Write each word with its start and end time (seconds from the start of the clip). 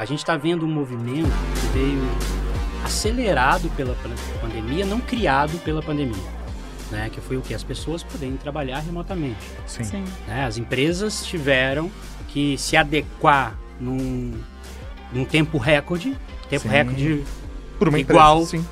a 0.00 0.06
gente 0.06 0.20
está 0.20 0.34
vendo 0.34 0.64
um 0.64 0.70
movimento 0.70 1.28
que 1.60 1.78
veio 1.78 2.00
acelerado 2.82 3.68
pela 3.76 3.94
pandemia, 4.40 4.86
não 4.86 4.98
criado 4.98 5.58
pela 5.58 5.82
pandemia. 5.82 6.40
Né, 6.90 7.10
que 7.12 7.20
foi 7.20 7.36
o 7.36 7.42
que? 7.42 7.52
As 7.52 7.62
pessoas 7.62 8.02
poderem 8.02 8.34
trabalhar 8.38 8.78
remotamente. 8.78 9.36
Sim. 9.66 9.84
Sim. 9.84 10.04
Né, 10.26 10.46
as 10.46 10.56
empresas 10.56 11.22
tiveram 11.26 11.90
que 12.28 12.56
se 12.56 12.78
adequar 12.78 13.58
num, 13.78 14.32
num 15.12 15.26
tempo 15.26 15.58
recorde, 15.58 16.16
tempo 16.48 16.62
Sim. 16.62 16.68
recorde 16.68 17.24
Por 17.78 17.88
uma 17.88 17.98
igual 17.98 18.42
empresa, 18.42 18.64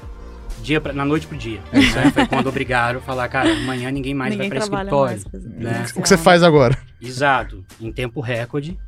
dia 0.62 0.80
pra, 0.80 0.94
na 0.94 1.04
noite 1.04 1.26
pro 1.26 1.36
dia. 1.36 1.60
Isso 1.74 1.94
né? 1.94 2.10
foi 2.10 2.26
quando 2.26 2.48
obrigaram 2.48 3.00
a 3.00 3.02
falar, 3.02 3.28
cara, 3.28 3.52
amanhã 3.52 3.90
ninguém 3.90 4.14
mais 4.14 4.30
ninguém 4.30 4.48
vai 4.48 4.58
para 4.58 4.64
escritório. 4.64 5.22
Mais, 5.30 5.44
né? 5.44 5.86
O 5.94 6.00
que 6.00 6.08
você 6.08 6.16
faz 6.16 6.42
agora? 6.42 6.76
Exato, 6.98 7.62
em 7.78 7.92
tempo 7.92 8.22
recorde. 8.22 8.78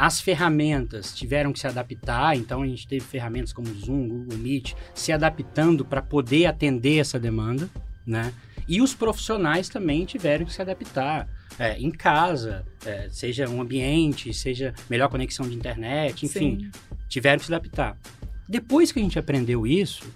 As 0.00 0.18
ferramentas 0.18 1.14
tiveram 1.14 1.52
que 1.52 1.60
se 1.60 1.66
adaptar, 1.66 2.34
então 2.34 2.62
a 2.62 2.66
gente 2.66 2.88
teve 2.88 3.04
ferramentas 3.04 3.52
como 3.52 3.68
Zoom, 3.68 4.08
Google 4.08 4.38
Meet, 4.38 4.72
se 4.94 5.12
adaptando 5.12 5.84
para 5.84 6.00
poder 6.00 6.46
atender 6.46 6.96
essa 6.96 7.20
demanda, 7.20 7.68
né? 8.06 8.32
E 8.66 8.80
os 8.80 8.94
profissionais 8.94 9.68
também 9.68 10.06
tiveram 10.06 10.46
que 10.46 10.54
se 10.54 10.62
adaptar. 10.62 11.28
É, 11.58 11.78
em 11.78 11.90
casa, 11.90 12.64
é, 12.86 13.08
seja 13.10 13.46
um 13.46 13.60
ambiente, 13.60 14.32
seja 14.32 14.72
melhor 14.88 15.10
conexão 15.10 15.46
de 15.46 15.54
internet, 15.54 16.24
enfim, 16.24 16.58
Sim. 16.58 16.70
tiveram 17.06 17.38
que 17.38 17.44
se 17.44 17.52
adaptar. 17.52 17.98
Depois 18.48 18.90
que 18.90 19.00
a 19.00 19.02
gente 19.02 19.18
aprendeu 19.18 19.66
isso, 19.66 20.10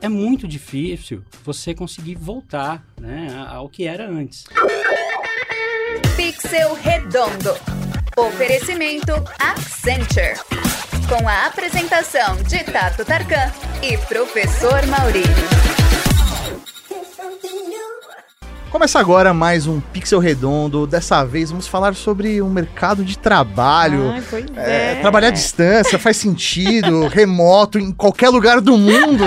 é 0.00 0.08
muito 0.08 0.46
difícil 0.46 1.24
você 1.44 1.74
conseguir 1.74 2.14
voltar 2.14 2.86
né, 3.00 3.34
ao 3.48 3.68
que 3.68 3.84
era 3.84 4.08
antes. 4.08 4.44
Pixel 6.16 6.74
Redondo 6.74 7.79
Oferecimento 8.20 9.14
Accenture. 9.38 10.34
Com 11.08 11.26
a 11.26 11.46
apresentação 11.46 12.36
de 12.42 12.62
Tato 12.64 13.02
Tarkan 13.02 13.50
e 13.82 13.96
Professor 13.96 14.86
Maurício. 14.88 15.79
Começa 18.70 19.00
agora 19.00 19.34
mais 19.34 19.66
um 19.66 19.80
Pixel 19.80 20.20
Redondo. 20.20 20.86
Dessa 20.86 21.24
vez 21.24 21.50
vamos 21.50 21.66
falar 21.66 21.92
sobre 21.96 22.40
o 22.40 22.48
mercado 22.48 23.04
de 23.04 23.18
trabalho. 23.18 24.10
Ai, 24.12 24.22
pois 24.30 24.46
é, 24.56 24.92
é. 24.92 25.00
Trabalhar 25.00 25.28
à 25.28 25.30
distância 25.32 25.98
faz 25.98 26.16
sentido, 26.16 27.08
remoto, 27.10 27.80
em 27.80 27.90
qualquer 27.90 28.28
lugar 28.28 28.60
do 28.60 28.78
mundo. 28.78 29.24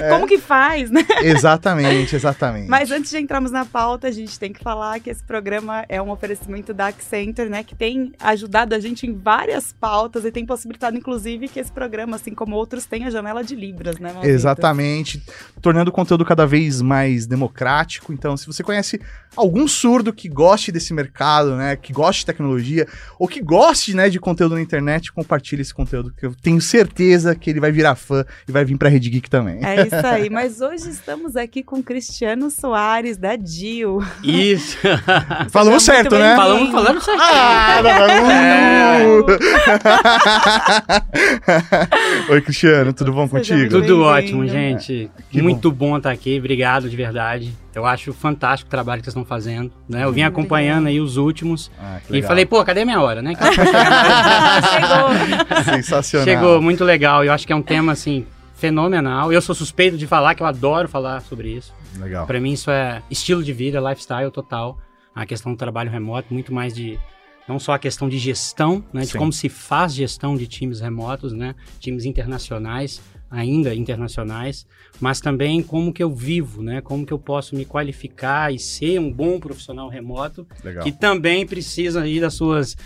É. 0.00 0.10
Como 0.14 0.28
que 0.28 0.38
faz, 0.38 0.92
né? 0.92 1.04
Exatamente, 1.22 2.14
exatamente. 2.14 2.68
Mas 2.68 2.92
antes 2.92 3.10
de 3.10 3.18
entrarmos 3.18 3.50
na 3.50 3.64
pauta, 3.64 4.06
a 4.06 4.12
gente 4.12 4.38
tem 4.38 4.52
que 4.52 4.62
falar 4.62 5.00
que 5.00 5.10
esse 5.10 5.24
programa 5.24 5.84
é 5.88 6.00
um 6.00 6.10
oferecimento 6.10 6.72
da 6.72 6.86
Accenture, 6.86 7.48
né? 7.48 7.64
Que 7.64 7.74
tem 7.74 8.12
ajudado 8.20 8.76
a 8.76 8.78
gente 8.78 9.08
em 9.08 9.12
várias 9.12 9.72
pautas 9.72 10.24
e 10.24 10.30
tem 10.30 10.46
possibilitado, 10.46 10.96
inclusive, 10.96 11.48
que 11.48 11.58
esse 11.58 11.72
programa, 11.72 12.14
assim 12.14 12.32
como 12.32 12.54
outros, 12.54 12.86
tenha 12.86 13.10
janela 13.10 13.42
de 13.42 13.56
Libras, 13.56 13.98
né? 13.98 14.12
Maurício? 14.12 14.32
Exatamente. 14.32 15.20
Tornando 15.60 15.90
o 15.90 15.92
conteúdo 15.92 16.24
cada 16.24 16.46
vez 16.46 16.80
mais 16.80 17.26
democrático. 17.26 18.12
Então, 18.12 18.36
se 18.36 18.46
você 18.46 18.62
conhece 18.62 18.83
conhece 18.84 19.00
algum 19.36 19.66
surdo 19.66 20.12
que 20.12 20.28
goste 20.28 20.70
desse 20.70 20.94
mercado, 20.94 21.56
né, 21.56 21.74
que 21.74 21.92
goste 21.92 22.20
de 22.20 22.26
tecnologia, 22.26 22.86
ou 23.18 23.26
que 23.26 23.40
goste, 23.40 23.92
né, 23.92 24.08
de 24.08 24.20
conteúdo 24.20 24.54
na 24.54 24.60
internet, 24.60 25.12
compartilhe 25.12 25.60
esse 25.60 25.74
conteúdo, 25.74 26.12
que 26.16 26.24
eu 26.24 26.32
tenho 26.40 26.60
certeza 26.60 27.34
que 27.34 27.50
ele 27.50 27.58
vai 27.58 27.72
virar 27.72 27.96
fã 27.96 28.24
e 28.46 28.52
vai 28.52 28.64
vir 28.64 28.78
pra 28.78 28.88
Rede 28.88 29.10
Geek 29.10 29.28
também. 29.28 29.58
É 29.64 29.86
isso 29.86 30.06
aí, 30.06 30.30
mas 30.30 30.60
hoje 30.60 30.88
estamos 30.88 31.34
aqui 31.34 31.64
com 31.64 31.82
Cristiano 31.82 32.48
Soares, 32.48 33.16
da 33.16 33.34
Dio. 33.34 33.98
Isso! 34.22 34.78
Falamos 35.50 35.82
certo, 35.82 36.14
né? 36.14 36.36
Falamos, 36.36 36.70
falando 36.70 37.00
certo. 37.00 37.20
Ah, 37.20 37.82
é. 38.30 39.04
Oi, 42.32 42.40
Cristiano, 42.40 42.92
tudo 42.92 43.12
bom 43.12 43.26
Seja 43.26 43.54
contigo? 43.54 43.80
Tudo 43.80 44.02
ótimo, 44.02 44.46
gente. 44.46 45.10
Que 45.30 45.42
Muito 45.42 45.72
bom. 45.72 45.90
bom 45.90 45.96
estar 45.96 46.12
aqui, 46.12 46.38
obrigado 46.38 46.88
de 46.88 46.96
verdade. 46.96 47.52
Eu 47.74 47.84
acho 47.84 48.12
fantástico 48.12 48.70
trabalho 48.74 49.00
que 49.00 49.06
vocês 49.06 49.12
estão 49.12 49.24
fazendo. 49.24 49.72
Né? 49.88 50.04
Eu 50.04 50.12
vim 50.12 50.22
acompanhando 50.22 50.88
aí 50.88 51.00
os 51.00 51.16
últimos 51.16 51.70
ah, 51.78 52.00
e 52.10 52.22
falei, 52.22 52.44
pô, 52.44 52.62
cadê 52.64 52.80
a 52.80 52.84
minha 52.84 53.00
hora, 53.00 53.22
né? 53.22 53.34
Chegou. 54.72 55.74
Sensacional. 55.74 56.26
Chegou, 56.26 56.60
muito 56.60 56.84
legal. 56.84 57.24
Eu 57.24 57.32
acho 57.32 57.46
que 57.46 57.52
é 57.52 57.56
um 57.56 57.62
tema, 57.62 57.92
assim, 57.92 58.26
fenomenal. 58.56 59.32
Eu 59.32 59.40
sou 59.40 59.54
suspeito 59.54 59.96
de 59.96 60.06
falar, 60.06 60.34
que 60.34 60.42
eu 60.42 60.46
adoro 60.46 60.88
falar 60.88 61.20
sobre 61.20 61.50
isso. 61.50 61.72
Legal. 61.96 62.26
Para 62.26 62.40
mim 62.40 62.52
isso 62.52 62.70
é 62.70 63.02
estilo 63.10 63.44
de 63.44 63.52
vida, 63.52 63.78
lifestyle 63.78 64.30
total. 64.30 64.78
A 65.14 65.24
questão 65.24 65.52
do 65.52 65.58
trabalho 65.58 65.90
remoto, 65.90 66.34
muito 66.34 66.52
mais 66.52 66.74
de 66.74 66.98
não 67.46 67.58
só 67.58 67.74
a 67.74 67.78
questão 67.78 68.08
de 68.08 68.18
gestão, 68.18 68.84
né, 68.92 69.02
de 69.02 69.16
como 69.16 69.32
se 69.32 69.48
faz 69.48 69.94
gestão 69.94 70.34
de 70.34 70.46
times 70.46 70.80
remotos, 70.80 71.32
né, 71.32 71.54
times 71.78 72.04
internacionais, 72.04 73.02
ainda 73.30 73.74
internacionais, 73.74 74.66
mas 75.00 75.20
também 75.20 75.62
como 75.62 75.92
que 75.92 76.02
eu 76.02 76.10
vivo, 76.14 76.62
né? 76.62 76.80
Como 76.80 77.04
que 77.04 77.12
eu 77.12 77.18
posso 77.18 77.56
me 77.56 77.64
qualificar 77.64 78.52
e 78.52 78.58
ser 78.58 78.98
um 79.00 79.12
bom 79.12 79.40
profissional 79.40 79.88
remoto, 79.88 80.46
Legal. 80.62 80.84
que 80.84 80.92
também 80.92 81.46
precisa 81.46 82.02
aí 82.02 82.20
das 82.20 82.34
suas 82.34 82.76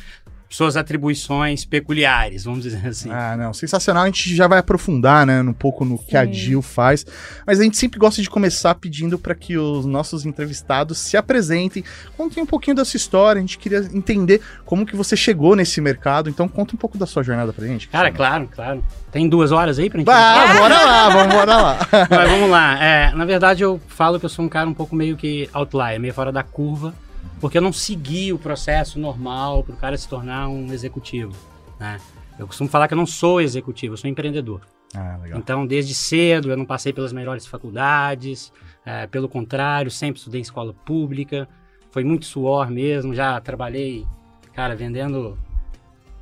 suas 0.48 0.76
atribuições 0.76 1.64
peculiares, 1.64 2.44
vamos 2.44 2.62
dizer 2.62 2.86
assim. 2.86 3.10
Ah, 3.10 3.36
não, 3.36 3.53
sensacional. 3.53 4.04
A 4.04 4.06
gente 4.06 4.34
já 4.34 4.48
vai 4.48 4.59
aprofundar, 4.59 5.26
né, 5.26 5.42
um 5.42 5.53
pouco 5.53 5.84
no 5.84 5.98
que 5.98 6.12
Sim. 6.12 6.16
a 6.16 6.25
Jill 6.26 6.62
faz, 6.62 7.04
mas 7.47 7.60
a 7.60 7.64
gente 7.64 7.76
sempre 7.76 7.98
gosta 7.98 8.22
de 8.22 8.31
começar 8.31 8.75
pedindo 8.75 9.19
para 9.19 9.34
que 9.34 9.58
os 9.58 9.84
nossos 9.84 10.25
entrevistados 10.25 10.98
se 10.98 11.16
apresentem, 11.16 11.84
contem 12.16 12.42
um 12.42 12.47
pouquinho 12.47 12.76
da 12.76 12.84
sua 12.84 12.97
história. 12.97 13.38
A 13.38 13.42
gente 13.42 13.58
queria 13.58 13.87
entender 13.92 14.41
como 14.64 14.87
que 14.87 14.97
você 14.97 15.16
chegou 15.16 15.54
nesse 15.54 15.81
mercado. 15.81 16.31
Então, 16.31 16.48
conta 16.48 16.75
um 16.75 16.78
pouco 16.78 16.97
da 16.97 17.06
sua 17.06 17.22
jornada 17.22 17.53
pra 17.53 17.66
gente. 17.66 17.88
Cara, 17.88 18.10
claro, 18.10 18.48
claro. 18.50 18.82
Tem 19.12 19.28
duas 19.28 19.53
horas 19.53 19.78
aí 19.78 19.88
pra 19.91 19.98
gente? 19.98 20.10
Ah, 20.10 20.54
bora 20.58 20.82
lá, 20.82 21.08
vamos 21.10 21.34
bora 21.34 21.56
lá. 21.56 21.78
Mas 22.10 22.31
vamos 22.31 22.50
lá. 22.50 22.82
É, 22.82 23.12
na 23.12 23.25
verdade, 23.25 23.62
eu 23.62 23.81
falo 23.88 24.19
que 24.19 24.25
eu 24.25 24.31
sou 24.31 24.44
um 24.44 24.48
cara 24.48 24.69
um 24.69 24.75
pouco 24.75 24.94
meio 24.94 25.16
que 25.16 25.48
outlier, 25.53 25.98
meio 26.00 26.14
fora 26.14 26.32
da 26.32 26.42
curva 26.42 26.94
porque 27.41 27.59
eu 27.59 27.62
não 27.62 27.72
segui 27.72 28.32
o 28.32 28.38
processo 28.38 28.99
normal 28.99 29.62
para 29.62 29.75
o 29.75 29.76
cara 29.76 29.97
se 29.97 30.09
tornar 30.09 30.49
um 30.49 30.72
executivo. 30.72 31.32
Né? 31.78 32.00
Eu 32.38 32.47
costumo 32.47 32.69
falar 32.69 32.88
que 32.88 32.94
eu 32.94 32.99
não 32.99 33.06
sou 33.06 33.41
executivo, 33.41 33.94
eu 33.94 33.99
sou 33.99 34.09
empreendedor. 34.09 34.60
Ah, 34.94 35.19
então, 35.34 35.66
desde 35.66 35.94
cedo, 35.94 36.50
eu 36.50 36.56
não 36.56 36.65
passei 36.65 36.93
pelas 36.93 37.12
melhores 37.12 37.47
faculdades, 37.47 38.53
é, 38.87 39.06
pelo 39.06 39.28
contrário, 39.28 39.91
sempre 39.91 40.19
estudei 40.19 40.41
em 40.41 40.43
escola 40.43 40.72
pública, 40.72 41.49
foi 41.91 42.04
muito 42.04 42.25
suor 42.25 42.71
mesmo, 42.71 43.15
já 43.15 43.38
trabalhei, 43.41 44.06
cara, 44.55 44.75
vendendo 44.75 45.38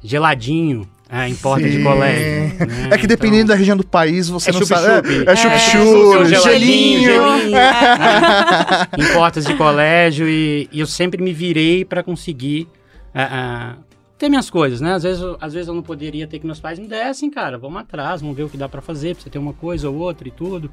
geladinho 0.03 0.89
é, 1.09 1.29
em 1.29 1.37
porta 1.37 1.65
Sim. 1.69 1.79
de 1.79 1.83
colégio. 1.85 2.67
Né? 2.67 2.89
É 2.91 2.99
que 2.99 3.07
dependendo 3.07 3.45
então, 3.45 3.55
da 3.55 3.55
região 3.55 3.77
do 3.77 3.87
país, 3.87 4.29
você 4.29 4.51
é 4.51 4.53
não 4.53 4.61
chup 4.61 4.69
sabe. 4.69 5.25
É, 5.25 5.31
é 5.31 5.37
chup-chup, 5.37 6.23
é, 6.23 6.25
gelinho. 6.25 7.01
gelinho. 7.01 7.57
É. 7.57 8.89
em 8.99 9.13
portas 9.13 9.45
de 9.45 9.55
colégio 9.55 10.29
e, 10.29 10.69
e, 10.73 10.81
eu 10.81 10.87
sempre 10.87 11.23
me 11.23 11.33
virei 11.33 11.85
para 11.85 12.03
conseguir 12.03 12.67
uh, 13.15 13.77
uh, 13.79 13.85
ter 14.19 14.29
minhas 14.29 14.51
coisas, 14.51 14.81
né? 14.81 14.95
Às 14.95 15.05
vezes, 15.05 15.23
às 15.41 15.53
vezes 15.53 15.69
eu 15.69 15.75
não 15.75 15.83
poderia 15.83 16.27
ter 16.27 16.41
que 16.41 16.47
meus 16.47 16.59
pais 16.59 16.77
me 16.79 16.89
dessem, 16.89 17.31
cara, 17.31 17.57
vamos 17.57 17.81
atrás, 17.81 18.21
vamos 18.21 18.37
ver 18.37 18.43
o 18.43 18.49
que 18.49 18.57
dá 18.57 18.69
para 18.69 18.83
fazer, 18.83 19.15
pra 19.15 19.23
você 19.23 19.31
ter 19.31 19.39
uma 19.39 19.53
coisa 19.53 19.89
ou 19.89 19.97
outra 19.97 20.27
e 20.27 20.33
tudo. 20.33 20.71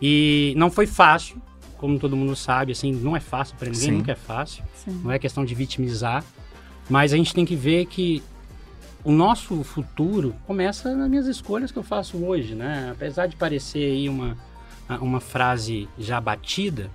E 0.00 0.54
não 0.56 0.72
foi 0.72 0.88
fácil, 0.88 1.40
como 1.76 2.00
todo 2.00 2.16
mundo 2.16 2.34
sabe, 2.34 2.72
assim, 2.72 2.90
não 2.90 3.16
é 3.16 3.20
fácil 3.20 3.54
para 3.56 3.68
ninguém, 3.68 3.90
Sim. 3.90 3.92
nunca 3.98 4.10
é 4.10 4.16
fácil. 4.16 4.64
Sim. 4.74 5.00
Não 5.04 5.12
é 5.12 5.20
questão 5.20 5.44
de 5.44 5.54
vitimizar. 5.54 6.24
Mas 6.90 7.12
a 7.12 7.16
gente 7.16 7.32
tem 7.32 7.44
que 7.44 7.54
ver 7.54 7.86
que 7.86 8.20
o 9.04 9.10
nosso 9.10 9.62
futuro 9.64 10.34
começa 10.46 10.94
nas 10.94 11.08
minhas 11.08 11.26
escolhas 11.26 11.72
que 11.72 11.78
eu 11.78 11.82
faço 11.82 12.16
hoje, 12.18 12.54
né? 12.54 12.90
Apesar 12.92 13.26
de 13.26 13.36
parecer 13.36 13.84
aí 13.84 14.08
uma, 14.08 14.36
uma 15.00 15.20
frase 15.20 15.88
já 15.98 16.20
batida, 16.20 16.90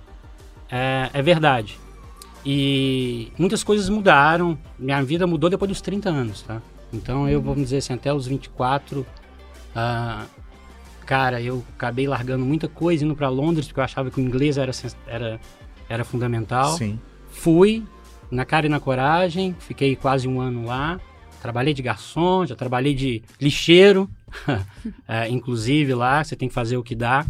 é, 0.70 1.10
é 1.12 1.22
verdade. 1.22 1.78
E 2.44 3.30
muitas 3.38 3.62
coisas 3.62 3.88
mudaram, 3.88 4.58
minha 4.78 5.02
vida 5.02 5.26
mudou 5.26 5.50
depois 5.50 5.68
dos 5.68 5.80
30 5.80 6.08
anos, 6.08 6.42
tá? 6.42 6.62
Então 6.92 7.28
eu, 7.28 7.42
vamos 7.42 7.64
dizer 7.64 7.78
assim, 7.78 7.92
até 7.92 8.12
os 8.12 8.26
24, 8.26 9.00
uh, 9.00 10.26
cara, 11.04 11.42
eu 11.42 11.62
acabei 11.76 12.06
largando 12.06 12.44
muita 12.44 12.68
coisa, 12.68 13.04
indo 13.04 13.14
para 13.14 13.28
Londres, 13.28 13.66
porque 13.66 13.80
eu 13.80 13.84
achava 13.84 14.10
que 14.10 14.18
o 14.18 14.24
inglês 14.24 14.56
era, 14.56 14.72
era, 15.06 15.40
era 15.88 16.04
fundamental. 16.04 16.72
Sim. 16.72 16.98
Fui, 17.30 17.84
na 18.30 18.44
cara 18.44 18.66
e 18.66 18.68
na 18.68 18.80
coragem, 18.80 19.54
fiquei 19.58 19.94
quase 19.96 20.26
um 20.26 20.40
ano 20.40 20.64
lá. 20.64 20.98
Trabalhei 21.40 21.72
de 21.72 21.82
garçom, 21.82 22.44
já 22.44 22.56
trabalhei 22.56 22.94
de 22.94 23.22
lixeiro, 23.40 24.10
é, 25.06 25.28
inclusive 25.28 25.94
lá, 25.94 26.22
você 26.22 26.34
tem 26.34 26.48
que 26.48 26.54
fazer 26.54 26.76
o 26.76 26.82
que 26.82 26.94
dá. 26.94 27.24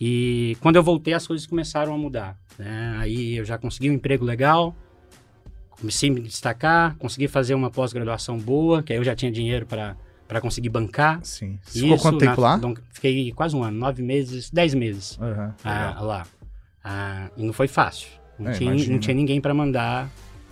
E 0.00 0.56
quando 0.60 0.76
eu 0.76 0.82
voltei, 0.82 1.12
as 1.12 1.26
coisas 1.26 1.46
começaram 1.46 1.94
a 1.94 1.98
mudar. 1.98 2.36
Né? 2.58 2.96
Aí 2.98 3.36
eu 3.36 3.44
já 3.44 3.58
consegui 3.58 3.90
um 3.90 3.94
emprego 3.94 4.24
legal, 4.24 4.74
comecei 5.70 6.10
a 6.10 6.12
me 6.12 6.20
destacar, 6.20 6.96
consegui 6.96 7.28
fazer 7.28 7.54
uma 7.54 7.70
pós-graduação 7.70 8.38
boa, 8.38 8.82
que 8.82 8.92
aí 8.92 8.98
eu 8.98 9.04
já 9.04 9.14
tinha 9.14 9.30
dinheiro 9.30 9.66
para 9.66 10.40
conseguir 10.40 10.68
bancar. 10.68 11.20
Sim. 11.22 11.58
Você 11.62 11.80
ficou 11.80 11.98
quanto 11.98 12.18
tempo 12.18 12.40
na, 12.40 12.58
lá? 12.58 12.74
Fiquei 12.90 13.32
quase 13.32 13.56
um 13.56 13.62
ano, 13.62 13.78
nove 13.78 14.02
meses, 14.02 14.50
dez 14.50 14.74
meses 14.74 15.18
uhum, 15.18 15.52
ah, 15.64 15.98
lá. 16.00 16.26
Ah, 16.84 17.30
e 17.36 17.42
não 17.42 17.52
foi 17.52 17.68
fácil. 17.68 18.08
Não, 18.38 18.50
é, 18.50 18.54
tinha, 18.54 18.72
não 18.72 18.98
tinha 18.98 19.14
ninguém 19.14 19.40
para 19.40 19.52
mandar 19.52 20.10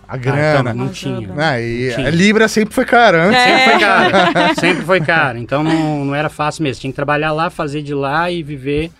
A 0.09 0.17
grana. 0.17 0.71
então, 0.71 0.73
não 0.73 0.89
tinha. 0.89 1.29
Ah, 1.37 1.61
e 1.61 1.93
Tinha. 1.93 2.07
a 2.07 2.09
Libra 2.09 2.47
sempre 2.47 2.73
foi 2.73 2.83
cara 2.83 3.25
antes. 3.27 3.39
É. 3.39 3.45
Sempre 3.45 3.71
foi 3.71 3.79
caro. 3.79 4.55
sempre 4.59 4.85
foi 4.85 5.01
caro. 5.01 5.37
Então 5.37 5.63
não, 5.63 6.05
não 6.05 6.15
era 6.15 6.29
fácil 6.29 6.63
mesmo. 6.63 6.81
Tinha 6.81 6.91
que 6.91 6.95
trabalhar 6.95 7.31
lá, 7.31 7.51
fazer 7.51 7.83
de 7.83 7.93
lá 7.93 8.31
e 8.31 8.41
viver. 8.41 8.91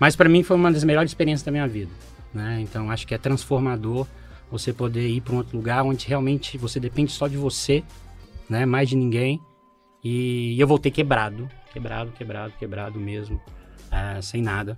Mas 0.00 0.16
para 0.16 0.28
mim 0.28 0.42
foi 0.42 0.56
uma 0.56 0.72
das 0.72 0.82
melhores 0.82 1.12
experiências 1.12 1.44
da 1.44 1.52
minha 1.52 1.68
vida. 1.68 1.92
Né? 2.34 2.58
Então 2.60 2.90
acho 2.90 3.06
que 3.06 3.14
é 3.14 3.18
transformador 3.18 4.08
você 4.50 4.72
poder 4.72 5.06
ir 5.08 5.20
para 5.20 5.34
um 5.34 5.36
outro 5.38 5.56
lugar 5.56 5.84
onde 5.84 6.08
realmente 6.08 6.58
você 6.58 6.80
depende 6.80 7.12
só 7.12 7.28
de 7.28 7.36
você, 7.36 7.84
né? 8.50 8.66
mais 8.66 8.88
de 8.88 8.96
ninguém. 8.96 9.40
E 10.02 10.60
eu 10.60 10.66
voltei 10.66 10.90
quebrado, 10.90 11.48
quebrado, 11.72 12.10
quebrado, 12.10 12.52
quebrado 12.58 12.98
mesmo, 12.98 13.40
ah, 13.90 14.20
sem 14.20 14.42
nada. 14.42 14.76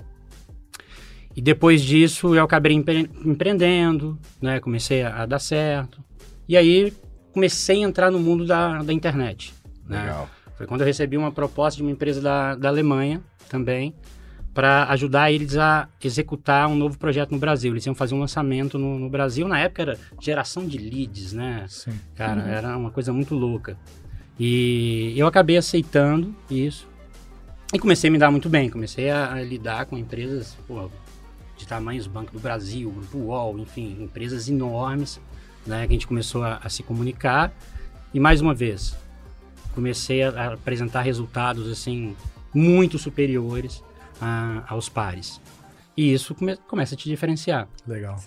E 1.39 1.41
depois 1.41 1.83
disso 1.83 2.35
eu 2.35 2.43
acabei 2.43 2.73
empre- 2.73 3.09
empreendendo, 3.25 4.19
né? 4.43 4.59
Comecei 4.59 5.05
a, 5.05 5.23
a 5.23 5.25
dar 5.25 5.39
certo. 5.39 6.03
E 6.49 6.57
aí 6.57 6.93
comecei 7.33 7.77
a 7.85 7.87
entrar 7.87 8.11
no 8.11 8.19
mundo 8.19 8.45
da, 8.45 8.83
da 8.83 8.93
internet. 8.93 9.55
Né? 9.87 10.01
Legal. 10.01 10.29
Foi 10.57 10.67
quando 10.67 10.81
eu 10.81 10.87
recebi 10.89 11.17
uma 11.17 11.31
proposta 11.31 11.77
de 11.77 11.85
uma 11.85 11.93
empresa 11.93 12.21
da, 12.21 12.57
da 12.57 12.69
Alemanha 12.69 13.23
também 13.49 13.95
para 14.53 14.89
ajudar 14.89 15.31
eles 15.31 15.57
a 15.57 15.89
executar 16.03 16.67
um 16.67 16.75
novo 16.75 16.99
projeto 16.99 17.31
no 17.31 17.39
Brasil. 17.39 17.73
Eles 17.73 17.87
iam 17.87 17.95
fazer 17.95 18.17
um 18.17 18.19
lançamento 18.19 18.77
no, 18.77 18.99
no 18.99 19.09
Brasil. 19.09 19.47
Na 19.47 19.61
época 19.61 19.83
era 19.83 19.99
geração 20.21 20.67
de 20.67 20.77
leads, 20.77 21.35
né? 21.35 21.65
Sim. 21.69 21.93
Cara, 22.17 22.43
era 22.49 22.77
uma 22.77 22.91
coisa 22.91 23.13
muito 23.13 23.37
louca. 23.37 23.79
E 24.41 25.15
eu 25.17 25.29
acabei 25.29 25.57
aceitando 25.57 26.35
isso 26.51 26.89
e 27.73 27.79
comecei 27.79 28.09
a 28.09 28.13
me 28.13 28.19
dar 28.19 28.33
muito 28.33 28.49
bem. 28.49 28.69
Comecei 28.69 29.09
a, 29.09 29.35
a 29.35 29.41
lidar 29.41 29.87
com 29.87 29.97
empresas 29.97 30.59
pô, 30.67 30.91
de 31.59 31.67
tamanhos 31.67 32.07
Banco 32.07 32.33
do 32.33 32.39
Brasil, 32.39 32.91
Grupo 32.91 33.19
UOL, 33.19 33.59
enfim, 33.59 33.99
empresas 34.03 34.49
enormes, 34.49 35.21
né? 35.67 35.81
Que 35.87 35.93
a 35.93 35.97
gente 35.97 36.07
começou 36.07 36.43
a, 36.43 36.57
a 36.63 36.69
se 36.71 36.83
comunicar. 36.83 37.53
E 38.15 38.19
mais 38.21 38.41
uma 38.41 38.55
vez, 38.55 38.97
comecei 39.75 40.23
a, 40.23 40.31
a 40.31 40.55
apresentar 40.55 41.03
resultados 41.03 41.69
assim 41.71 42.17
muito 42.55 42.99
superiores 42.99 43.83
a- 44.21 44.63
aos 44.69 44.89
pares. 44.89 45.41
E 45.97 46.13
isso 46.15 46.35
come- 46.35 46.57
começa 46.69 46.95
a 46.95 46.99
te 46.99 47.09
diferenciar. 47.09 47.69
Legal. 47.87 48.19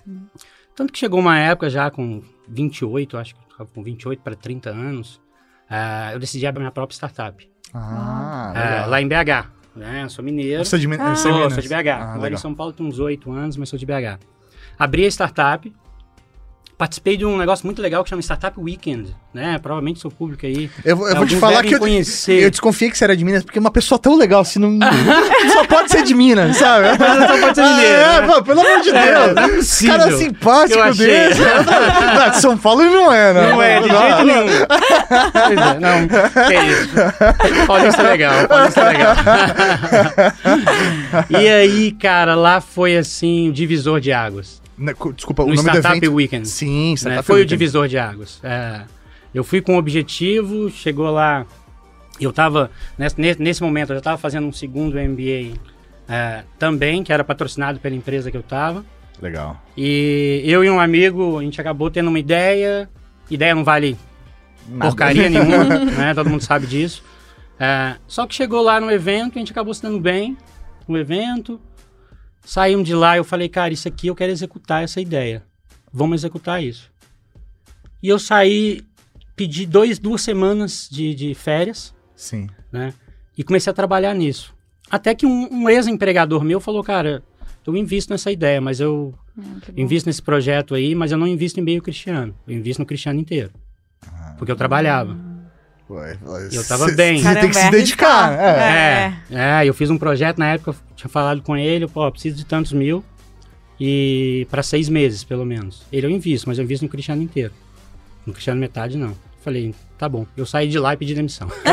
Tanto 0.75 0.91
que 0.93 0.99
chegou 0.99 1.19
uma 1.19 1.37
época 1.39 1.69
já 1.69 1.89
com 1.89 2.21
28, 2.47 3.17
acho 3.17 3.33
que 3.35 3.41
com 3.73 3.81
28 3.83 4.21
para 4.21 4.35
30 4.35 4.69
anos, 4.69 5.21
ah, 5.69 6.11
eu 6.13 6.19
decidi 6.19 6.45
abrir 6.45 6.59
minha 6.61 6.71
própria 6.71 6.95
startup. 6.95 7.49
Ah, 7.73 8.51
legal. 8.53 8.89
lá 8.89 9.01
em 9.01 9.07
BH. 9.07 9.60
Né? 9.75 10.03
Eu 10.03 10.09
sou 10.09 10.23
mineiro. 10.23 10.63
Você 10.65 10.75
é 10.75 10.79
de, 10.79 10.87
Ah. 10.93 11.15
Sou, 11.15 11.49
sou 11.49 11.61
de 11.61 11.69
BH. 11.69 11.87
Ah, 11.89 12.15
Moro 12.17 12.33
em. 12.33 12.37
São 12.37 12.53
Paulo 12.53 12.73
tem 12.73 12.85
uns 12.85 12.99
8 12.99 13.31
anos, 13.31 13.55
mas 13.57 13.69
sou 13.69 13.79
de 13.79 13.85
BH. 13.85 14.19
Abri 14.77 15.05
a 15.05 15.07
startup. 15.07 15.73
Participei 16.81 17.15
de 17.15 17.23
um 17.23 17.37
negócio 17.37 17.63
muito 17.63 17.79
legal 17.79 18.03
que 18.03 18.09
chama 18.09 18.23
Startup 18.23 18.59
Weekend, 18.59 19.15
né? 19.31 19.59
Provavelmente 19.61 19.99
seu 19.99 20.09
público 20.09 20.47
aí. 20.47 20.67
Eu, 20.83 20.97
vou- 20.97 21.07
eu 21.07 21.15
vou 21.15 21.27
te 21.27 21.35
falar 21.35 21.61
que 21.61 21.75
eu, 21.75 21.79
conhecer. 21.79 22.41
eu 22.41 22.49
desconfiei 22.49 22.89
que 22.89 22.97
você 22.97 23.03
era 23.03 23.15
de 23.15 23.23
Minas, 23.23 23.43
porque 23.43 23.59
uma 23.59 23.69
pessoa 23.69 23.99
tão 23.99 24.17
legal 24.17 24.41
assim 24.41 24.57
não. 24.57 24.79
só 25.53 25.63
pode 25.65 25.91
ser 25.91 26.01
de 26.01 26.15
Minas, 26.15 26.57
sabe? 26.57 26.87
Só 26.97 27.37
pode 27.39 27.53
ser 27.55 27.61
mineiro, 27.65 27.93
É, 27.93 28.21
né? 28.21 28.27
pô, 28.27 28.41
pelo 28.41 28.61
amor 28.61 28.81
de 28.81 28.89
É, 28.89 29.13
Deus. 29.13 29.35
não 29.35 29.43
é 29.43 29.47
possível. 29.49 29.95
Cara 29.99 30.17
simpático 30.17 30.93
desse. 30.95 31.39
Não, 31.39 32.29
de 32.31 32.41
São 32.41 32.57
Paulo 32.57 32.81
não 32.83 33.13
é, 33.13 33.31
né? 33.33 33.51
Não 33.51 33.61
é, 33.61 33.79
de 33.79 33.87
jeito 33.87 34.23
nenhum. 34.25 34.47
Pois 35.31 35.59
é, 35.59 35.79
não, 35.79 36.07
que 36.47 36.53
é 36.55 36.65
isso. 36.65 37.67
Paulista 37.67 38.01
é 38.01 38.09
legal, 38.09 38.47
Paulista 38.47 38.81
é 38.81 38.87
legal. 38.89 39.15
e 41.29 41.47
aí, 41.47 41.91
cara, 41.91 42.33
lá 42.33 42.59
foi 42.59 42.97
assim, 42.97 43.49
o 43.49 43.53
divisor 43.53 43.99
de 43.99 44.11
águas. 44.11 44.59
Co- 44.97 45.13
Desculpa, 45.13 45.43
o 45.43 45.47
No 45.47 45.55
nome 45.55 45.69
do 45.69 45.77
Startup 45.77 45.97
evento. 45.97 46.13
Weekend. 46.15 46.47
Sim, 46.47 46.89
né? 46.91 46.95
Startup 46.95 47.25
Foi 47.25 47.35
o 47.35 47.37
Weekend. 47.39 47.49
divisor 47.57 47.87
de 47.87 47.97
águas. 47.97 48.39
É, 48.43 48.81
eu 49.33 49.43
fui 49.43 49.61
com 49.61 49.73
um 49.73 49.77
objetivo, 49.77 50.69
chegou 50.69 51.09
lá. 51.11 51.45
Eu 52.19 52.31
tava, 52.33 52.69
nesse, 52.97 53.19
nesse- 53.19 53.41
nesse 53.41 53.61
momento, 53.63 53.89
eu 53.91 53.95
já 53.95 53.99
estava 53.99 54.17
fazendo 54.17 54.47
um 54.47 54.51
segundo 54.51 54.97
MBA 54.99 55.57
é, 56.09 56.43
também, 56.59 57.03
que 57.03 57.11
era 57.13 57.23
patrocinado 57.23 57.79
pela 57.79 57.95
empresa 57.95 58.29
que 58.31 58.37
eu 58.37 58.41
estava. 58.41 58.83
Legal. 59.21 59.61
E 59.77 60.41
eu 60.45 60.63
e 60.63 60.69
um 60.69 60.79
amigo, 60.79 61.37
a 61.39 61.43
gente 61.43 61.59
acabou 61.61 61.89
tendo 61.91 62.07
uma 62.09 62.19
ideia. 62.19 62.89
Ideia 63.29 63.53
não 63.55 63.63
vale 63.63 63.95
Nada. 64.67 64.85
porcaria 64.87 65.29
nenhuma, 65.29 65.63
né? 65.85 66.13
Todo 66.13 66.29
mundo 66.29 66.41
sabe 66.41 66.65
disso. 66.67 67.03
É, 67.59 67.95
só 68.07 68.25
que 68.25 68.33
chegou 68.33 68.61
lá 68.61 68.79
no 68.81 68.89
evento, 68.91 69.35
a 69.35 69.39
gente 69.39 69.51
acabou 69.51 69.73
se 69.73 69.81
dando 69.81 69.99
bem 69.99 70.35
no 70.87 70.97
evento. 70.97 71.59
Saímos 72.43 72.85
de 72.85 72.95
lá, 72.95 73.17
eu 73.17 73.23
falei, 73.23 73.47
cara, 73.47 73.73
isso 73.73 73.87
aqui 73.87 74.07
eu 74.07 74.15
quero 74.15 74.31
executar 74.31 74.83
essa 74.83 74.99
ideia. 74.99 75.43
Vamos 75.93 76.21
executar 76.21 76.63
isso. 76.63 76.91
E 78.01 78.09
eu 78.09 78.17
saí, 78.17 78.81
pedi 79.35 79.65
dois, 79.65 79.99
duas 79.99 80.21
semanas 80.21 80.87
de, 80.91 81.13
de 81.13 81.33
férias, 81.35 81.93
Sim. 82.15 82.49
né? 82.71 82.93
E 83.37 83.43
comecei 83.43 83.69
a 83.69 83.73
trabalhar 83.73 84.13
nisso. 84.13 84.53
Até 84.89 85.13
que 85.13 85.25
um, 85.25 85.47
um 85.51 85.69
ex-empregador 85.69 86.43
meu 86.43 86.59
falou, 86.59 86.83
cara, 86.83 87.23
eu 87.65 87.77
invisto 87.77 88.11
nessa 88.11 88.31
ideia, 88.31 88.59
mas 88.59 88.79
eu 88.79 89.13
bom. 89.35 89.43
invisto 89.77 90.07
nesse 90.07 90.21
projeto 90.21 90.73
aí, 90.73 90.95
mas 90.95 91.11
eu 91.11 91.17
não 91.17 91.27
invisto 91.27 91.59
em 91.59 91.63
meio 91.63 91.81
cristiano. 91.81 92.35
Eu 92.47 92.55
invisto 92.55 92.81
no 92.81 92.85
cristiano 92.85 93.19
inteiro. 93.19 93.51
Porque 94.37 94.51
eu 94.51 94.55
trabalhava. 94.55 95.15
Ué, 95.91 96.17
Eu 96.51 96.63
tava 96.65 96.87
cê- 96.89 96.95
bem. 96.95 97.21
Você 97.21 97.35
tem 97.35 97.49
que 97.49 97.55
se 97.55 97.61
é 97.67 97.69
dedicar. 97.71 98.33
É. 98.39 99.13
É, 99.29 99.61
é, 99.63 99.65
eu 99.67 99.73
fiz 99.73 99.89
um 99.89 99.97
projeto 99.97 100.37
na 100.37 100.53
época, 100.53 100.71
eu 100.71 100.75
tinha 100.95 101.09
falado 101.09 101.41
com 101.41 101.55
ele, 101.57 101.87
pô, 101.87 102.09
preciso 102.11 102.37
de 102.37 102.45
tantos 102.45 102.71
mil 102.71 103.03
e 103.79 104.47
para 104.49 104.63
seis 104.63 104.87
meses, 104.87 105.23
pelo 105.23 105.45
menos. 105.45 105.83
Ele 105.91 106.05
eu 106.05 106.09
invisto, 106.09 106.47
mas 106.47 106.57
eu 106.57 106.63
invisto 106.63 106.83
no 106.85 106.89
cristiano 106.89 107.21
inteiro. 107.21 107.51
No 108.25 108.31
cristiano 108.33 108.59
metade, 108.59 108.97
não. 108.97 109.15
Falei, 109.43 109.73
tá 109.97 110.07
bom. 110.07 110.23
Eu 110.37 110.45
saí 110.45 110.67
de 110.67 110.77
lá 110.77 110.93
e 110.93 110.97
pedi 110.97 111.15
demissão. 111.15 111.47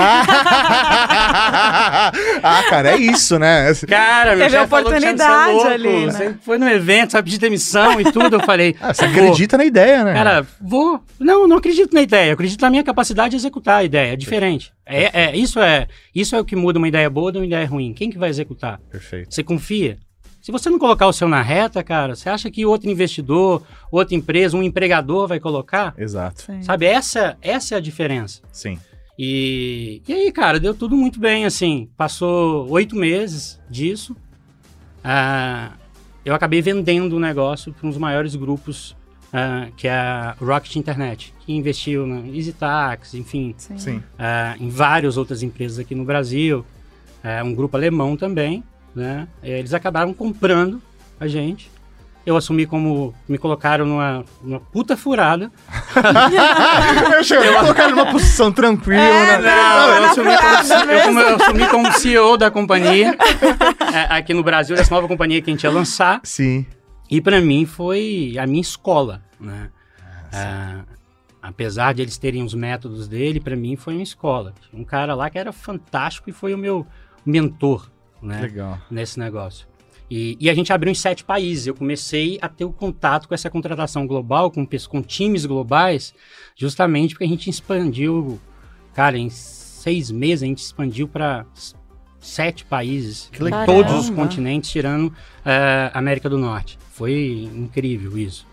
ah, 2.42 2.62
cara, 2.70 2.92
é 2.92 2.96
isso, 2.96 3.38
né? 3.38 3.70
Cara, 3.86 4.30
meu 4.30 4.46
Teve 4.46 4.56
chefe 4.56 4.70
falou 4.70 4.90
que 4.90 4.96
oportunidade 4.96 5.58
é 5.58 5.72
ali, 5.74 6.06
né? 6.06 6.10
Você 6.10 6.34
foi 6.40 6.56
no 6.56 6.66
evento, 6.66 7.12
sabe, 7.12 7.26
pedir 7.26 7.38
demissão 7.38 8.00
e 8.00 8.10
tudo. 8.10 8.36
Eu 8.36 8.40
falei, 8.40 8.74
Ah, 8.80 8.94
você 8.94 9.04
acredita 9.04 9.58
na 9.58 9.66
ideia, 9.66 10.02
né? 10.02 10.14
Cara, 10.14 10.46
vou. 10.58 10.98
Não, 11.20 11.46
não 11.46 11.58
acredito 11.58 11.92
na 11.92 12.00
ideia. 12.00 12.30
Eu 12.30 12.34
acredito 12.34 12.62
na 12.62 12.70
minha 12.70 12.82
capacidade 12.82 13.32
de 13.32 13.36
executar 13.36 13.80
a 13.80 13.84
ideia. 13.84 14.14
É 14.14 14.16
diferente. 14.16 14.72
É, 14.86 15.24
é, 15.24 15.36
isso, 15.36 15.60
é, 15.60 15.86
isso 16.14 16.34
é 16.34 16.40
o 16.40 16.44
que 16.46 16.56
muda 16.56 16.78
uma 16.78 16.88
ideia 16.88 17.10
boa 17.10 17.30
de 17.30 17.36
uma 17.36 17.44
ideia 17.44 17.66
ruim. 17.66 17.92
Quem 17.92 18.08
que 18.08 18.16
vai 18.16 18.30
executar? 18.30 18.80
Perfeito. 18.90 19.34
Você 19.34 19.44
confia? 19.44 19.98
Se 20.40 20.52
você 20.52 20.70
não 20.70 20.78
colocar 20.78 21.06
o 21.06 21.12
seu 21.12 21.28
na 21.28 21.42
reta, 21.42 21.82
cara, 21.82 22.14
você 22.14 22.28
acha 22.28 22.50
que 22.50 22.64
outro 22.64 22.88
investidor, 22.88 23.62
outra 23.90 24.14
empresa, 24.14 24.56
um 24.56 24.62
empregador 24.62 25.26
vai 25.26 25.40
colocar? 25.40 25.94
Exato. 25.98 26.42
Sim. 26.42 26.62
Sabe, 26.62 26.86
essa, 26.86 27.36
essa 27.42 27.74
é 27.74 27.78
a 27.78 27.80
diferença. 27.80 28.40
Sim. 28.52 28.78
E, 29.18 30.00
e 30.06 30.12
aí, 30.12 30.32
cara, 30.32 30.60
deu 30.60 30.72
tudo 30.72 30.96
muito 30.96 31.18
bem, 31.18 31.44
assim. 31.44 31.88
Passou 31.96 32.70
oito 32.70 32.94
meses 32.94 33.60
disso. 33.68 34.16
Ah, 35.02 35.72
eu 36.24 36.34
acabei 36.34 36.62
vendendo 36.62 37.16
o 37.16 37.20
negócio 37.20 37.72
para 37.72 37.86
um 37.86 37.90
dos 37.90 37.98
maiores 37.98 38.36
grupos, 38.36 38.96
ah, 39.32 39.68
que 39.76 39.88
é 39.88 39.92
a 39.92 40.36
Rocket 40.40 40.76
Internet, 40.76 41.34
que 41.40 41.52
investiu 41.52 42.06
na 42.06 42.26
EasyTax, 42.28 43.14
enfim, 43.14 43.54
Sim. 43.58 43.78
Sim. 43.78 44.02
ah, 44.16 44.54
em 44.60 44.68
várias 44.68 45.16
outras 45.16 45.42
empresas 45.42 45.80
aqui 45.80 45.94
no 45.96 46.04
Brasil. 46.04 46.64
É, 47.22 47.42
um 47.42 47.52
grupo 47.52 47.76
alemão 47.76 48.16
também, 48.16 48.62
né? 48.98 49.28
Eles 49.42 49.72
acabaram 49.72 50.12
comprando 50.12 50.82
a 51.18 51.26
gente. 51.26 51.70
Eu 52.26 52.36
assumi 52.36 52.66
como... 52.66 53.14
Me 53.26 53.38
colocaram 53.38 53.86
numa, 53.86 54.22
numa 54.42 54.60
puta 54.60 54.96
furada. 54.98 55.50
eu 57.16 57.24
cheguei 57.24 57.56
a 57.56 57.60
colocar 57.60 57.88
numa 57.88 58.10
posição 58.12 58.52
tranquila, 58.52 59.00
É, 59.00 59.38
né? 59.40 59.50
Não, 59.50 59.88
eu 59.88 60.04
assumi, 60.04 60.36
como, 60.36 60.64
furada 60.64 60.92
eu, 60.92 61.02
como- 61.06 61.20
eu 61.20 61.36
assumi 61.36 61.68
como 61.68 61.92
CEO 61.92 62.36
da 62.36 62.50
companhia. 62.50 63.16
é, 63.94 64.14
aqui 64.14 64.34
no 64.34 64.42
Brasil, 64.42 64.76
dessa 64.76 64.94
nova 64.94 65.08
companhia 65.08 65.40
que 65.40 65.48
a 65.50 65.54
gente 65.54 65.64
ia 65.64 65.70
lançar. 65.70 66.20
Sim. 66.22 66.66
E 67.10 67.18
para 67.20 67.40
mim 67.40 67.64
foi 67.64 68.34
a 68.38 68.46
minha 68.46 68.60
escola, 68.60 69.22
né? 69.40 69.70
Ah, 70.30 70.80
apesar 71.40 71.94
de 71.94 72.02
eles 72.02 72.18
terem 72.18 72.42
os 72.42 72.52
métodos 72.52 73.08
dele, 73.08 73.40
para 73.40 73.56
mim 73.56 73.74
foi 73.76 73.94
uma 73.94 74.02
escola. 74.02 74.52
Tinha 74.68 74.82
Um 74.82 74.84
cara 74.84 75.14
lá 75.14 75.30
que 75.30 75.38
era 75.38 75.50
fantástico 75.50 76.28
e 76.28 76.32
foi 76.34 76.52
o 76.52 76.58
meu 76.58 76.86
mentor, 77.24 77.88
né? 78.22 78.40
Legal. 78.40 78.78
Nesse 78.90 79.18
negócio. 79.18 79.66
E, 80.10 80.36
e 80.40 80.48
a 80.48 80.54
gente 80.54 80.72
abriu 80.72 80.90
em 80.90 80.94
sete 80.94 81.22
países. 81.22 81.66
Eu 81.66 81.74
comecei 81.74 82.38
a 82.40 82.48
ter 82.48 82.64
o 82.64 82.72
contato 82.72 83.28
com 83.28 83.34
essa 83.34 83.50
contratação 83.50 84.06
global, 84.06 84.50
com, 84.50 84.66
com 84.66 85.02
times 85.02 85.44
globais, 85.44 86.14
justamente 86.56 87.14
porque 87.14 87.24
a 87.24 87.28
gente 87.28 87.50
expandiu, 87.50 88.40
cara, 88.94 89.18
em 89.18 89.28
seis 89.28 90.10
meses 90.10 90.42
a 90.42 90.46
gente 90.46 90.62
expandiu 90.62 91.06
para 91.06 91.44
sete 92.20 92.64
países, 92.64 93.28
Que 93.32 93.42
legal. 93.42 93.64
todos 93.64 93.94
os 93.94 94.10
continentes, 94.10 94.70
tirando 94.70 95.12
eh, 95.44 95.90
América 95.94 96.28
do 96.28 96.36
Norte. 96.36 96.78
Foi 96.92 97.48
incrível 97.54 98.18
isso. 98.18 98.46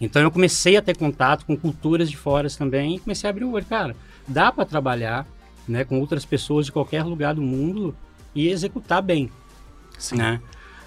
Então 0.00 0.22
eu 0.22 0.30
comecei 0.30 0.76
a 0.76 0.82
ter 0.82 0.96
contato 0.96 1.44
com 1.44 1.56
culturas 1.56 2.08
de 2.08 2.16
fora 2.16 2.48
também 2.50 2.96
e 2.96 2.98
comecei 3.00 3.28
a 3.28 3.30
abrir 3.30 3.44
o 3.44 3.52
olho. 3.52 3.66
Cara, 3.66 3.96
dá 4.26 4.50
para 4.50 4.64
trabalhar 4.64 5.26
né, 5.68 5.84
com 5.84 5.98
outras 6.00 6.24
pessoas 6.24 6.66
de 6.66 6.72
qualquer 6.72 7.04
lugar 7.04 7.34
do 7.34 7.42
mundo 7.42 7.94
e 8.34 8.48
executar 8.48 9.02
bem. 9.02 9.30
Sim. 9.98 10.16
Né? 10.16 10.40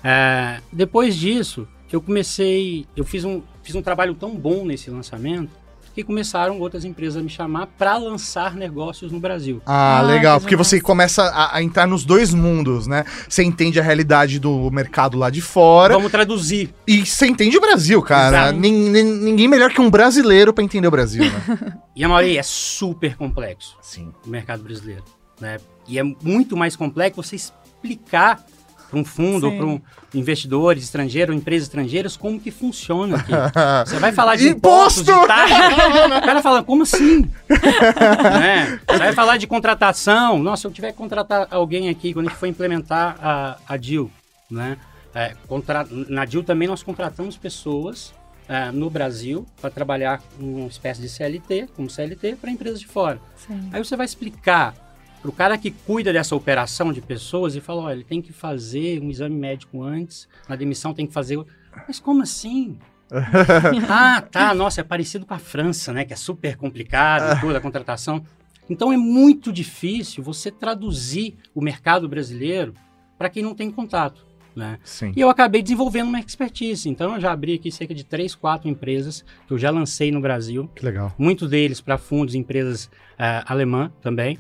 É, 0.04 0.60
depois 0.72 1.16
disso, 1.16 1.68
eu 1.92 2.02
comecei. 2.02 2.86
Eu 2.96 3.06
fiz 3.06 3.24
um, 3.24 3.42
fiz 3.62 3.76
um 3.76 3.82
trabalho 3.82 4.14
tão 4.16 4.36
bom 4.36 4.66
nesse 4.66 4.90
lançamento 4.90 5.62
que 5.96 6.04
começaram 6.04 6.60
outras 6.60 6.84
empresas 6.84 7.18
a 7.18 7.22
me 7.24 7.30
chamar 7.30 7.68
para 7.78 7.96
lançar 7.98 8.56
negócios 8.56 9.12
no 9.12 9.20
Brasil. 9.20 9.62
Ah, 9.64 10.00
Ah, 10.00 10.02
legal. 10.02 10.38
que 10.40 10.46
Porque 10.46 10.56
você 10.56 10.78
demais. 10.78 10.88
começa 10.88 11.22
a, 11.26 11.58
a 11.58 11.62
entrar 11.62 11.86
nos 11.86 12.04
dois 12.04 12.34
mundos, 12.34 12.88
né? 12.88 13.06
Você 13.30 13.44
entende 13.44 13.80
a 13.80 13.84
realidade 13.84 14.40
do 14.40 14.72
mercado 14.72 15.20
lá 15.20 15.30
de 15.30 15.40
fora 15.40 15.94
Vamos 15.94 16.12
traduzir. 16.12 16.74
e 16.88 17.06
você 17.06 17.28
entende 17.28 17.56
o 17.58 17.62
Brasil, 17.62 18.02
cara. 18.02 18.46
Exato. 18.48 18.60
Nin- 18.60 18.90
nin- 18.90 19.04
ninguém 19.24 19.48
melhor 19.48 19.72
que 19.72 19.80
um 19.82 19.90
brasileiro 19.92 20.52
pra 20.52 20.64
entender 20.64 20.88
o 20.88 20.92
Brasil, 20.92 21.24
né? 21.26 21.78
E 21.96 22.04
a 22.04 22.10
maioria 22.10 22.40
é 22.40 22.44
super 22.44 23.16
complexo. 23.16 23.78
Sim. 23.80 24.12
o 24.26 24.30
mercado 24.30 24.64
brasileiro, 24.64 25.04
né? 25.40 25.60
E 25.88 26.00
é 26.00 26.04
muito 26.04 26.56
mais 26.56 26.76
complexo 26.76 27.22
você 27.22 27.36
explicar 27.36 28.44
para 28.90 29.00
um 29.00 29.04
fundo 29.06 29.52
para 29.52 29.66
um 29.66 29.82
investidores 30.14 30.84
estrangeiros, 30.84 31.34
ou 31.34 31.42
empresas 31.42 31.68
estrangeiras, 31.68 32.16
como 32.16 32.40
que 32.40 32.52
funciona 32.52 33.18
aqui. 33.18 33.32
Você 33.90 33.98
vai 33.98 34.12
falar 34.12 34.36
de 34.36 34.50
Imposto! 34.50 35.02
impostos, 35.02 35.22
de 35.22 35.28
taxa, 35.28 36.18
o 36.20 36.22
cara 36.22 36.42
fala, 36.44 36.64
como 36.64 36.84
assim? 36.84 37.22
né? 37.50 38.80
Você 38.88 38.98
vai 39.00 39.14
falar 39.14 39.38
de 39.38 39.48
contratação. 39.48 40.38
Nossa, 40.38 40.62
se 40.62 40.68
eu 40.68 40.72
tiver 40.72 40.92
que 40.92 40.98
contratar 41.00 41.48
alguém 41.50 41.90
aqui, 41.90 42.14
quando 42.14 42.28
a 42.28 42.30
gente 42.30 42.38
for 42.38 42.46
implementar 42.46 43.18
a, 43.20 43.58
a 43.68 43.78
DIL, 43.78 44.12
né? 44.52 44.78
É, 45.16 45.36
contra- 45.48 45.88
na 45.90 46.26
DIL 46.26 46.44
também 46.44 46.68
nós 46.68 46.84
contratamos 46.84 47.36
pessoas 47.38 48.14
é, 48.48 48.72
no 48.72 48.90
Brasil 48.90 49.46
para 49.60 49.70
trabalhar 49.72 50.22
com 50.38 50.44
uma 50.44 50.68
espécie 50.68 51.02
de 51.02 51.10
CLT, 51.10 51.70
como 51.76 51.90
CLT, 51.90 52.36
para 52.36 52.52
empresas 52.52 52.80
de 52.80 52.88
fora. 52.88 53.20
Sim. 53.36 53.70
Aí 53.72 53.84
você 53.84 53.96
vai 53.96 54.06
explicar 54.06 54.76
para 55.24 55.30
o 55.30 55.34
cara 55.34 55.58
que 55.58 55.72
cuida 55.72 56.12
dessa 56.12 56.36
operação 56.36 56.92
de 56.92 57.00
pessoas 57.00 57.56
e 57.56 57.62
fala, 57.62 57.84
olha, 57.84 57.94
ele 57.94 58.04
tem 58.04 58.22
que 58.22 58.34
fazer 58.34 59.02
um 59.02 59.10
exame 59.10 59.36
médico 59.38 59.82
antes, 59.82 60.28
na 60.50 60.58
demissão 60.58 60.94
tem 60.94 61.08
que 61.08 61.14
fazer... 61.14 61.42
Mas 61.88 61.98
como 61.98 62.22
assim? 62.22 62.78
ah, 63.90 64.22
tá, 64.22 64.54
nossa, 64.54 64.82
é 64.82 64.84
parecido 64.84 65.26
com 65.26 65.34
a 65.34 65.40
França, 65.40 65.94
né, 65.94 66.04
que 66.04 66.12
é 66.12 66.16
super 66.18 66.58
complicado, 66.58 67.40
toda 67.40 67.58
a 67.58 67.62
contratação. 67.62 68.22
Então 68.70 68.92
é 68.92 68.98
muito 68.98 69.50
difícil 69.54 70.22
você 70.22 70.52
traduzir 70.52 71.38
o 71.56 71.62
mercado 71.62 72.10
brasileiro 72.10 72.74
para 73.18 73.30
quem 73.30 73.42
não 73.42 73.56
tem 73.56 73.72
contato, 73.72 74.26
né? 74.54 74.78
Sim. 74.84 75.14
E 75.16 75.22
eu 75.22 75.30
acabei 75.30 75.62
desenvolvendo 75.62 76.10
uma 76.10 76.20
expertise. 76.20 76.90
Então 76.90 77.16
eu 77.16 77.22
já 77.22 77.32
abri 77.32 77.54
aqui 77.54 77.72
cerca 77.72 77.94
de 77.96 78.04
três, 78.04 78.36
quatro 78.36 78.68
empresas 78.70 79.24
que 79.48 79.54
eu 79.54 79.58
já 79.58 79.70
lancei 79.70 80.12
no 80.12 80.20
Brasil 80.20 80.70
Que 80.76 80.84
legal. 80.84 81.14
muitos 81.18 81.50
deles 81.50 81.80
para 81.80 81.98
fundos 81.98 82.36
empresas 82.36 82.90
eh, 83.18 83.44
alemã 83.46 83.90
também. 84.02 84.38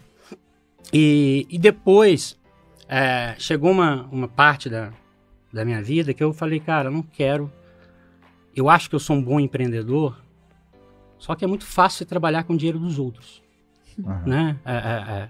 E, 0.91 1.47
e 1.49 1.57
depois 1.57 2.39
eh, 2.87 3.35
chegou 3.37 3.71
uma, 3.71 4.03
uma 4.11 4.27
parte 4.27 4.69
da, 4.69 4.91
da 5.51 5.63
minha 5.63 5.81
vida 5.81 6.13
que 6.13 6.23
eu 6.23 6.33
falei, 6.33 6.59
cara, 6.59 6.89
eu 6.89 6.91
não 6.91 7.03
quero. 7.03 7.51
Eu 8.55 8.69
acho 8.69 8.89
que 8.89 8.95
eu 8.95 8.99
sou 8.99 9.15
um 9.15 9.23
bom 9.23 9.39
empreendedor, 9.39 10.21
só 11.17 11.35
que 11.35 11.43
é 11.43 11.47
muito 11.47 11.65
fácil 11.65 11.99
você 11.99 12.05
trabalhar 12.05 12.43
com 12.43 12.53
o 12.53 12.57
dinheiro 12.57 12.79
dos 12.79 12.99
outros. 12.99 13.41
Aham. 14.05 14.23
Né? 14.25 14.59
É, 14.65 14.73
é, 14.73 15.13
é. 15.19 15.29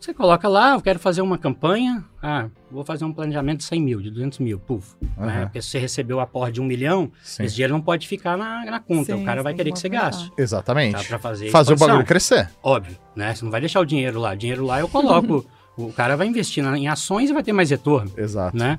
Você 0.00 0.14
coloca 0.14 0.46
lá, 0.48 0.74
eu 0.74 0.80
quero 0.80 0.98
fazer 0.98 1.22
uma 1.22 1.36
campanha, 1.36 2.04
ah, 2.22 2.48
vou 2.70 2.84
fazer 2.84 3.04
um 3.04 3.12
planejamento 3.12 3.58
de 3.58 3.64
100 3.64 3.82
mil, 3.82 4.00
de 4.00 4.10
200 4.10 4.38
mil, 4.38 4.58
puf. 4.58 4.94
Né? 5.00 5.08
Aham. 5.18 5.42
Porque 5.42 5.60
se 5.60 5.70
você 5.70 5.78
recebeu 5.78 6.18
o 6.18 6.20
aporte 6.20 6.54
de 6.54 6.60
um 6.60 6.64
milhão, 6.64 7.10
Sim. 7.22 7.42
esse 7.42 7.56
dinheiro 7.56 7.72
não 7.74 7.80
pode 7.80 8.06
ficar 8.06 8.36
na, 8.36 8.64
na 8.64 8.78
conta, 8.80 9.16
Sim, 9.16 9.22
o 9.22 9.24
cara 9.24 9.42
vai 9.42 9.54
querer 9.54 9.72
que 9.72 9.78
você 9.78 9.88
gaste. 9.88 10.30
Exatamente. 10.38 10.92
Tá, 10.96 11.02
pra 11.02 11.18
fazer, 11.18 11.50
Fazer 11.50 11.74
o 11.74 11.76
bagulho 11.76 12.04
crescer. 12.06 12.48
Óbvio, 12.62 12.96
né? 13.16 13.34
Você 13.34 13.44
não 13.44 13.50
vai 13.50 13.60
deixar 13.60 13.80
o 13.80 13.84
dinheiro 13.84 14.20
lá. 14.20 14.32
O 14.32 14.36
dinheiro 14.36 14.64
lá 14.64 14.78
eu 14.78 14.88
coloco. 14.88 15.44
o 15.76 15.92
cara 15.92 16.16
vai 16.16 16.28
investir 16.28 16.64
em 16.64 16.86
ações 16.88 17.30
e 17.30 17.32
vai 17.32 17.42
ter 17.42 17.52
mais 17.52 17.70
retorno, 17.70 18.12
Exato. 18.16 18.56
né? 18.56 18.78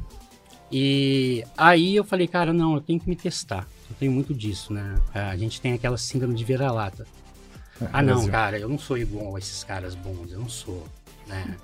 E 0.72 1.44
aí 1.58 1.96
eu 1.96 2.04
falei, 2.04 2.28
cara, 2.28 2.54
não, 2.54 2.76
eu 2.76 2.82
tenho 2.82 3.00
que 3.00 3.10
me 3.10 3.16
testar. 3.16 3.68
Eu 3.90 3.96
tenho 4.00 4.12
muito 4.12 4.34
disso, 4.34 4.72
né? 4.72 4.96
A 5.14 5.36
gente 5.36 5.60
tem 5.60 5.74
aquela 5.74 5.98
síndrome 5.98 6.36
de 6.36 6.44
vira-lata. 6.46 7.06
Ah, 7.94 8.02
não, 8.02 8.16
Brasil. 8.16 8.32
cara, 8.32 8.60
eu 8.60 8.68
não 8.70 8.78
sou 8.78 8.98
igual 8.98 9.36
a 9.36 9.40
esses 9.40 9.64
caras 9.64 9.96
bons, 9.96 10.32
eu 10.32 10.40
não 10.40 10.50
sou, 10.50 10.86
né? 11.30 11.56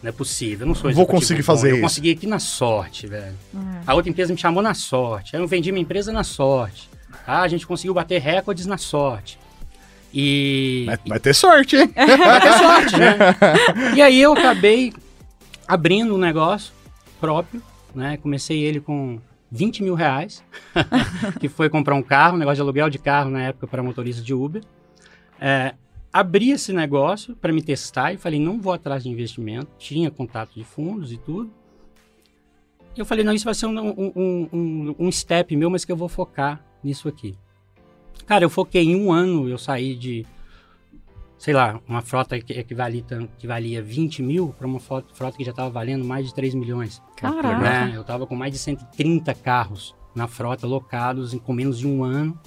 Não 0.00 0.10
é 0.10 0.12
possível, 0.12 0.60
eu 0.64 0.68
não 0.68 0.74
sou 0.76 0.92
Vou 0.92 1.06
conseguir 1.06 1.42
bom, 1.42 1.46
fazer 1.46 1.70
Eu 1.70 1.74
isso. 1.76 1.82
consegui 1.82 2.12
aqui 2.12 2.26
na 2.26 2.38
sorte, 2.38 3.08
velho. 3.08 3.34
É. 3.52 3.58
A 3.84 3.94
outra 3.94 4.08
empresa 4.08 4.32
me 4.32 4.38
chamou 4.38 4.62
na 4.62 4.74
sorte. 4.74 5.34
Aí 5.34 5.42
eu 5.42 5.48
vendi 5.48 5.72
minha 5.72 5.82
empresa 5.82 6.12
na 6.12 6.22
sorte. 6.22 6.88
Ah, 7.26 7.42
a 7.42 7.48
gente 7.48 7.66
conseguiu 7.66 7.94
bater 7.94 8.20
recordes 8.20 8.64
na 8.64 8.78
sorte. 8.78 9.38
E. 10.14 10.84
Vai, 10.86 10.98
vai 11.06 11.20
ter 11.20 11.34
sorte, 11.34 11.76
hein? 11.76 11.90
Vai 11.94 12.40
ter 12.40 12.52
sorte, 12.52 12.96
né? 12.96 13.16
E 13.96 14.00
aí 14.00 14.20
eu 14.20 14.32
acabei 14.32 14.92
abrindo 15.66 16.14
um 16.14 16.18
negócio 16.18 16.72
próprio, 17.20 17.60
né? 17.94 18.16
Comecei 18.16 18.58
ele 18.60 18.80
com 18.80 19.18
20 19.50 19.82
mil 19.82 19.94
reais, 19.94 20.42
que 21.40 21.48
foi 21.48 21.68
comprar 21.68 21.94
um 21.94 22.02
carro, 22.02 22.36
um 22.36 22.38
negócio 22.38 22.56
de 22.56 22.62
aluguel 22.62 22.88
de 22.88 22.98
carro 22.98 23.30
na 23.30 23.42
época 23.42 23.66
para 23.66 23.82
motorista 23.82 24.22
de 24.22 24.32
Uber. 24.32 24.62
É, 25.40 25.74
abri 26.12 26.50
esse 26.50 26.72
negócio 26.72 27.36
para 27.36 27.52
me 27.52 27.62
testar 27.62 28.12
e 28.12 28.16
falei, 28.16 28.40
não 28.40 28.60
vou 28.60 28.72
atrás 28.72 29.02
de 29.02 29.08
investimento. 29.08 29.70
Tinha 29.78 30.10
contato 30.10 30.54
de 30.54 30.64
fundos 30.64 31.12
e 31.12 31.18
tudo. 31.18 31.50
E 32.96 33.00
eu 33.00 33.06
falei, 33.06 33.24
não, 33.24 33.32
isso 33.32 33.44
vai 33.44 33.54
ser 33.54 33.66
um, 33.66 33.78
um, 33.78 34.48
um, 34.52 34.94
um- 34.98 35.12
step 35.12 35.54
meu, 35.54 35.70
mas 35.70 35.84
que 35.84 35.92
eu 35.92 35.96
vou 35.96 36.08
focar 36.08 36.64
nisso 36.82 37.08
aqui. 37.08 37.36
Cara, 38.26 38.44
eu 38.44 38.50
foquei 38.50 38.82
em 38.82 38.96
um 38.96 39.12
ano, 39.12 39.48
eu 39.48 39.56
saí 39.56 39.94
de, 39.94 40.26
sei 41.38 41.54
lá, 41.54 41.80
uma 41.86 42.02
frota 42.02 42.38
que 42.40 42.52
equivalia, 42.52 43.04
que 43.38 43.46
valia 43.46 43.82
20 43.82 44.22
mil 44.22 44.48
para 44.48 44.66
uma 44.66 44.80
frota, 44.80 45.14
frota 45.14 45.36
que 45.36 45.44
já 45.44 45.50
estava 45.50 45.70
valendo 45.70 46.04
mais 46.04 46.26
de 46.26 46.34
3 46.34 46.54
milhões. 46.54 47.00
Caraca. 47.16 47.58
Né? 47.58 47.92
Eu 47.94 48.00
estava 48.00 48.26
com 48.26 48.34
mais 48.34 48.52
de 48.52 48.58
130 48.58 49.32
carros 49.34 49.94
na 50.14 50.26
frota 50.26 50.66
locados 50.66 51.32
em, 51.32 51.38
com 51.38 51.52
menos 51.52 51.78
de 51.78 51.86
um 51.86 52.02
ano. 52.02 52.38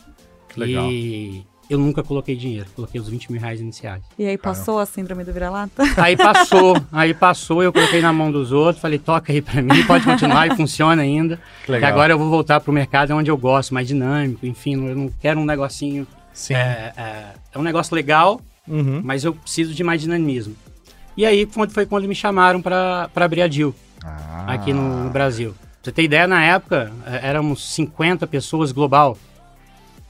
Que 0.49 0.59
legal. 0.59 0.91
E 0.91 1.47
eu 1.71 1.79
nunca 1.79 2.03
coloquei 2.03 2.35
dinheiro, 2.35 2.67
coloquei 2.75 2.99
os 2.99 3.07
20 3.07 3.31
mil 3.31 3.39
reais 3.41 3.59
iniciais. 3.61 4.03
E 4.19 4.25
aí 4.25 4.37
passou 4.37 4.77
a 4.79 4.85
síndrome 4.85 5.23
do 5.23 5.31
vira-lata? 5.31 5.83
Aí 5.97 6.17
passou, 6.17 6.75
aí 6.91 7.13
passou, 7.13 7.63
eu 7.63 7.71
coloquei 7.71 8.01
na 8.01 8.11
mão 8.11 8.31
dos 8.31 8.51
outros, 8.51 8.81
falei, 8.81 8.99
toca 8.99 9.31
aí 9.31 9.41
pra 9.41 9.61
mim, 9.61 9.83
pode 9.85 10.03
continuar 10.03 10.47
e 10.47 10.55
funciona 10.57 11.01
ainda. 11.01 11.39
Que 11.65 11.71
E 11.71 11.73
legal. 11.73 11.89
agora 11.91 12.13
eu 12.13 12.17
vou 12.17 12.29
voltar 12.29 12.59
pro 12.59 12.73
mercado 12.73 13.11
onde 13.15 13.31
eu 13.31 13.37
gosto, 13.37 13.73
mais 13.73 13.87
dinâmico, 13.87 14.45
enfim, 14.45 14.73
eu 14.87 14.95
não 14.95 15.09
quero 15.21 15.39
um 15.39 15.45
negocinho. 15.45 16.05
Sim. 16.33 16.53
É, 16.55 16.93
é, 16.97 17.25
é 17.53 17.57
um 17.59 17.63
negócio 17.63 17.95
legal, 17.95 18.41
Uhum. 18.67 19.01
mas 19.03 19.23
eu 19.23 19.33
preciso 19.33 19.73
de 19.73 19.83
mais 19.83 20.01
dinamismo. 20.01 20.55
E 21.17 21.25
aí 21.25 21.45
foi 21.45 21.67
foi 21.69 21.85
quando 21.85 22.07
me 22.07 22.15
chamaram 22.15 22.61
para 22.61 23.09
abrir 23.15 23.41
a 23.41 23.47
DIL 23.47 23.73
Ah. 24.03 24.45
aqui 24.53 24.71
no, 24.73 25.03
no 25.05 25.09
Brasil. 25.09 25.51
Pra 25.51 25.67
você 25.83 25.91
ter 25.91 26.03
ideia, 26.03 26.27
na 26.27 26.43
época 26.43 26.91
é, 27.05 27.27
éramos 27.27 27.73
50 27.73 28.27
pessoas 28.27 28.71
global. 28.71 29.17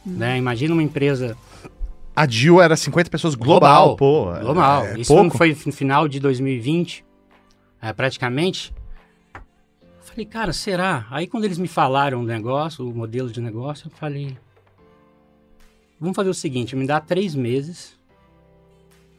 Né? 0.06 0.38
Imagina 0.38 0.74
uma 0.74 0.84
empresa 0.84 1.38
A 2.22 2.25
Dil 2.28 2.62
era 2.62 2.78
50 2.78 3.10
pessoas 3.10 3.34
global, 3.34 3.96
Global. 3.96 3.98
pô. 3.98 4.36
é- 4.36 4.40
global. 4.42 4.86
É, 4.86 5.00
Isso 5.00 5.12
pouco. 5.12 5.36
foi 5.36 5.58
no 5.66 5.72
final 5.74 6.08
de 6.08 6.20
2020, 6.20 7.04
é, 7.82 7.92
praticamente. 7.92 8.72
Eu 9.34 9.42
falei, 10.04 10.25
cara, 10.28 10.54
será? 10.54 11.08
Aí 11.10 11.25
quando 11.25 11.46
eles 11.46 11.58
me 11.58 11.68
falaram 11.68 12.20
o 12.22 12.24
negócio, 12.24 12.88
o 12.88 12.94
modelo 12.94 13.32
de 13.32 13.42
negócio, 13.42 13.88
eu 13.88 13.98
falei, 13.98 14.38
vamos 16.00 16.16
fazer 16.16 16.30
o 16.30 16.34
seguinte, 16.34 16.75
me 16.75 16.86
dá 16.86 17.00
três 17.00 17.34
meses, 17.34 17.98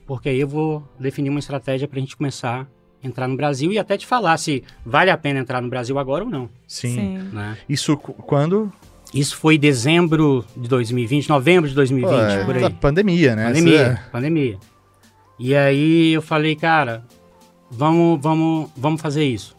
porque 0.06 0.28
aí 0.28 0.38
eu 0.38 0.47
vou 0.47 0.87
definir 0.97 1.28
uma 1.30 1.40
estratégia 1.40 1.88
para 1.88 1.97
a 1.99 2.00
gente 2.00 2.16
começar 2.16 2.68
a 3.02 3.06
entrar 3.09 3.26
no 3.26 3.37
Brasil 3.37 3.73
e 3.73 3.80
até 3.80 3.97
te 3.99 4.06
falar 4.06 4.37
se 4.37 4.62
vale 4.87 5.11
a 5.11 5.18
pena 5.18 5.40
entrar 5.40 5.61
no 5.61 5.68
Brasil 5.68 5.99
agora 5.99 6.23
ou 6.23 6.30
não, 6.30 6.49
Sim. 6.68 7.18
né? 7.32 7.59
Isso 7.68 7.97
quando? 7.97 8.73
Isso 9.12 9.37
foi 9.37 9.59
dezembro 9.59 10.45
de 10.57 10.69
2020, 10.69 11.28
novembro 11.28 11.69
de 11.69 11.75
2020, 11.75 12.11
Pô, 12.11 12.19
é, 12.21 12.45
por 12.45 12.57
aí. 12.57 12.64
a 12.64 12.71
pandemia, 12.71 13.37
né? 13.37 13.47
Pandemia, 13.49 13.95
Você- 14.04 14.11
pandemia. 14.11 14.59
E 15.38 15.54
aí 15.54 16.12
eu 16.12 16.23
falei, 16.23 16.57
cara, 16.57 17.04
vamos, 17.71 18.21
vamos, 18.23 18.71
vamos 18.76 19.00
fazer 19.02 19.25
isso. 19.25 19.54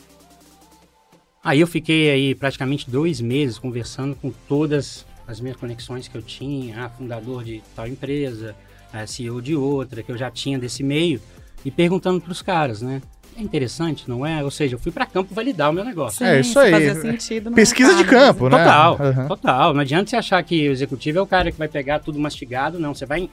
Aí 1.44 1.60
eu 1.60 1.68
fiquei 1.68 2.10
aí 2.10 2.34
praticamente 2.36 2.90
dois 2.90 3.20
meses 3.22 3.60
conversando 3.60 4.16
com 4.16 4.32
todas 4.48 5.06
as 5.28 5.40
minhas 5.40 5.58
conexões 5.58 6.08
que 6.08 6.16
eu 6.18 6.22
tinha, 6.22 6.86
ah, 6.86 6.90
fundador 6.90 7.44
de 7.44 7.62
tal 7.76 7.88
empresa, 7.88 8.56
ah, 8.92 9.06
CEO 9.06 9.42
de 9.42 9.56
outra, 9.56 10.02
que 10.02 10.12
eu 10.12 10.18
já 10.18 10.32
tinha 10.32 10.58
desse 10.58 10.82
meio, 10.84 11.22
e 11.64 11.70
perguntando 11.70 12.20
para 12.22 12.32
os 12.32 12.42
caras, 12.42 12.82
né? 12.82 13.02
É 13.36 13.42
interessante, 13.42 14.08
não 14.08 14.26
é? 14.26 14.44
Ou 14.44 14.52
seja, 14.52 14.76
eu 14.76 14.80
fui 14.80 14.92
para 14.92 15.06
campo 15.06 15.34
validar 15.34 15.70
o 15.70 15.74
meu 15.74 15.84
negócio. 15.84 16.26
É, 16.26 16.40
isso 16.40 16.54
se 16.54 16.60
aí. 16.60 16.72
Fazia 16.72 16.96
sentido 16.96 17.50
no 17.50 17.56
Pesquisa 17.56 17.96
de 17.96 18.04
campo, 18.04 18.50
né? 18.50 18.58
Total, 18.58 18.98
Aham. 19.02 19.28
total. 19.28 19.74
Não 19.74 19.82
adianta 19.82 20.10
você 20.10 20.16
achar 20.16 20.42
que 20.44 20.70
o 20.70 20.72
executivo 20.72 21.20
é 21.20 21.22
o 21.22 21.28
cara 21.28 21.52
que 21.52 21.58
vai 21.58 21.68
pegar 21.68 22.00
tudo 22.00 22.20
mastigado, 22.20 22.80
não. 22.80 22.94
Você 22.94 23.06
vai. 23.06 23.30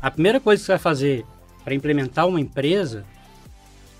A 0.00 0.10
primeira 0.10 0.38
coisa 0.38 0.60
que 0.60 0.66
você 0.66 0.72
vai 0.72 0.78
fazer 0.78 1.24
para 1.64 1.74
implementar 1.74 2.26
uma 2.26 2.40
empresa, 2.40 3.04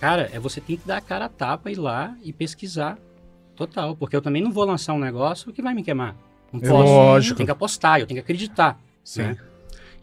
cara, 0.01 0.31
é 0.33 0.39
você 0.39 0.61
tem 0.61 0.77
que 0.77 0.87
dar 0.87 0.99
a 0.99 1.01
cara 1.01 1.25
a 1.25 1.29
tapa, 1.29 1.71
ir 1.71 1.77
lá 1.77 2.15
e 2.23 2.33
pesquisar. 2.33 2.99
Total. 3.57 3.97
Porque 3.97 4.15
eu 4.15 4.23
também 4.23 4.43
não 4.43 4.53
vou 4.53 4.65
lançar 4.65 4.93
um 4.93 4.99
negócio 5.01 5.53
que 5.53 5.63
vai 5.63 5.75
me 5.75 5.83
queimar. 5.83 6.15
Não 6.53 6.61
posso. 6.61 6.73
Lógico. 6.93 7.33
Eu 7.33 7.37
tenho 7.39 7.47
que 7.47 7.53
apostar, 7.53 8.01
eu 8.01 8.07
tenho 8.07 8.17
que 8.17 8.23
acreditar. 8.23 8.79
Sim. 9.03 9.23
né? 9.23 9.37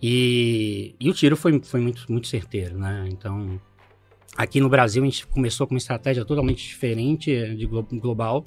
E, 0.01 0.93
e 0.99 1.09
o 1.09 1.13
tiro 1.13 1.37
foi, 1.37 1.59
foi 1.61 1.79
muito, 1.79 2.05
muito 2.11 2.27
certeiro, 2.27 2.77
né? 2.77 3.07
Então, 3.09 3.59
aqui 4.35 4.59
no 4.59 4.69
Brasil 4.69 5.01
a 5.01 5.05
gente 5.05 5.25
começou 5.27 5.65
com 5.67 5.73
uma 5.73 5.77
estratégia 5.79 6.23
totalmente 6.25 6.65
diferente 6.67 7.55
de 7.55 7.65
glo- 7.65 7.87
global, 7.91 8.45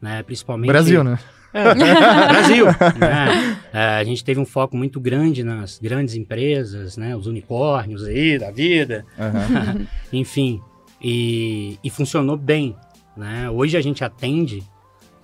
né? 0.00 0.22
Principalmente 0.22 0.68
Brasil, 0.68 1.02
né? 1.04 1.18
É, 1.52 1.74
Brasil. 1.74 2.66
né? 2.98 3.58
É, 3.72 3.84
a 3.96 4.04
gente 4.04 4.22
teve 4.24 4.38
um 4.38 4.44
foco 4.44 4.76
muito 4.76 5.00
grande 5.00 5.42
nas 5.42 5.78
grandes 5.78 6.14
empresas, 6.14 6.96
né? 6.96 7.16
Os 7.16 7.26
unicórnios 7.26 8.04
aí 8.04 8.38
da 8.38 8.50
vida. 8.50 9.04
Aham. 9.18 9.86
Enfim, 10.12 10.60
e, 11.00 11.78
e 11.82 11.90
funcionou 11.90 12.36
bem. 12.36 12.76
Né? 13.16 13.50
Hoje 13.50 13.76
a 13.76 13.80
gente 13.80 14.04
atende, 14.04 14.62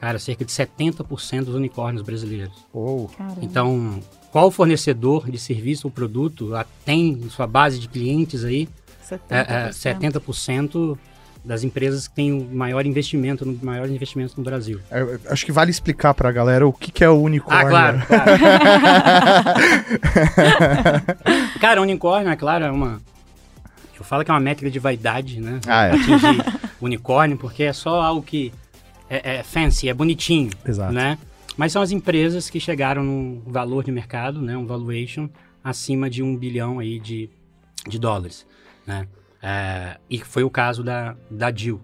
cara, 0.01 0.19
cerca 0.19 0.45
de 0.45 0.51
70% 0.51 1.45
dos 1.45 1.55
unicórnios 1.55 2.03
brasileiros. 2.03 2.55
Oh. 2.73 3.07
Então, 3.41 4.01
qual 4.33 4.51
fornecedor 4.51 5.31
de 5.31 5.39
serviço 5.39 5.87
ou 5.87 5.91
produto 5.93 6.51
tem 6.85 7.11
em 7.13 7.29
sua 7.29 7.47
base 7.47 7.79
de 7.79 7.89
clientes 7.89 8.45
aí 8.45 8.69
70%. 9.05 9.21
é, 9.31 9.67
é, 9.67 9.69
70% 9.71 10.99
das 11.45 11.63
empresas 11.63 12.09
que 12.09 12.15
têm 12.15 12.33
o 12.33 12.43
maior 12.55 12.87
investimento, 12.87 13.45
no 13.45 13.59
maior 13.63 13.89
investimento 13.89 14.35
no 14.39 14.43
Brasil. 14.43 14.81
é, 14.91 15.19
acho 15.31 15.45
que 15.45 15.53
vale 15.53 15.71
explicar 15.71 16.15
pra 16.15 16.33
galera 16.33 16.67
o 16.67 16.73
que, 16.73 16.91
que 16.91 17.05
é 17.05 17.09
o 17.09 17.21
unicórnio. 17.21 17.67
Ah, 17.67 17.69
claro, 17.69 18.03
claro. 18.07 18.31
Cara, 21.61 21.83
unicórnio, 21.83 22.31
é 22.31 22.37
claro, 22.37 22.65
é 22.65 22.71
uma. 22.71 23.01
Eu 23.97 24.05
falo 24.05 24.25
que 24.25 24.31
é 24.31 24.35
uma 24.35 24.41
métrica 24.41 24.71
de 24.71 24.79
vaidade, 24.79 25.41
né? 25.41 25.61
Ah, 25.67 25.87
é. 25.87 25.91
Atingir 25.93 26.43
unicórnio, 26.81 27.37
porque 27.37 27.63
é 27.63 27.73
só 27.73 28.01
algo 28.01 28.23
que 28.23 28.53
é, 29.09 29.37
é 29.37 29.43
fancy, 29.43 29.89
é 29.89 29.95
bonitinho, 29.95 30.51
Exato. 30.67 30.93
né? 30.93 31.19
Mas 31.57 31.73
são 31.73 31.81
as 31.81 31.91
empresas 31.91 32.51
que 32.51 32.59
chegaram 32.59 33.05
num 33.05 33.43
valor 33.47 33.85
de 33.85 33.93
mercado, 33.93 34.41
né? 34.43 34.57
Um 34.57 34.67
valuation 34.67 35.29
acima 35.63 36.11
de 36.11 36.23
um 36.23 36.37
bilhão 36.37 36.79
aí 36.79 36.99
de, 36.99 37.31
de 37.87 37.99
dólares, 37.99 38.45
né? 38.87 39.07
É, 39.43 39.99
e 40.09 40.19
foi 40.21 40.43
o 40.43 40.51
caso 40.51 40.83
da, 40.83 41.15
da 41.31 41.51
Dil, 41.51 41.81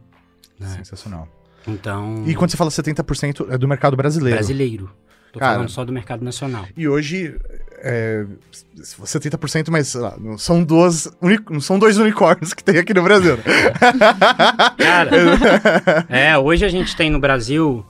né? 0.58 0.68
Sensacional. 0.68 1.28
Então, 1.66 2.24
E 2.26 2.34
quando 2.34 2.50
você 2.50 2.56
fala 2.56 2.70
70% 2.70 3.52
é 3.52 3.58
do 3.58 3.68
mercado 3.68 3.96
brasileiro. 3.96 4.36
brasileiro. 4.36 4.90
Tô 5.32 5.38
Cara. 5.38 5.54
falando 5.54 5.68
só 5.68 5.84
do 5.84 5.92
mercado 5.92 6.24
nacional. 6.24 6.66
E 6.76 6.88
hoje, 6.88 7.36
é, 7.78 8.26
70%, 8.76 9.70
mas 9.70 9.94
lá, 9.94 10.16
não 10.18 10.36
são 10.36 10.64
duas, 10.64 11.08
não 11.48 11.60
são 11.60 11.78
dois 11.78 11.98
unicórnios 11.98 12.52
que 12.52 12.64
tem 12.64 12.78
aqui 12.78 12.92
no 12.92 13.02
Brasil. 13.02 13.38
Cara, 14.76 15.10
é, 16.08 16.36
hoje 16.36 16.64
a 16.64 16.68
gente 16.68 16.96
tem 16.96 17.10
no 17.10 17.20
Brasil 17.20 17.84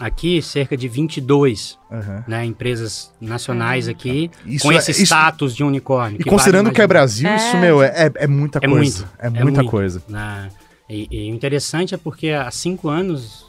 aqui 0.00 0.40
cerca 0.40 0.76
de 0.76 0.88
22 0.88 1.78
Aham. 1.92 2.24
né, 2.26 2.44
empresas 2.44 3.12
nacionais 3.20 3.86
aqui 3.86 4.30
Isso 4.46 4.64
com 4.64 4.72
é- 4.72 4.76
esse 4.76 4.90
isso- 4.92 5.02
status 5.04 5.54
de 5.54 5.62
unicórnio. 5.62 6.20
E 6.20 6.24
que 6.24 6.30
considerando 6.30 6.64
vale 6.66 6.74
que 6.74 6.82
é 6.82 6.86
Brasil, 6.86 7.28
É. 7.28 7.36
isso, 7.36 7.56
meu, 7.58 7.82
é, 7.82 7.88
é, 8.06 8.12
é 8.24 8.26
muita 8.26 8.58
É 8.62 8.66
coisa. 8.66 9.04
muito, 9.04 9.12
É 9.18 9.26
é 9.26 9.30
muita 9.30 9.60
muito. 9.62 9.70
coisa. 9.70 10.02
né, 10.08 10.50
e, 10.88 11.06
e 11.10 11.30
o 11.30 11.34
interessante 11.34 11.94
é 11.94 11.98
porque 11.98 12.30
há 12.30 12.50
cinco 12.50 12.88
anos 12.88 13.46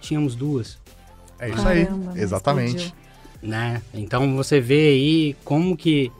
tínhamos 0.00 0.34
duas. 0.34 0.76
É 1.38 1.48
isso 1.50 1.66
aí. 1.66 1.84
Caramba, 1.86 2.04
mas 2.12 2.22
Exatamente. 2.22 2.94
Né? 3.42 3.80
Então 3.94 4.36
você 4.36 4.60
vê 4.60 4.88
aí 4.90 5.36
como 5.44 5.76
que 5.76 6.12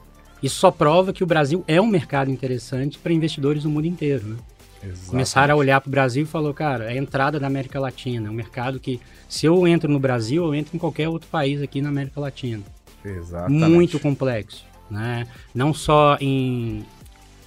isso 0.42 0.56
só 0.56 0.70
prova 0.72 1.12
que 1.12 1.22
o 1.22 1.26
Brasil 1.26 1.62
é 1.68 1.80
um 1.80 1.86
mercado 1.86 2.30
interessante 2.32 2.98
para 2.98 3.12
investidores 3.12 3.62
do 3.62 3.70
mundo 3.70 3.86
inteiro. 3.86 4.26
Né? 4.26 4.36
Exatamente. 4.82 5.10
Começaram 5.10 5.54
a 5.54 5.56
olhar 5.56 5.80
para 5.80 5.88
o 5.88 5.90
Brasil 5.90 6.24
e 6.24 6.26
falou, 6.26 6.52
cara, 6.52 6.84
é 6.84 6.94
a 6.94 6.96
entrada 6.96 7.38
da 7.38 7.46
América 7.46 7.78
Latina, 7.78 8.28
é 8.28 8.30
um 8.30 8.34
mercado 8.34 8.80
que 8.80 9.00
se 9.28 9.46
eu 9.46 9.66
entro 9.66 9.90
no 9.90 9.98
Brasil, 10.00 10.44
eu 10.44 10.54
entro 10.54 10.74
em 10.76 10.78
qualquer 10.78 11.08
outro 11.08 11.28
país 11.28 11.62
aqui 11.62 11.80
na 11.80 11.88
América 11.88 12.20
Latina. 12.20 12.62
Exatamente. 13.04 13.70
muito 13.70 13.98
complexo, 14.00 14.64
né? 14.90 15.26
Não 15.54 15.72
só 15.74 16.16
em 16.20 16.84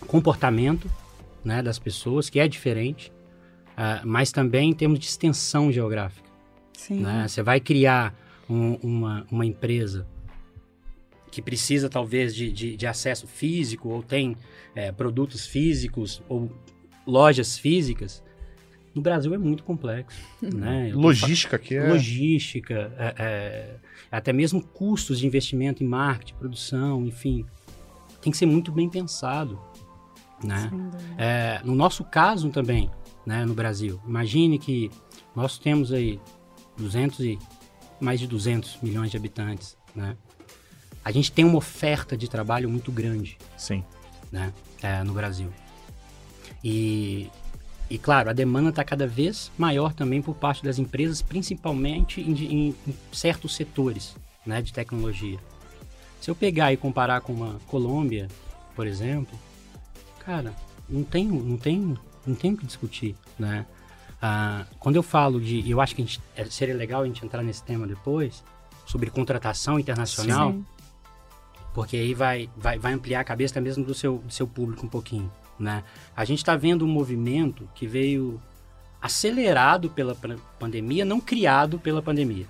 comportamento, 0.07 0.89
né, 1.43 1.61
das 1.61 1.79
pessoas, 1.79 2.29
que 2.29 2.39
é 2.39 2.47
diferente, 2.47 3.11
ah, 3.77 4.01
mas 4.03 4.31
também 4.31 4.69
em 4.69 4.73
termos 4.73 4.99
de 4.99 5.05
extensão 5.05 5.71
geográfica, 5.71 6.27
Sim. 6.73 6.99
né? 7.01 7.25
Você 7.27 7.41
vai 7.41 7.59
criar 7.59 8.13
um- 8.49 8.75
uma, 8.83 9.25
uma 9.31 9.45
empresa 9.45 10.05
que 11.31 11.41
precisa 11.41 11.89
talvez 11.89 12.33
de, 12.35 12.51
de, 12.51 12.77
de 12.77 12.87
acesso 12.87 13.27
físico 13.27 13.89
ou 13.89 14.01
tem 14.01 14.37
eh, 14.73 14.91
produtos 14.93 15.45
físicos 15.45 16.21
ou 16.29 16.49
lojas 17.05 17.57
físicas, 17.57 18.23
no 18.95 19.01
Brasil 19.01 19.33
é 19.33 19.37
muito 19.37 19.63
complexo, 19.63 20.17
né? 20.41 20.89
Eu 20.89 20.93
tô 20.93 20.99
Logística 21.01 21.57
aqui 21.57 21.75
é. 21.75 21.89
logística, 21.89 22.93
é, 22.97 23.15
é, 23.17 23.75
até 24.09 24.31
mesmo 24.31 24.61
custos 24.61 25.19
de 25.19 25.27
investimento 25.27 25.83
em 25.83 25.87
marketing, 25.87 26.35
produção, 26.35 27.05
enfim, 27.05 27.45
tem 28.21 28.31
que 28.31 28.37
ser 28.37 28.45
muito 28.45 28.71
bem 28.71 28.89
pensado, 28.89 29.59
né? 30.41 30.71
É, 31.17 31.61
no 31.65 31.75
nosso 31.75 32.05
caso 32.05 32.49
também, 32.49 32.89
né, 33.25 33.43
no 33.43 33.53
Brasil, 33.53 33.99
imagine 34.07 34.57
que 34.57 34.89
nós 35.35 35.57
temos 35.57 35.91
aí 35.91 36.19
200 36.77 37.19
e 37.19 37.39
mais 37.99 38.19
de 38.19 38.27
200 38.27 38.79
milhões 38.81 39.11
de 39.11 39.17
habitantes, 39.17 39.77
né? 39.93 40.15
A 41.03 41.11
gente 41.11 41.31
tem 41.31 41.45
uma 41.45 41.57
oferta 41.57 42.17
de 42.17 42.29
trabalho 42.29 42.69
muito 42.69 42.91
grande, 42.91 43.37
Sim. 43.57 43.83
né, 44.31 44.53
é, 44.81 45.03
no 45.03 45.13
Brasil. 45.13 45.51
E, 46.67 47.29
e 47.91 47.97
claro, 47.99 48.31
a 48.31 48.33
demanda 48.33 48.69
está 48.69 48.83
cada 48.83 49.05
vez 49.05 49.51
maior 49.55 49.93
também 49.93 50.19
por 50.19 50.33
parte 50.33 50.63
das 50.63 50.79
empresas, 50.79 51.21
principalmente 51.21 52.19
em, 52.21 52.31
em- 52.33 52.75
em 52.87 52.95
certos 53.11 53.55
setores 53.55 54.15
né, 54.43 54.63
de 54.63 54.73
tecnologia. 54.73 55.37
Se 56.19 56.31
eu 56.31 56.35
pegar 56.35 56.73
e 56.73 56.77
comparar 56.77 57.21
com 57.21 57.31
uma 57.33 57.59
Colômbia, 57.67 58.27
por 58.75 58.87
exemplo, 58.87 59.37
cara, 60.25 60.55
não 60.89 61.03
tem, 61.03 61.27
não 61.27 61.55
tem, 61.55 61.95
não 62.25 62.33
tem 62.33 62.53
o 62.53 62.57
que 62.57 62.65
discutir, 62.65 63.15
né? 63.37 63.67
Ah, 64.19 64.65
quando 64.79 64.95
eu 64.95 65.03
falo 65.03 65.39
de, 65.39 65.69
eu 65.69 65.79
acho 65.79 65.93
que 65.95 66.01
a 66.01 66.05
gente, 66.05 66.19
é, 66.35 66.45
seria 66.45 66.73
legal 66.73 67.03
a 67.03 67.05
gente 67.05 67.23
entrar 67.23 67.43
nesse 67.43 67.61
tema 67.61 67.85
depois, 67.85 68.43
sobre 68.87 69.11
contratação 69.11 69.79
internacional, 69.79 70.51
Sim. 70.51 70.65
porque 71.75 71.95
aí 71.97 72.13
vai, 72.15 72.49
vai, 72.57 72.79
vai 72.79 72.93
ampliar 72.93 73.19
a 73.19 73.23
cabeça 73.23 73.61
mesmo 73.61 73.83
do 73.85 73.93
seu, 73.93 74.17
do 74.17 74.33
seu 74.33 74.47
público 74.47 74.83
um 74.83 74.89
pouquinho, 74.89 75.31
né? 75.59 75.83
A 76.15 76.25
gente 76.25 76.39
está 76.39 76.55
vendo 76.55 76.83
um 76.85 76.87
movimento 76.87 77.67
que 77.75 77.85
veio 77.87 78.41
acelerado 79.01 79.89
pela 79.89 80.15
pan- 80.15 80.37
pandemia, 80.59 81.05
não 81.05 81.19
criado 81.19 81.77
pela 81.79 82.01
pandemia, 82.01 82.45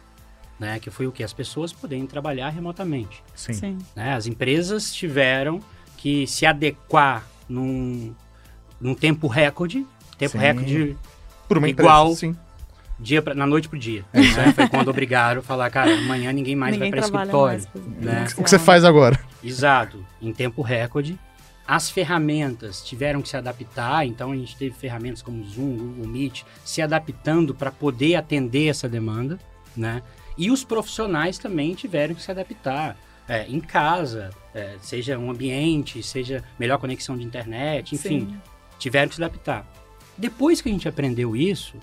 né? 0.60 0.80
Que 0.80 0.90
foi 0.90 1.06
o 1.08 1.12
que? 1.12 1.24
As 1.24 1.34
pessoas 1.34 1.74
poderem 1.74 2.06
trabalhar 2.08 2.50
remotamente, 2.50 3.22
Sim. 3.36 3.54
Sim. 3.54 3.78
né? 3.96 4.14
As 4.14 4.26
empresas 4.26 4.94
tiveram 4.94 5.60
que 5.98 6.26
se 6.28 6.46
adequar 6.46 7.26
num, 7.50 8.14
num 8.80 8.96
tempo 8.96 9.28
recorde, 9.28 9.86
tempo 10.18 10.32
Sim. 10.34 10.38
recorde 10.38 10.98
Por 11.48 11.58
uma 11.58 11.68
Igual- 11.70 12.12
empresa, 12.14 12.20
sim. 12.34 12.36
dia 13.00 13.22
pra, 13.22 13.34
na 13.36 13.46
noite 13.46 13.68
pro 13.68 13.78
dia. 13.78 14.06
né? 14.14 14.54
Foi 14.56 14.68
quando 14.70 14.88
obrigaram 14.88 15.42
a 15.42 15.44
falar, 15.44 15.70
cara, 15.70 15.94
amanhã 15.94 16.32
ninguém 16.32 16.56
mais 16.56 16.74
Ninguém 16.74 16.90
vai 16.92 17.00
para 17.02 17.08
escritório. 17.20 17.60
mais. 17.60 17.66
presencial. 17.66 18.16
né? 18.16 18.28
O 18.38 18.44
que 18.44 18.50
você 18.50 18.58
faz 18.60 18.84
agora? 18.86 19.20
Exato, 19.44 20.04
em 20.22 20.32
tempo 20.34 20.62
recorde. 20.62 21.20
As 21.68 21.90
ferramentas 21.90 22.84
tiveram 22.84 23.22
que 23.22 23.30
se 23.30 23.36
adaptar, 23.38 24.06
então 24.06 24.32
a 24.32 24.36
gente 24.36 24.56
teve 24.56 24.76
ferramentas 24.76 25.22
como 25.22 25.44
Zoom, 25.44 25.78
Google 25.78 26.08
Meet, 26.08 26.44
se 26.64 26.82
adaptando 26.82 27.56
para 27.56 27.72
poder 27.72 28.16
atender 28.16 28.68
essa 28.68 28.88
demanda, 28.88 29.40
né? 29.76 30.04
E 30.38 30.52
os 30.52 30.64
profissionais 30.64 31.38
também 31.38 31.74
tiveram 31.74 32.14
que 32.14 32.22
se 32.22 32.30
adaptar. 32.30 32.98
é, 33.28 33.48
em 33.48 33.60
casa, 33.60 34.30
é, 34.54 34.76
seja 34.82 35.18
um 35.18 35.32
ambiente, 35.32 36.04
seja 36.04 36.44
melhor 36.60 36.78
conexão 36.78 37.18
de 37.18 37.24
internet, 37.24 37.96
enfim, 37.96 38.20
Sim. 38.20 38.42
tiveram 38.78 39.10
que 39.10 39.16
se 39.16 39.24
adaptar. 39.24 39.66
Depois 40.16 40.62
que 40.62 40.70
a 40.70 40.72
gente 40.72 40.88
aprendeu 40.88 41.36
isso, 41.36 41.76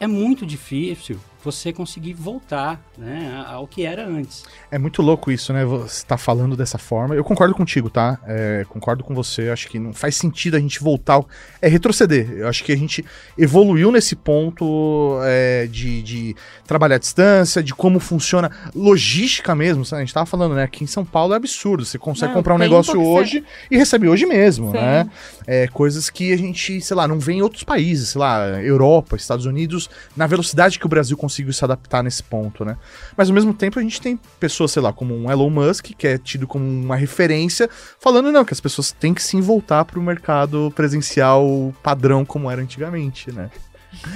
é 0.00 0.06
muito 0.06 0.46
difícil 0.46 1.20
você 1.44 1.72
conseguir 1.72 2.14
voltar 2.14 2.80
né, 2.96 3.44
ao 3.46 3.66
que 3.66 3.84
era 3.84 4.06
antes. 4.06 4.44
É 4.70 4.78
muito 4.78 5.02
louco 5.02 5.30
isso, 5.30 5.52
né? 5.52 5.64
Você 5.64 6.04
tá 6.06 6.16
falando 6.16 6.56
dessa 6.56 6.78
forma. 6.78 7.14
Eu 7.14 7.22
concordo 7.24 7.54
contigo, 7.54 7.90
tá? 7.90 8.18
É, 8.26 8.64
concordo 8.68 9.04
com 9.04 9.14
você. 9.14 9.50
Acho 9.50 9.68
que 9.68 9.78
não 9.78 9.92
faz 9.92 10.16
sentido 10.16 10.56
a 10.56 10.60
gente 10.60 10.80
voltar. 10.80 11.14
ao- 11.14 11.28
É 11.60 11.68
retroceder. 11.68 12.30
Eu 12.32 12.48
acho 12.48 12.64
que 12.64 12.72
a 12.72 12.76
gente 12.76 13.04
evoluiu 13.38 13.92
nesse 13.92 14.16
ponto 14.16 15.18
é, 15.24 15.66
de, 15.70 16.02
de 16.02 16.36
trabalhar 16.66 16.96
à 16.96 16.98
distância, 16.98 17.62
de 17.62 17.74
como 17.74 17.98
funciona 18.00 18.50
logística 18.74 19.54
mesmo. 19.54 19.84
sabe? 19.84 20.02
A 20.02 20.04
gente 20.04 20.14
tava 20.14 20.26
falando, 20.26 20.54
né? 20.54 20.62
Aqui 20.64 20.84
em 20.84 20.86
São 20.86 21.04
Paulo 21.04 21.34
é 21.34 21.36
absurdo. 21.36 21.84
Você 21.84 21.98
consegue 21.98 22.28
Não, 22.28 22.34
comprar 22.34 22.54
um 22.54 22.58
negócio 22.58 23.00
hoje 23.00 23.44
e 23.70 23.76
recebe 23.76 24.08
hoje 24.08 24.26
mesmo, 24.26 24.68
Sim. 24.68 24.76
né? 24.78 25.10
É, 25.46 25.66
coisas 25.68 26.08
que 26.08 26.32
a 26.32 26.36
gente, 26.36 26.80
sei 26.80 26.96
lá, 26.96 27.06
não 27.06 27.18
vê 27.18 27.34
em 27.34 27.42
outros 27.42 27.64
países, 27.64 28.10
sei 28.10 28.20
lá, 28.20 28.62
Europa, 28.62 29.16
Estados 29.16 29.46
Unidos, 29.46 29.90
na 30.16 30.26
velocidade 30.26 30.78
que 30.78 30.86
o 30.86 30.88
Brasil 30.88 31.16
conseguiu 31.34 31.52
se 31.52 31.64
adaptar 31.64 32.02
nesse 32.02 32.22
ponto, 32.22 32.64
né? 32.64 32.76
Mas 33.16 33.28
ao 33.28 33.34
mesmo 33.34 33.52
tempo 33.52 33.78
a 33.78 33.82
gente 33.82 34.00
tem 34.00 34.18
pessoas, 34.38 34.70
sei 34.70 34.80
lá, 34.80 34.92
como 34.92 35.14
um 35.16 35.30
Elon 35.30 35.50
Musk, 35.50 35.86
que 35.98 36.06
é 36.06 36.16
tido 36.16 36.46
como 36.46 36.64
uma 36.64 36.94
referência, 36.96 37.68
falando 37.98 38.30
não, 38.30 38.44
que 38.44 38.52
as 38.54 38.60
pessoas 38.60 38.92
têm 38.92 39.12
que 39.12 39.22
sim 39.22 39.40
voltar 39.40 39.84
pro 39.84 40.00
mercado 40.00 40.72
presencial 40.76 41.74
padrão 41.82 42.24
como 42.24 42.50
era 42.50 42.62
antigamente, 42.62 43.32
né? 43.32 43.50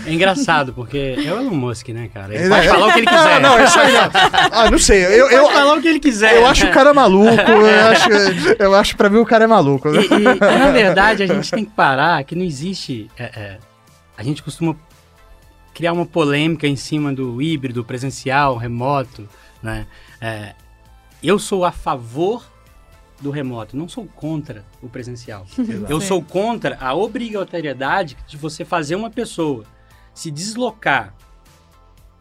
É 0.07 0.13
engraçado, 0.13 0.73
porque 0.73 1.15
é 1.19 1.33
o 1.33 1.39
Elon 1.41 1.51
Musk, 1.55 1.89
né, 1.91 2.09
cara? 2.13 2.35
Ele 2.35 2.45
É, 2.45 2.49
pode 2.49 2.67
é. 2.67 2.71
falar 2.71 2.87
o 2.89 2.93
que 2.93 2.99
ele 2.99 3.07
quiser. 3.11 3.41
Não, 3.41 3.65
isso 3.65 3.79
aí 3.79 3.93
não. 3.93 4.11
Ah, 4.53 4.71
não 4.71 4.79
sei, 4.79 5.05
eu, 5.05 5.27
Ele 5.27 5.35
eu, 5.37 5.43
pode 5.43 5.55
falar 5.55 5.75
o 5.75 5.81
que 5.83 5.89
ele 5.89 6.01
quiser. 6.01 6.37
eu 6.37 6.47
acho 6.47 6.67
o 6.67 6.73
cara 6.73 6.93
maluco, 6.95 7.31
eu 7.51 7.87
acho, 7.93 8.09
eu 8.59 8.75
acho 8.75 8.97
pra 8.97 9.09
mim 9.09 9.19
o 9.19 9.27
cara 9.27 9.45
é 9.45 9.47
maluco. 9.47 9.89
E, 9.89 10.05
e, 10.05 10.19
na 10.59 10.71
verdade, 10.73 11.23
a 11.23 11.27
gente 11.27 11.51
tem 11.51 11.65
que 11.65 11.71
parar 11.71 12.23
que 12.25 12.35
não 12.35 12.45
existe. 12.45 13.09
é, 13.17 13.25
é, 13.25 13.59
a 14.17 14.23
gente 14.25 14.43
costuma 14.43 14.75
criar 15.79 15.93
uma 15.93 16.05
polêmica 16.05 16.67
em 16.67 16.75
cima 16.75 17.13
do 17.13 17.41
híbrido, 17.41 17.85
presencial, 17.85 18.57
remoto, 18.57 19.29
né? 19.63 19.87
É, 20.21 20.57
eu 21.23 21.39
sou 21.39 21.65
a 21.65 21.71
favor 21.71 22.45
do 23.21 23.31
remoto, 23.31 23.77
não 23.77 23.89
sou 23.89 24.05
contra 24.05 24.65
o 24.83 24.89
presencial. 24.89 25.47
Eu 25.89 26.01
sou 26.01 26.21
contra 26.21 26.77
a 26.81 26.95
obrigatoriedade 26.95 28.17
de 28.27 28.37
você 28.37 28.65
fazer 28.65 28.97
uma 28.97 29.09
pessoa 29.09 29.65
se 30.13 30.33
deslocar 30.33 31.15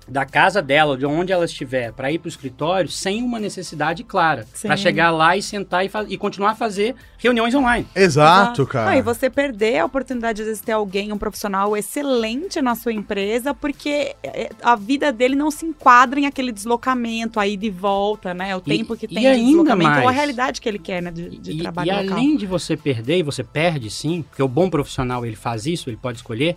da 0.08 0.26
casa 0.26 0.62
dela, 0.62 0.98
de 0.98 1.06
onde 1.06 1.34
ela 1.34 1.46
estiver, 1.46 1.91
para 1.91 2.12
ir 2.12 2.20
para 2.20 2.28
o 2.28 2.30
escritório, 2.30 2.89
sem 2.89 3.22
uma 3.22 3.39
necessidade 3.39 4.04
clara. 4.04 4.46
Para 4.62 4.78
chegar 4.78 5.12
lá 5.12 5.36
e 5.36 5.41
sentar 5.41 5.86
e, 5.86 5.89
e 6.10 6.17
continuar 6.17 6.52
a 6.52 6.56
fazer 6.56 6.96
reuniões 7.17 7.54
online. 7.54 7.86
Exato, 7.96 8.62
Não, 8.62 8.67
cara. 8.67 8.96
e 8.98 9.02
você 9.02 9.30
perder 9.30 9.80
a 9.80 9.86
oportunidade 9.86 10.43
de 10.46 10.62
ter 10.62 10.72
alguém, 10.72 11.12
um 11.12 11.17
profissional 11.17 11.76
excelente 11.76 12.62
na 12.62 12.76
sua 12.76 12.93
empresa, 12.93 13.54
porque 13.54 14.15
é, 14.24 14.50
a 14.62 14.76
vida 14.76 15.12
dele 15.12 15.36
não 15.36 15.52
se 15.52 15.65
enquadra 15.65 16.20
em 16.20 16.26
aquele 16.26 16.52
deslocamento 16.52 17.39
aí 17.39 17.58
de 17.58 17.70
volta, 17.70 18.34
né? 18.34 18.56
O 18.56 18.60
E- 18.60 18.78
tempo 18.78 18.96
que 18.96 19.06
e 19.06 19.10
tem 19.10 19.20
de 19.22 19.28
ainda 19.28 19.46
deslocamento 19.48 19.91
ou 19.91 19.98
a 19.98 20.04
mais. 20.06 20.15
realidade 20.15 20.62
que 20.62 20.70
ele 20.70 20.80
quer, 20.80 21.02
né? 21.02 21.12
De, 21.12 21.30
de 21.38 21.52
e, 21.52 21.58
trabalho 21.60 21.89
e 21.91 21.93
local. 22.04 22.17
além 22.17 22.38
de 22.38 22.46
você 22.46 22.78
perder, 22.78 23.17
e 23.17 23.24
você 23.24 23.43
perde 23.43 23.89
sim, 23.89 24.22
porque 24.30 24.41
o 24.43 24.48
bom 24.48 24.70
profissional 24.70 25.26
ele 25.26 25.36
faz 25.36 25.65
isso, 25.65 25.89
ele 25.89 25.98
pode 25.98 26.17
escolher, 26.17 26.56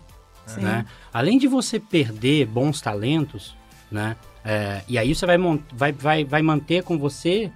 Sim. 0.55 0.61
né? 0.61 0.87
Além 1.13 1.39
de 1.39 1.47
você 1.47 1.79
perder 1.79 2.47
bons 2.47 2.81
talentos, 2.81 3.57
né? 3.91 4.17
É, 4.45 4.83
e 4.89 4.99
aí 4.99 5.15
você 5.15 5.27
vai, 5.27 5.37
vai, 5.73 5.93
vai, 5.93 6.25
vai 6.25 6.43
manter 6.43 6.83
com 6.83 6.99
você, 6.99 7.53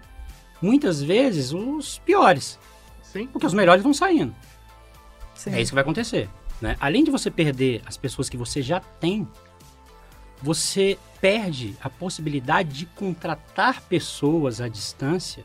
muitas 0.60 1.02
vezes, 1.02 1.52
os 1.52 1.98
piores. 1.98 2.58
Sim. 3.02 3.26
Porque 3.26 3.46
os 3.46 3.54
melhores 3.54 3.82
vão 3.82 3.94
saindo. 3.94 4.34
Sim. 5.34 5.50
É 5.50 5.60
isso 5.60 5.70
que 5.70 5.74
vai 5.74 5.82
acontecer. 5.82 6.28
Né? 6.60 6.76
Além 6.80 7.04
de 7.04 7.10
você 7.10 7.30
perder 7.30 7.82
as 7.86 7.96
pessoas 7.96 8.28
que 8.28 8.36
você 8.36 8.60
já 8.62 8.80
tem, 8.80 9.26
você 10.42 10.98
perde 11.20 11.74
a 11.82 11.88
possibilidade 11.88 12.70
de 12.70 12.86
contratar 12.86 13.80
pessoas 13.82 14.60
à 14.60 14.68
distância 14.68 15.44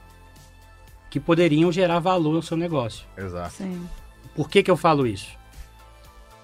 que 1.09 1.19
poderiam 1.19 1.71
gerar 1.71 1.99
valor 1.99 2.35
ao 2.35 2.41
seu 2.41 2.57
negócio. 2.57 3.05
Exato. 3.17 3.53
Sim. 3.55 3.87
Por 4.35 4.49
que, 4.49 4.61
que 4.61 4.69
eu 4.69 4.77
falo 4.77 5.07
isso? 5.07 5.38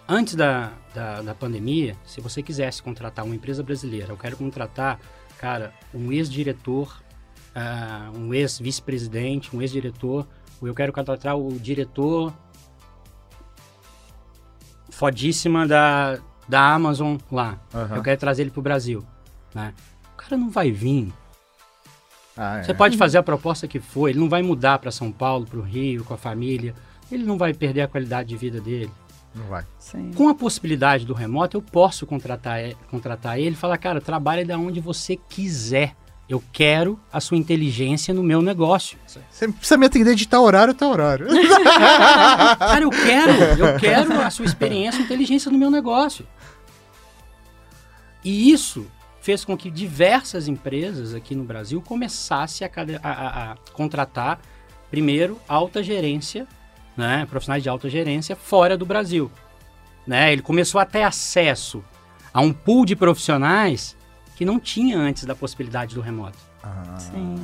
Antes 0.08 0.36
da, 0.36 0.72
da, 0.94 1.22
da 1.22 1.34
pandemia, 1.34 1.96
se 2.06 2.22
você 2.22 2.44
quisesse 2.44 2.82
contratar 2.82 3.26
uma 3.26 3.36
empresa 3.36 3.64
brasileira, 3.64 4.14
eu 4.14 4.18
quero 4.18 4.38
contratar, 4.38 5.00
cara, 5.40 5.74
um 5.94 6.12
ex-diretor, 6.12 7.02
ah, 7.56 8.12
um 8.16 8.32
ex-vice-presidente, 8.32 9.56
um 9.56 9.62
ex-diretor, 9.62 10.28
ou 10.62 10.68
eu 10.68 10.76
quero 10.76 10.94
contratar 10.94 11.36
o 11.36 11.60
diretor 11.60 12.32
fodíssima 14.92 15.68
da, 15.68 16.20
da 16.48 16.74
Amazon 16.74 17.18
lá. 17.32 17.60
Aham. 17.74 17.96
Eu 17.96 18.04
quero 18.04 18.20
trazer 18.20 18.44
ele 18.44 18.52
pro 18.52 18.62
Brasil. 18.62 19.04
Né? 19.56 19.74
O 20.14 20.18
cara 20.18 20.38
não 20.38 20.52
vai 20.52 20.72
vir. 20.72 21.12
Ah, 22.38 22.60
é. 22.60 22.64
Você 22.64 22.74
pode 22.76 22.96
fazer 22.96 23.18
a 23.18 23.24
proposta 23.24 23.68
que 23.68 23.80
for, 23.80 24.08
ele 24.08 24.20
não 24.20 24.30
vai 24.30 24.44
mudar 24.44 24.78
para 24.78 24.92
São 24.92 25.12
Paulo, 25.12 25.48
para 25.48 25.60
o 25.60 25.64
Rio, 25.64 26.04
com 26.04 26.14
a 26.14 26.18
família. 26.18 26.76
Ele 27.12 27.24
não 27.24 27.38
vai 27.38 27.54
perder 27.56 27.82
a 27.82 27.88
qualidade 27.88 28.30
de 28.30 28.38
vida 28.38 28.62
dele. 28.62 28.92
Não 29.36 29.46
vai. 29.48 29.66
Sim. 29.78 30.12
Com 30.16 30.30
a 30.30 30.34
possibilidade 30.36 31.06
do 31.06 31.14
remoto, 31.14 31.58
eu 31.58 31.62
posso 31.62 32.06
contratar, 32.08 32.74
contratar 32.90 33.38
ele 33.38 33.52
e 33.52 33.58
falar, 33.58 33.78
cara, 33.78 34.00
trabalhe 34.00 34.46
da 34.46 34.58
onde 34.58 34.80
você 34.80 35.18
quiser. 35.30 35.94
Eu 36.28 36.42
quero 36.52 37.00
a 37.14 37.20
sua 37.20 37.38
inteligência 37.38 38.12
no 38.14 38.24
meu 38.24 38.42
negócio. 38.42 38.98
Você 39.30 39.48
precisa 39.48 39.78
me 39.78 39.86
atender 39.86 40.16
de 40.16 40.28
tal 40.28 40.44
horário, 40.44 40.74
tal 40.74 40.90
horário. 40.90 41.28
Cara, 42.58 42.82
eu 42.82 42.90
quero, 42.90 43.32
eu 43.60 43.78
quero 43.80 44.22
a 44.22 44.30
sua 44.32 44.46
experiência 44.46 45.00
e 45.00 45.04
inteligência 45.04 45.52
no 45.52 45.58
meu 45.58 45.70
negócio. 45.70 46.26
E 48.24 48.52
isso 48.52 48.88
fez 49.22 49.46
com 49.46 49.56
que 49.58 49.70
diversas 49.70 50.48
empresas 50.48 51.14
aqui 51.14 51.36
no 51.36 51.44
Brasil 51.44 51.82
começassem 51.82 52.68
a- 52.68 52.72
a- 53.04 53.52
a 53.52 53.56
contratar, 53.74 54.40
primeiro, 54.90 55.40
alta 55.48 55.84
gerência, 55.84 56.48
né, 56.96 57.26
profissionais 57.30 57.62
de 57.64 57.70
alta 57.70 57.90
gerência 57.90 58.36
fora 58.36 58.78
do 58.78 58.86
Brasil. 58.86 59.32
Né? 60.06 60.32
Ele 60.34 60.42
começou 60.42 60.80
a 60.80 60.86
ter 60.86 61.04
acesso 61.04 61.84
a 62.34 62.42
um 62.42 62.54
pool 62.54 62.86
de 62.86 62.96
profissionais 62.96 63.96
que 64.36 64.46
não 64.46 64.60
tinha 64.60 64.98
antes 64.98 65.24
da 65.26 65.36
possibilidade 65.36 65.96
do 65.96 66.02
remoto. 66.02 66.38
Ah, 66.64 66.98
Sim. 66.98 67.36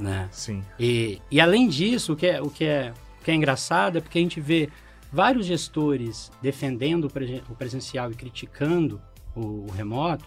Né? 0.00 0.28
sim. 0.32 0.64
E, 0.80 1.20
e 1.30 1.40
além 1.40 1.68
disso, 1.68 2.14
o 2.14 2.16
que, 2.16 2.26
é, 2.26 2.40
o, 2.40 2.48
que 2.48 2.64
é, 2.64 2.92
o 3.20 3.24
que 3.24 3.30
é 3.30 3.34
engraçado 3.34 3.98
é 3.98 4.00
porque 4.00 4.18
a 4.18 4.22
gente 4.22 4.40
vê 4.40 4.68
vários 5.12 5.44
gestores 5.46 6.32
defendendo 6.40 7.04
o, 7.04 7.10
presen- 7.10 7.42
o 7.48 7.54
presencial 7.54 8.10
e 8.10 8.14
criticando 8.14 9.00
o, 9.36 9.66
o 9.68 9.70
remoto, 9.70 10.24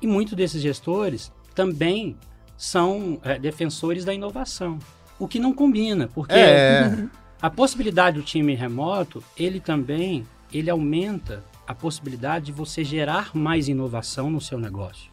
e 0.00 0.06
muitos 0.06 0.34
desses 0.34 0.60
gestores 0.60 1.32
também 1.54 2.16
são 2.56 3.18
é, 3.24 3.38
defensores 3.38 4.04
da 4.04 4.12
inovação, 4.12 4.78
o 5.18 5.26
que 5.26 5.38
não 5.40 5.52
combina, 5.54 6.08
porque 6.14 6.34
É. 6.34 6.90
a 7.44 7.50
possibilidade 7.50 8.16
do 8.16 8.24
time 8.24 8.54
remoto, 8.54 9.22
ele 9.36 9.60
também 9.60 10.26
ele 10.50 10.70
aumenta 10.70 11.44
a 11.66 11.74
possibilidade 11.74 12.46
de 12.46 12.52
você 12.52 12.82
gerar 12.82 13.36
mais 13.36 13.68
inovação 13.68 14.30
no 14.30 14.40
seu 14.40 14.58
negócio. 14.58 15.10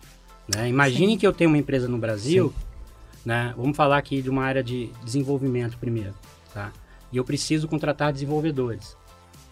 né? 0.55 0.69
Imagine 0.69 1.11
Sim. 1.11 1.17
que 1.17 1.27
eu 1.27 1.33
tenho 1.33 1.49
uma 1.49 1.57
empresa 1.57 1.89
no 1.89 1.97
Brasil, 1.97 2.53
né? 3.25 3.53
vamos 3.57 3.75
falar 3.75 3.97
aqui 3.97 4.21
de 4.21 4.29
uma 4.29 4.45
área 4.45 4.63
de 4.63 4.89
desenvolvimento 5.03 5.77
primeiro, 5.77 6.13
tá? 6.53 6.71
e 7.11 7.17
eu 7.17 7.25
preciso 7.25 7.67
contratar 7.67 8.13
desenvolvedores. 8.13 8.95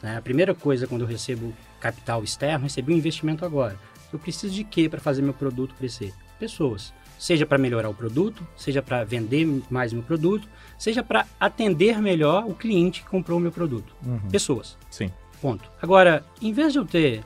né? 0.01 0.15
A 0.15 0.21
primeira 0.21 0.55
coisa 0.55 0.87
quando 0.87 1.01
eu 1.01 1.07
recebo 1.07 1.53
capital 1.81 2.23
externo, 2.23 2.63
recebi 2.63 2.93
um 2.93 2.97
investimento 2.97 3.43
agora. 3.43 3.77
Eu 4.13 4.17
preciso 4.17 4.53
de 4.53 4.63
quê 4.63 4.87
para 4.87 5.01
fazer 5.01 5.21
meu 5.21 5.33
produto 5.33 5.75
crescer? 5.75 6.13
Pessoas. 6.39 6.93
Seja 7.19 7.45
para 7.45 7.57
melhorar 7.57 7.89
o 7.89 7.93
produto, 7.93 8.47
seja 8.55 8.81
para 8.81 9.03
vender 9.03 9.45
mais 9.69 9.91
meu 9.91 10.01
produto, 10.01 10.47
seja 10.77 11.03
para 11.03 11.27
atender 11.37 12.01
melhor 12.01 12.45
o 12.47 12.55
cliente 12.55 13.03
que 13.03 13.09
comprou 13.09 13.37
o 13.37 13.41
meu 13.41 13.51
produto. 13.51 13.93
Uhum. 14.05 14.19
Pessoas. 14.31 14.77
Sim. 14.89 15.11
Ponto. 15.41 15.69
Agora, 15.81 16.23
em 16.41 16.53
vez 16.53 16.71
de 16.71 16.79
eu 16.79 16.85
ter, 16.85 17.21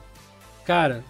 cara, 0.66 1.04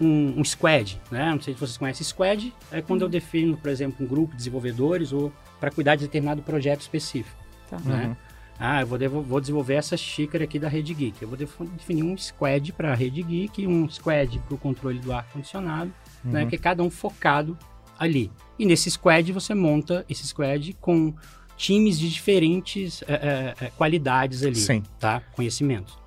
um, 0.00 0.40
um 0.40 0.44
squad, 0.44 1.00
né? 1.10 1.30
Não 1.30 1.40
sei 1.40 1.54
se 1.54 1.60
vocês 1.60 1.76
conhecem 1.78 2.04
squad, 2.04 2.52
é 2.72 2.82
quando 2.82 3.02
eu 3.02 3.08
defino, 3.08 3.56
por 3.56 3.70
exemplo, 3.70 4.04
um 4.04 4.08
grupo 4.08 4.32
de 4.32 4.38
desenvolvedores 4.38 5.12
ou 5.12 5.32
para 5.60 5.70
cuidar 5.70 5.94
de 5.94 6.02
determinado 6.04 6.42
projeto 6.42 6.80
específico, 6.80 7.36
Tá. 7.70 7.78
né? 7.84 8.06
Uhum. 8.08 8.16
Ah, 8.58 8.80
eu 8.80 8.86
vou, 8.86 8.98
devo- 8.98 9.22
vou 9.22 9.40
desenvolver 9.40 9.74
essa 9.74 9.96
xícara 9.96 10.42
aqui 10.44 10.58
da 10.58 10.68
Rede 10.68 10.92
Geek. 10.94 11.20
Eu 11.22 11.28
vou 11.28 11.36
defo- 11.36 11.64
definir 11.64 12.02
um 12.02 12.16
squad 12.16 12.72
para 12.72 12.90
a 12.90 12.94
Rede 12.94 13.22
Geek 13.22 13.62
e 13.62 13.66
um 13.68 13.88
squad 13.88 14.38
para 14.40 14.54
o 14.54 14.58
controle 14.58 14.98
do 14.98 15.12
ar-condicionado, 15.12 15.92
né? 16.24 16.42
Uhum. 16.42 16.48
Que 16.48 16.56
é 16.56 16.58
cada 16.58 16.82
um 16.82 16.90
focado 16.90 17.56
ali. 17.98 18.30
E 18.58 18.64
nesse 18.64 18.90
squad 18.90 19.32
você 19.32 19.54
monta 19.54 20.04
esse 20.08 20.26
squad 20.26 20.74
com 20.80 21.14
times 21.56 21.98
de 21.98 22.10
diferentes 22.10 23.02
eh, 23.08 23.54
eh, 23.60 23.70
qualidades 23.76 24.42
ali, 24.42 24.56
Sim. 24.56 24.82
tá? 24.98 25.20
Conhecimentos. 25.32 25.98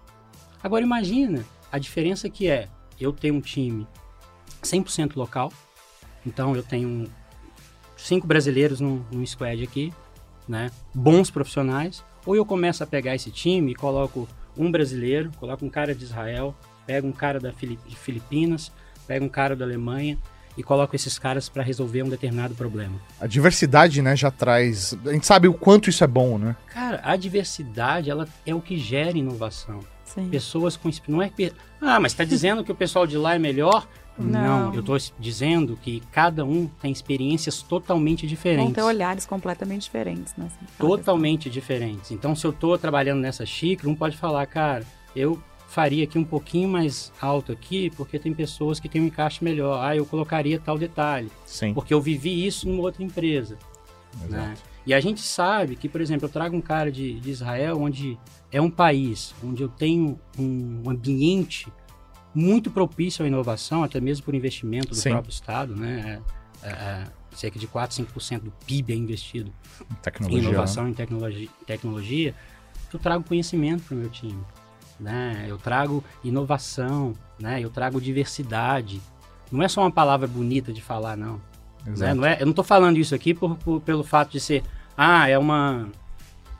Agora 0.62 0.84
imagina 0.84 1.43
a 1.71 1.80
diferença 1.80 2.30
que 2.30 2.47
é 2.47 2.67
eu 2.99 3.12
tenho 3.13 3.36
um 3.36 3.41
time 3.41 3.88
100% 4.62 5.15
local, 5.15 5.52
então 6.25 6.56
eu 6.56 6.62
tenho 6.62 7.10
cinco 7.95 8.28
brasileiros 8.28 8.80
num, 8.80 9.04
num 9.12 9.25
squad 9.25 9.63
aqui, 9.63 9.93
né? 10.47 10.69
Bons 10.93 11.32
profissionais, 11.32 12.04
ou 12.25 12.36
eu 12.36 12.45
começo 12.45 12.84
a 12.84 12.88
pegar 12.88 13.15
esse 13.15 13.32
time 13.32 13.71
e 13.71 13.75
coloco 13.75 14.28
um 14.58 14.71
brasileiro, 14.71 15.32
coloco 15.39 15.65
um 15.65 15.69
cara 15.69 15.95
de 15.95 16.04
Israel, 16.04 16.56
pego 16.86 17.08
um 17.08 17.12
cara 17.12 17.39
da 17.39 17.52
de 17.52 17.95
Filipinas, 17.95 18.71
pego 19.08 19.25
um 19.25 19.30
cara 19.30 19.56
da 19.56 19.63
Alemanha 19.65 20.17
e 20.60 20.63
coloco 20.63 20.93
esses 20.93 21.17
caras 21.17 21.48
para 21.48 21.63
resolver 21.63 22.04
um 22.04 22.10
determinado 22.10 22.54
problema. 22.54 22.95
A 23.17 23.26
diversidade, 23.26 24.02
né, 24.02 24.13
já 24.13 24.30
traz. 24.30 24.93
A 25.06 25.13
gente 25.13 25.26
sabe 25.26 25.48
o 25.48 25.54
quanto 25.54 25.89
isso 25.89 26.04
é 26.04 26.08
bom, 26.08 26.38
né? 26.38 26.54
Cara, 26.67 27.00
a 27.02 27.15
diversidade 27.15 28.10
ela 28.10 28.28
é 28.45 28.54
o 28.54 28.60
que 28.60 28.78
gera 28.78 29.17
inovação. 29.17 29.80
Sim. 30.04 30.28
Pessoas 30.28 30.76
com 30.76 30.89
não 31.08 31.22
é 31.22 31.32
ah, 31.80 31.98
mas 32.00 32.12
está 32.12 32.26
dizendo 32.26 32.62
que 32.63 32.72
o 32.72 32.76
pessoal 32.76 33.08
de 33.08 33.17
lá 33.17 33.36
é 33.36 33.39
melhor? 33.39 33.88
Não. 34.17 34.74
eu 34.74 34.82
estou 34.82 34.98
dizendo 35.17 35.80
que 35.82 36.04
cada 36.12 36.43
um 36.43 36.67
tem 36.67 36.91
experiências 36.91 37.62
totalmente 37.62 38.24
Vão 38.24 38.30
diferentes. 38.30 38.74
ter 38.74 38.82
olhares 38.82 39.26
completamente 39.26 39.84
diferentes, 39.84 40.36
né? 40.36 40.48
assim, 40.48 40.65
totalmente 40.78 41.50
diferentes. 41.50 42.12
Então, 42.12 42.36
se 42.36 42.45
eu 42.45 42.52
estou 42.52 42.78
trabalhando 42.78 43.22
nessa 43.22 43.45
xícara, 43.45 43.88
um 43.89 43.95
pode 43.95 44.17
falar, 44.17 44.45
cara, 44.48 44.86
eu 45.15 45.41
faria 45.69 46.03
aqui 46.03 46.17
um 46.17 46.23
pouquinho 46.23 46.67
mais 46.67 47.13
alto 47.21 47.51
aqui, 47.51 47.91
porque 47.91 48.17
tem 48.17 48.34
pessoas 48.34 48.79
que 48.79 48.89
têm 48.89 49.01
um 49.01 49.05
encaixe 49.05 49.43
melhor. 49.43 49.79
Ah, 49.84 49.95
eu 49.95 50.05
colocaria 50.05 50.60
tal 50.60 50.77
detalhe, 50.77 51.32
Sim. 51.45 51.73
porque 51.73 51.93
eu 51.93 52.01
vivi 52.01 52.45
isso 52.45 52.67
numa 52.67 52.82
outra 52.82 53.03
empresa. 53.03 53.58
né? 54.27 54.55
E 54.86 54.93
a 54.93 54.99
gente 54.99 55.21
sabe 55.21 55.75
que, 55.75 55.88
por 55.88 56.01
exemplo, 56.01 56.25
eu 56.25 56.29
trago 56.32 56.58
um 56.58 56.62
cara 56.62 56.91
de, 56.91 57.19
de 57.19 57.29
Israel, 57.29 57.79
onde 57.79 58.17
é 58.51 58.60
um 58.60 58.71
país 58.71 59.36
onde 59.43 59.62
eu 59.62 59.69
tenho 59.69 60.19
um 60.38 60.89
ambiente 60.89 61.71
muito 62.34 62.71
propício 62.71 63.23
à 63.23 63.27
inovação, 63.27 63.84
até 63.84 64.01
mesmo 64.01 64.25
por 64.25 64.34
investimento 64.34 64.89
do 64.89 64.95
Sim. 64.95 65.12
próprio 65.12 65.32
Estado, 65.32 65.75
né? 65.75 66.19
É, 66.63 66.67
é, 66.67 66.71
é, 66.71 67.03
cerca 67.36 67.60
de 67.60 67.67
4, 67.67 68.03
5% 68.03 68.39
do 68.39 68.51
PIB 68.65 68.93
é 68.93 68.95
investido 68.95 69.51
em 69.91 69.95
Tecnologia. 70.01 70.39
inovação 70.49 70.89
em 70.89 70.93
tecnologia, 70.93 71.47
tecnologia, 71.67 72.36
eu 72.91 72.99
trago 72.99 73.23
conhecimento 73.23 73.84
para 73.84 73.95
o 73.95 73.99
meu 73.99 74.10
time. 74.10 74.43
Né? 75.00 75.46
Eu 75.48 75.58
trago 75.58 76.04
inovação, 76.24 77.14
né? 77.40 77.60
Eu 77.62 77.70
trago 77.70 78.00
diversidade. 78.02 79.02
Não 79.52 79.64
é 79.64 79.68
só 79.68 79.82
uma 79.82 79.92
palavra 79.92 80.28
bonita 80.28 80.72
de 80.74 80.82
falar, 80.82 81.16
não. 81.16 81.42
Né? 81.86 82.14
Não 82.14 82.26
é, 82.26 82.38
eu 82.40 82.46
não 82.46 82.52
estou 82.52 82.64
falando 82.64 82.98
isso 82.98 83.16
aqui 83.16 83.34
por, 83.34 83.56
por- 83.58 83.82
pelo 83.82 84.04
fato 84.04 84.32
de 84.32 84.40
ser, 84.40 84.64
ah, 84.98 85.28
é 85.30 85.38
uma, 85.38 85.88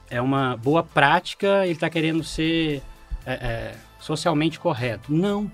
é 0.10 0.21
uma 0.21 0.56
boa 0.58 0.82
prática, 0.82 1.63
ele 1.65 1.73
está 1.73 1.89
querendo 1.89 2.23
ser 2.23 2.82
é, 3.25 3.34
é, 3.34 3.75
socialmente 3.99 4.60
correto. 4.60 5.13
Não. 5.13 5.52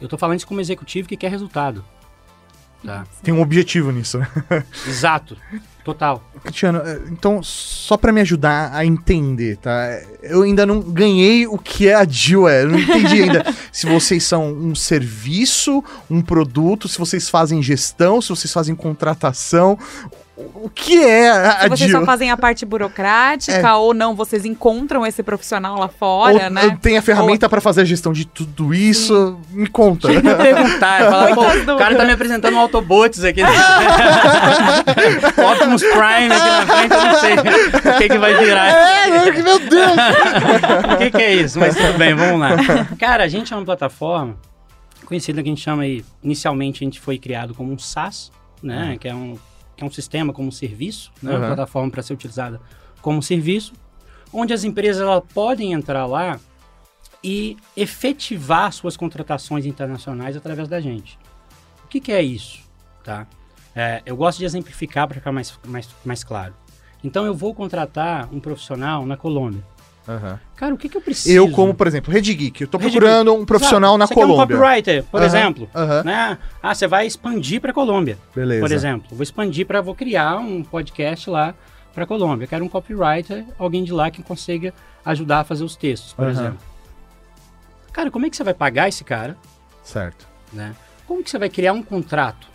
Eu 0.00 0.06
estou 0.06 0.18
falando 0.18 0.38
isso 0.38 0.46
como 0.46 0.60
executivo 0.60 1.08
que 1.08 1.16
quer 1.16 1.30
resultado. 1.30 1.84
Tá? 2.84 3.06
Tem 3.22 3.32
um 3.32 3.40
objetivo 3.40 3.92
nisso, 3.92 4.18
né? 4.18 4.28
Exato. 4.86 5.36
Total. 5.84 6.22
Cristiano, 6.44 6.78
é, 6.78 7.00
então, 7.10 7.42
só 7.42 7.96
pra 7.96 8.12
me 8.12 8.20
ajudar 8.20 8.72
a 8.72 8.84
entender, 8.84 9.56
tá? 9.56 10.00
Eu 10.22 10.42
ainda 10.42 10.64
não 10.64 10.80
ganhei 10.80 11.46
o 11.46 11.58
que 11.58 11.88
é 11.88 11.94
a 11.94 12.04
Jill, 12.04 12.48
é. 12.48 12.62
Eu 12.62 12.68
não 12.68 12.78
entendi 12.78 13.22
ainda 13.22 13.44
se 13.72 13.86
vocês 13.86 14.22
são 14.22 14.52
um 14.52 14.74
serviço, 14.74 15.82
um 16.08 16.22
produto, 16.22 16.88
se 16.88 16.98
vocês 16.98 17.28
fazem 17.28 17.62
gestão, 17.62 18.20
se 18.20 18.28
vocês 18.28 18.52
fazem 18.52 18.74
contratação. 18.74 19.76
O 20.54 20.68
que 20.68 21.02
é 21.02 21.30
a, 21.30 21.60
Se 21.62 21.68
vocês 21.68 21.90
Jill? 21.90 22.00
só 22.00 22.06
fazem 22.06 22.30
a 22.30 22.36
parte 22.36 22.64
burocrática 22.64 23.68
É. 23.68 23.72
ou 23.74 23.92
não, 23.94 24.14
vocês 24.14 24.44
encontram 24.44 25.04
esse 25.06 25.22
profissional 25.22 25.78
lá 25.78 25.88
fora, 25.88 26.44
Ou, 26.44 26.50
né? 26.50 26.78
Tem 26.80 26.96
a 26.98 27.02
ferramenta 27.02 27.48
pra 27.48 27.60
fazer 27.60 27.82
a 27.82 27.84
gestão 27.84 28.12
de 28.12 28.24
tudo 28.24 28.72
isso? 28.74 29.38
Me 29.50 29.66
conta. 29.66 30.08
perguntar. 30.36 31.10
Falar, 31.10 31.34
pô, 31.34 31.42
o 31.74 31.76
cara 31.78 31.94
tá 31.96 32.04
me 32.04 32.12
apresentando 32.12 32.54
um 32.54 32.58
Autobots 32.60 33.24
aqui. 33.24 33.42
Optimus 35.52 35.82
Prime 35.82 36.32
aqui 36.32 36.48
na 36.48 36.66
frente, 36.66 36.94
eu 36.94 37.04
não 37.04 37.14
sei 37.20 37.34
o 37.94 37.98
que, 37.98 38.08
que 38.08 38.18
vai 38.18 38.34
virar. 38.34 38.66
é, 38.68 39.30
meu 39.42 39.58
Deus! 39.58 39.92
O 40.94 40.96
que, 40.98 41.10
que 41.10 41.22
é 41.22 41.34
isso? 41.34 41.58
Mas 41.58 41.74
tudo 41.76 41.98
bem, 41.98 42.14
vamos 42.14 42.40
lá. 42.40 42.50
Cara, 42.98 43.24
a 43.24 43.28
gente 43.28 43.52
é 43.52 43.56
uma 43.56 43.64
plataforma 43.64 44.36
conhecida 45.06 45.42
que 45.42 45.48
a 45.48 45.52
gente 45.52 45.60
chama 45.62 45.82
aí, 45.82 46.04
inicialmente 46.22 46.82
a 46.82 46.86
gente 46.86 47.00
foi 47.00 47.18
criado 47.18 47.54
como 47.54 47.72
um 47.72 47.78
SaaS, 47.78 48.30
né? 48.62 48.96
Que 48.98 49.08
é 49.08 49.14
um, 49.14 49.36
que 49.82 49.84
é 49.84 49.86
um 49.86 49.90
sistema 49.90 50.32
como 50.32 50.48
um 50.48 50.52
serviço, 50.52 51.12
né? 51.20 51.32
Uhum. 51.32 51.38
Uma 51.38 51.46
plataforma 51.48 51.90
para 51.90 52.02
ser 52.02 52.14
utilizada 52.14 52.60
como 53.00 53.20
serviço, 53.20 53.72
onde 54.32 54.54
as 54.54 54.62
empresas 54.62 55.02
elas 55.02 55.22
podem 55.34 55.72
entrar 55.72 56.06
lá 56.06 56.38
e 57.22 57.56
efetivar 57.76 58.72
suas 58.72 58.96
contratações 58.96 59.66
internacionais 59.66 60.36
através 60.36 60.68
da 60.68 60.80
gente. 60.80 61.18
O 61.84 61.88
que, 61.88 62.00
que 62.00 62.12
é 62.12 62.22
isso? 62.22 62.62
Tá? 63.02 63.26
É, 63.74 64.02
eu 64.06 64.16
gosto 64.16 64.38
de 64.38 64.44
exemplificar 64.44 65.08
para 65.08 65.16
ficar 65.16 65.32
mais, 65.32 65.58
mais, 65.66 65.88
mais 66.04 66.24
claro. 66.24 66.54
Então, 67.02 67.26
eu 67.26 67.34
vou 67.34 67.52
contratar 67.52 68.32
um 68.32 68.38
profissional 68.38 69.04
na 69.04 69.16
Colômbia. 69.16 69.64
Aham. 70.08 70.40
Cara, 70.56 70.74
o 70.74 70.76
que, 70.76 70.88
que 70.88 70.96
eu 70.96 71.00
preciso? 71.00 71.34
Eu, 71.34 71.50
como, 71.50 71.72
por 71.74 71.86
exemplo, 71.86 72.12
Rede 72.12 72.34
Geek, 72.34 72.62
eu 72.62 72.66
tô 72.68 72.76
Rede 72.78 72.90
procurando 72.90 73.34
um 73.34 73.44
profissional 73.44 73.90
Exato. 73.94 73.98
na 73.98 74.06
Você 74.06 74.14
quer 74.14 74.24
um 74.24 74.28
Colômbia. 74.28 74.56
copywriter, 74.56 75.04
por 75.04 75.18
Aham, 75.20 75.26
exemplo. 75.26 75.70
aham. 75.74 76.02
Né? 76.02 76.38
Ah, 76.62 76.74
você 76.74 76.86
vai 76.86 77.06
expandir 77.06 77.60
para 77.60 77.72
Colômbia, 77.72 78.18
Beleza. 78.34 78.60
por 78.60 78.72
exemplo. 78.72 79.06
Vou 79.12 79.22
expandir 79.22 79.66
para, 79.66 79.80
vou 79.80 79.94
criar 79.94 80.36
um 80.38 80.62
podcast 80.64 81.30
lá 81.30 81.54
para 81.94 82.04
Colômbia. 82.06 82.44
Eu 82.44 82.48
quero 82.48 82.64
um 82.64 82.68
copywriter, 82.68 83.44
alguém 83.58 83.84
de 83.84 83.92
lá 83.92 84.10
que 84.10 84.22
consiga 84.22 84.74
ajudar 85.04 85.40
a 85.40 85.44
fazer 85.44 85.62
os 85.62 85.76
textos, 85.76 86.12
por 86.12 86.28
exemplo. 86.28 86.58
Cara, 87.92 88.10
como 88.10 88.26
é 88.26 88.30
que 88.30 88.36
você 88.36 88.44
vai 88.44 88.54
pagar 88.54 88.88
esse 88.88 89.04
cara? 89.04 89.36
Certo. 89.84 90.26
Né? 90.52 90.74
Como 91.06 91.22
que 91.22 91.30
você 91.30 91.38
vai 91.38 91.48
criar 91.48 91.72
um 91.72 91.82
contrato, 91.82 92.46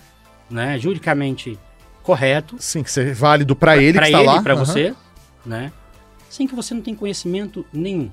né, 0.49 0.79
juridicamente 0.79 1.59
correto 2.01 2.55
Sim, 2.59 2.81
que 2.83 2.89
seja 2.91 3.13
válido 3.13 3.55
pra 3.55 3.77
ele 3.77 3.93
para 3.97 4.07
que 4.07 4.15
está 4.15 4.33
ele 4.33 4.41
para 4.43 4.55
você, 4.55 4.93
né? 5.45 5.71
Sem 6.29 6.47
que 6.47 6.55
você 6.55 6.73
não 6.73 6.81
tenha 6.81 6.95
conhecimento 6.97 7.65
nenhum. 7.73 8.11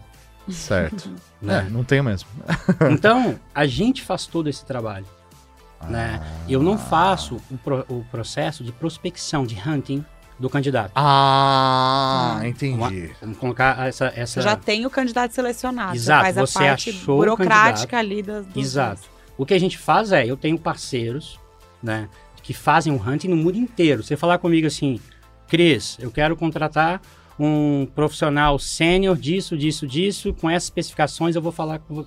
Certo. 0.49 1.11
É, 1.43 1.47
Né? 1.47 1.69
não 1.71 1.85
tenho 1.85 2.03
mesmo. 2.03 2.29
Então, 2.91 3.39
a 3.55 3.67
gente 3.67 4.03
faz 4.03 4.25
todo 4.27 4.49
esse 4.49 4.65
trabalho. 4.65 5.05
Né? 5.91 6.19
Eu 6.49 6.63
não 6.63 6.79
faço 6.79 7.37
o, 7.51 7.59
pro- 7.59 7.85
o 7.91 8.03
processo 8.11 8.65
de 8.65 8.73
prospecção, 8.73 9.45
de 9.45 9.55
hunting 9.69 10.03
do 10.39 10.49
candidato. 10.49 10.93
Ah, 10.95 12.39
Hum. 12.41 12.47
entendi. 12.47 13.11
Vamos 13.21 13.37
colocar 13.39 13.87
essa. 13.87 14.07
essa... 14.17 14.41
Você 14.41 14.43
já 14.43 14.57
tem 14.57 14.87
o 14.87 14.91
candidato 14.91 15.33
selecionado. 15.33 15.95
Exato, 15.95 16.21
Você 16.21 16.33
faz 16.33 16.39
a 16.39 16.41
você 16.47 16.59
parte 16.59 16.91
achou 16.91 17.15
o 17.15 17.19
burocrática 17.19 17.99
ali 17.99 18.23
das. 18.23 18.47
Exato. 18.57 19.03
O 19.37 19.45
que 19.45 19.53
a 19.53 19.61
gente 19.61 19.77
faz 19.77 20.11
é, 20.13 20.25
eu 20.27 20.37
tenho 20.37 20.59
parceiros, 20.59 21.39
né, 21.83 22.09
que 22.43 22.55
fazem 22.55 22.93
o 22.93 22.97
hunting 22.97 23.29
no 23.29 23.37
mundo 23.37 23.59
inteiro. 23.59 24.03
Você 24.03 24.17
falar 24.17 24.39
comigo 24.39 24.67
assim, 24.67 24.99
Cris, 25.49 25.99
eu 26.01 26.11
quero 26.11 26.35
contratar 26.37 27.01
um 27.39 27.87
profissional 27.95 28.59
sênior 28.59 29.17
disso, 29.17 29.57
disso, 29.57 29.87
disso, 29.87 30.33
com 30.35 30.49
essas 30.49 30.65
especificações 30.65 31.35
eu 31.37 31.43
vou 31.43 31.53
falar 31.53 31.79
com 31.81 32.05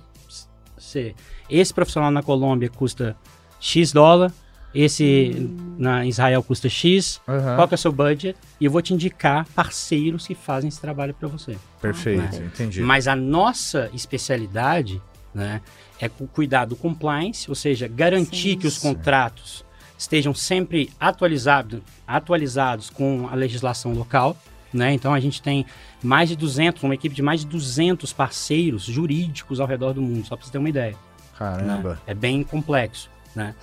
você. 0.76 1.14
Esse 1.50 1.72
profissional 1.74 2.10
na 2.10 2.22
Colômbia 2.22 2.68
custa 2.70 3.16
X 3.60 3.92
dólar, 3.92 4.32
esse 4.74 5.50
na 5.78 6.06
Israel 6.06 6.42
custa 6.42 6.68
X, 6.68 7.20
Aham. 7.26 7.56
qual 7.56 7.68
que 7.68 7.74
é 7.74 7.76
o 7.76 7.78
seu 7.78 7.92
budget? 7.92 8.38
E 8.60 8.64
eu 8.66 8.70
vou 8.70 8.80
te 8.82 8.92
indicar 8.94 9.46
parceiros 9.54 10.26
que 10.26 10.34
fazem 10.34 10.68
esse 10.68 10.80
trabalho 10.80 11.14
para 11.14 11.26
você. 11.28 11.56
Perfeito, 11.80 12.20
Né? 12.36 12.50
entendi. 12.54 12.80
Mas 12.82 13.08
a 13.08 13.16
nossa 13.16 13.90
especialidade 13.94 15.00
né, 15.34 15.60
é 16.00 16.08
cu- 16.08 16.26
cuidar 16.28 16.64
do 16.66 16.76
compliance, 16.76 17.48
ou 17.48 17.54
seja, 17.54 17.88
garantir 17.88 18.52
Sim. 18.52 18.58
que 18.58 18.66
os 18.66 18.74
Sim. 18.74 18.88
contratos 18.94 19.64
estejam 19.96 20.32
sempre 20.34 20.90
atualizado, 21.00 21.82
atualizados 22.06 22.88
com 22.90 23.26
a 23.30 23.34
legislação 23.34 23.92
local. 23.94 24.36
Né? 24.72 24.92
Então 24.92 25.14
a 25.14 25.20
gente 25.20 25.40
tem 25.40 25.64
mais 26.02 26.28
de 26.28 26.36
200, 26.36 26.82
uma 26.82 26.94
equipe 26.94 27.14
de 27.14 27.22
mais 27.22 27.40
de 27.40 27.46
200 27.46 28.12
parceiros 28.12 28.84
jurídicos 28.84 29.60
ao 29.60 29.66
redor 29.66 29.94
do 29.94 30.02
mundo, 30.02 30.26
só 30.26 30.36
para 30.36 30.44
você 30.44 30.52
ter 30.52 30.58
uma 30.58 30.68
ideia. 30.68 30.92
né? 30.92 30.98
Caramba. 31.38 32.02
É 32.06 32.14
bem 32.14 32.42
complexo. 32.42 33.08
Né? 33.34 33.54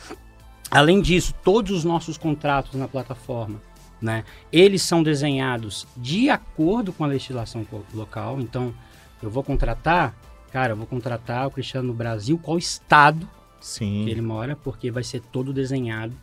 Além 0.71 1.01
disso, 1.01 1.33
todos 1.43 1.71
os 1.71 1.83
nossos 1.83 2.17
contratos 2.17 2.73
na 2.73 2.87
plataforma, 2.87 3.61
né, 4.01 4.23
eles 4.51 4.81
são 4.81 5.01
desenhados 5.01 5.87
de 5.95 6.29
acordo 6.29 6.91
com 6.91 7.03
a 7.03 7.07
legislação 7.07 7.65
local. 7.93 8.39
Então, 8.39 8.73
eu 9.21 9.29
vou 9.29 9.43
contratar, 9.43 10.15
cara, 10.51 10.73
eu 10.73 10.77
vou 10.77 10.85
contratar 10.85 11.47
o 11.47 11.51
Cristiano 11.51 11.87
no 11.87 11.93
Brasil, 11.93 12.37
qual 12.37 12.57
estado 12.57 13.27
Sim. 13.59 14.03
que 14.05 14.11
ele 14.11 14.21
mora, 14.21 14.55
porque 14.55 14.91
vai 14.91 15.03
ser 15.03 15.21
todo 15.21 15.53
desenhado 15.53 16.13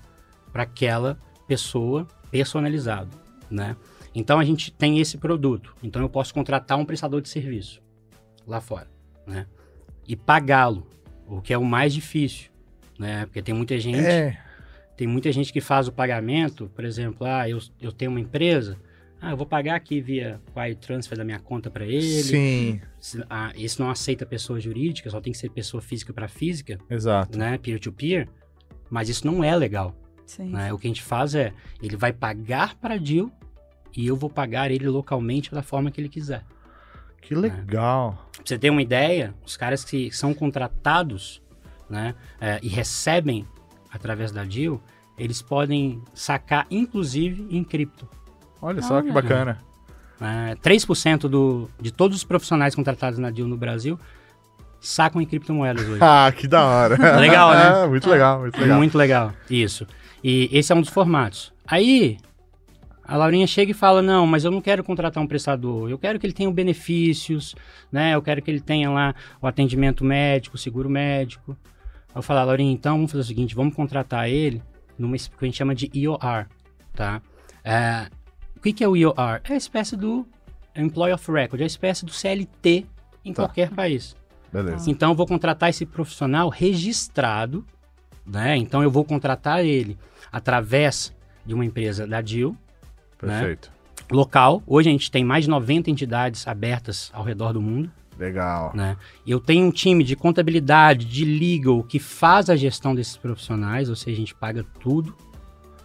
para 0.53 0.64
aquela 0.64 1.18
pessoa 1.47 2.07
personalizado, 2.31 3.11
né? 3.51 3.77
Então 4.14 4.38
a 4.38 4.44
gente 4.44 4.70
tem 4.72 4.98
esse 4.98 5.16
produto. 5.18 5.75
Então 5.83 6.03
eu 6.03 6.09
posso 6.09 6.33
contratar 6.35 6.79
um 6.79 6.85
prestador 6.85 7.20
de 7.20 7.29
serviço 7.29 7.81
lá 8.46 8.61
fora, 8.61 8.88
né? 9.27 9.46
E 10.07 10.16
pagá-lo, 10.16 10.87
o 11.27 11.40
que 11.40 11.53
é 11.53 11.59
o 11.59 11.64
mais 11.64 11.94
difícil, 11.94 12.51
né? 12.98 13.25
Porque 13.27 13.40
tem 13.40 13.55
muita 13.55 13.79
gente, 13.79 13.98
É, 13.98 14.37
tem 14.96 15.07
muita 15.07 15.31
gente 15.33 15.53
que 15.53 15.61
faz 15.61 15.88
o 15.88 15.92
pagamento, 15.92 16.68
por 16.75 16.85
exemplo, 16.85 17.27
ah, 17.27 17.48
eu, 17.48 17.59
eu 17.81 17.92
tenho 17.92 18.11
uma 18.11 18.20
empresa, 18.20 18.77
ah, 19.20 19.31
eu 19.31 19.37
vou 19.37 19.46
pagar 19.46 19.77
aqui 19.77 20.01
via 20.01 20.40
wire 20.57 20.75
transfer 20.75 21.16
da 21.16 21.25
minha 21.25 21.38
conta 21.38 21.70
para 21.70 21.87
ele. 21.87 22.03
sim, 22.03 22.81
Se- 22.98 23.25
Ah, 23.31 23.53
esse 23.57 23.79
não 23.81 23.88
aceita 23.88 24.27
pessoa 24.27 24.59
jurídica, 24.61 25.09
só 25.09 25.20
tem 25.20 25.33
que 25.33 25.38
ser 25.38 25.48
pessoa 25.51 25.81
física 25.81 26.12
para 26.12 26.27
física 26.29 26.79
exato. 26.90 27.38
né, 27.38 27.57
peer-to-peer, 27.59 28.29
mas 28.90 29.09
isso 29.09 29.25
não 29.27 29.42
é 29.44 29.55
legal. 29.57 29.96
Sim. 30.27 30.51
Né? 30.51 30.72
O 30.72 30.79
que 30.79 30.87
a 30.87 30.90
gente 30.90 31.03
faz 31.03 31.35
é, 31.35 31.53
ele 31.81 31.96
vai 31.96 32.12
pagar 32.12 32.75
para 32.77 32.94
a 32.94 32.98
Jill 32.98 33.31
e 33.97 34.07
eu 34.07 34.17
vou 34.17 34.31
pagar 34.31 34.71
ele 34.71 34.89
localmente 34.89 35.53
da 35.53 35.63
forma 35.63 35.91
que 35.91 36.01
ele 36.01 36.09
quiser. 36.09 36.45
Que 37.21 37.35
legal. 37.35 38.29
Pra 38.33 38.43
você 38.45 38.59
ter 38.59 38.71
uma 38.71 38.83
ideia, 38.83 39.35
os 39.45 39.57
caras 39.57 39.85
que 39.85 40.11
são 40.11 40.35
contratados 40.35 41.41
né, 41.89 42.15
é, 42.41 42.59
e 42.63 42.69
recebem 42.69 43.47
através 43.91 44.33
da 44.33 44.45
Jill, 44.45 44.81
eles 45.17 45.41
podem 45.43 46.03
sacar, 46.15 46.67
inclusive, 46.71 47.47
em 47.51 47.63
cripto. 47.63 48.09
Olha 48.61 48.83
só 48.83 49.03
que 49.03 49.11
bacana. 49.11 49.59
É, 50.21 50.55
3% 50.57 51.29
do, 51.29 51.69
de 51.81 51.93
todos 51.93 52.17
os 52.17 52.25
profissionais 52.25 52.75
contratados 52.75 53.19
na 53.19 53.31
Jill 53.31 53.47
no 53.47 53.57
Brasil 53.57 53.99
sacam 54.81 55.21
em 55.21 55.27
criptomoedas 55.27 55.89
hoje. 55.89 55.99
Ah, 56.03 56.33
que 56.37 56.49
da 56.49 56.65
hora. 56.65 56.97
Legal, 57.19 57.55
né? 57.55 57.87
muito 57.91 58.09
legal, 58.09 58.41
muito 58.41 58.61
legal. 58.61 58.79
Muito 58.79 58.99
legal, 58.99 59.33
isso. 59.49 59.87
E 60.23 60.49
esse 60.53 60.73
é 60.73 60.75
um 60.75 60.81
dos 60.81 60.91
formatos. 60.91 61.53
Aí, 61.67 62.19
a 63.05 63.17
Laurinha 63.17 63.47
chega 63.47 63.71
e 63.73 63.75
fala, 63.75 64.01
não, 64.01 64.27
mas 64.27 64.45
eu 64.45 64.51
não 64.51 64.61
quero 64.61 64.83
contratar 64.85 65.23
um 65.23 65.27
prestador, 65.27 65.91
eu 65.91 65.99
quero 65.99 66.19
que 66.19 66.27
ele 66.27 66.33
tenha 66.33 66.51
benefícios, 66.51 67.55
né? 67.91 68.15
Eu 68.15 68.23
quero 68.23 68.41
que 68.43 68.51
ele 68.51 68.61
tenha 68.61 68.91
lá 68.91 69.15
o 69.41 69.47
atendimento 69.47 70.05
médico, 70.05 70.57
o 70.57 70.59
seguro 70.59 70.88
médico. 70.88 71.57
Eu 72.15 72.23
falo, 72.23 72.41
"Ah, 72.41 72.45
Laurinha, 72.45 72.73
então 72.73 72.97
vamos 72.97 73.11
fazer 73.11 73.23
o 73.23 73.27
seguinte, 73.27 73.55
vamos 73.55 73.75
contratar 73.75 74.29
ele 74.29 74.62
numa 74.99 75.17
que 75.17 75.31
a 75.41 75.45
gente 75.45 75.57
chama 75.57 75.75
de 75.75 75.91
EOR, 75.95 76.47
tá? 76.95 77.21
É, 77.65 78.09
o 78.57 78.61
que, 78.61 78.73
que 78.73 78.85
é 78.85 78.88
o 78.88 78.97
EOR? 78.97 79.41
É 79.45 79.53
a 79.55 79.57
espécie 79.57 79.97
do 79.97 80.27
Employee 80.77 81.15
of 81.15 81.31
Record, 81.33 81.61
é 81.61 81.65
a 81.65 81.67
espécie 81.67 82.05
do 82.05 82.12
CLT 82.12 82.87
em 83.25 83.33
Tá. 83.33 83.43
qualquer 83.45 83.71
país. 83.71 84.15
Beleza. 84.53 84.91
Então 84.91 85.11
eu 85.11 85.17
vou 85.17 85.27
contratar 85.27 85.71
esse 85.71 85.87
profissional 85.87 86.49
registrado, 86.51 87.65
né? 88.27 88.57
Então 88.57 88.83
eu 88.83 88.91
vou 88.91 89.05
contratar 89.05 89.65
ele 89.65 89.97
através 90.31 91.12
de 91.45 91.55
uma 91.55 91.65
empresa 91.65 92.07
da 92.07 92.21
DIL, 92.21 92.57
Perfeito. 93.29 93.73
local. 94.11 94.63
Hoje 94.67 94.89
a 94.89 94.93
gente 94.93 95.11
tem 95.11 95.25
mais 95.25 95.45
de 95.45 95.51
90 95.51 95.91
entidades 95.91 96.47
abertas 96.47 97.11
ao 97.15 97.25
redor 97.25 97.53
do 97.53 97.61
mundo, 97.63 97.91
Legal. 98.19 98.73
né? 98.75 98.97
Eu 99.27 99.41
tenho 99.41 99.67
um 99.67 99.71
time 99.71 100.05
de 100.05 100.15
contabilidade, 100.17 101.07
de 101.07 101.25
legal, 101.25 101.83
que 101.83 101.99
faz 101.99 102.51
a 102.51 102.57
gestão 102.57 102.95
desses 102.95 103.17
profissionais, 103.17 103.89
ou 103.89 103.97
seja, 103.97 104.17
a 104.17 104.21
gente 104.21 104.35
paga 104.35 104.65
tudo 104.81 105.17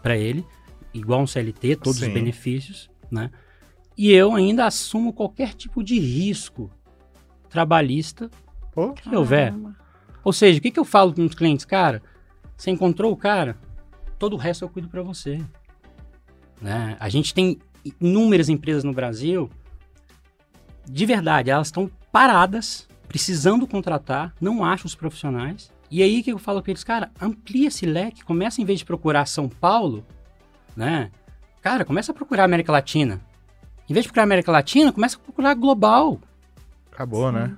para 0.01 0.17
ele, 0.17 0.45
igual 0.93 1.21
um 1.21 1.27
CLT, 1.27 1.77
todos 1.77 1.99
Sim. 1.99 2.07
os 2.07 2.13
benefícios, 2.13 2.89
né? 3.09 3.31
E 3.97 4.11
eu 4.11 4.35
ainda 4.35 4.65
assumo 4.65 5.11
qualquer 5.11 5.53
tipo 5.53 5.83
de 5.83 5.99
risco 5.99 6.69
trabalhista 7.49 8.29
Pô, 8.71 8.93
que 8.93 9.15
houver. 9.15 9.51
Caramba. 9.51 9.75
Ou 10.23 10.33
seja, 10.33 10.59
o 10.59 10.61
que, 10.61 10.69
que 10.69 10.79
eu 10.79 10.85
falo 10.85 11.13
para 11.13 11.23
os 11.23 11.33
clientes? 11.33 11.65
Cara, 11.65 12.01
você 12.55 12.69
encontrou 12.69 13.11
o 13.11 13.17
cara, 13.17 13.57
todo 14.19 14.33
o 14.33 14.37
resto 14.37 14.65
eu 14.65 14.69
cuido 14.69 14.87
para 14.87 15.01
você. 15.01 15.39
Né? 16.61 16.97
A 16.99 17.09
gente 17.09 17.33
tem 17.33 17.59
inúmeras 18.01 18.49
empresas 18.49 18.83
no 18.83 18.93
Brasil, 18.93 19.49
de 20.89 21.05
verdade, 21.05 21.49
elas 21.49 21.67
estão 21.67 21.89
paradas, 22.11 22.87
precisando 23.07 23.67
contratar, 23.67 24.33
não 24.39 24.63
acham 24.63 24.85
os 24.85 24.95
profissionais. 24.95 25.71
E 25.89 26.01
aí 26.01 26.21
que 26.23 26.31
eu 26.31 26.37
falo 26.37 26.61
para 26.61 26.71
eles? 26.71 26.83
Cara, 26.83 27.11
amplia 27.21 27.67
esse 27.67 27.85
leque, 27.85 28.23
começa 28.23 28.61
em 28.61 28.65
vez 28.65 28.79
de 28.79 28.85
procurar 28.85 29.25
São 29.25 29.47
Paulo, 29.47 30.05
né? 30.75 31.11
Cara, 31.61 31.85
começa 31.85 32.11
a 32.11 32.15
procurar 32.15 32.43
América 32.43 32.71
Latina. 32.71 33.21
Em 33.89 33.93
vez 33.93 34.03
de 34.03 34.09
procurar 34.09 34.23
América 34.23 34.51
Latina, 34.51 34.91
começa 34.91 35.15
a 35.17 35.19
procurar 35.19 35.53
global. 35.53 36.19
acabou, 36.91 37.31
né? 37.31 37.55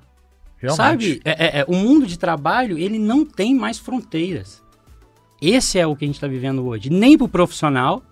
Realmente. 0.58 0.76
Sabe? 0.76 1.22
É, 1.24 1.60
é- 1.60 1.60
é, 1.62 1.66
o 1.68 1.74
mundo 1.74 2.06
de 2.06 2.20
trabalho, 2.20 2.78
ele 2.78 3.00
não 3.00 3.26
tem 3.26 3.56
mais 3.56 3.78
fronteiras. 3.80 4.62
Esse 5.42 5.80
é 5.80 5.88
o 5.88 5.96
que 5.96 6.04
a 6.04 6.08
gente 6.08 6.16
está 6.16 6.28
vivendo 6.28 6.66
hoje. 6.68 6.90
Nem 6.90 7.18
para 7.18 7.26
o 7.26 7.30
profissional 7.30 8.04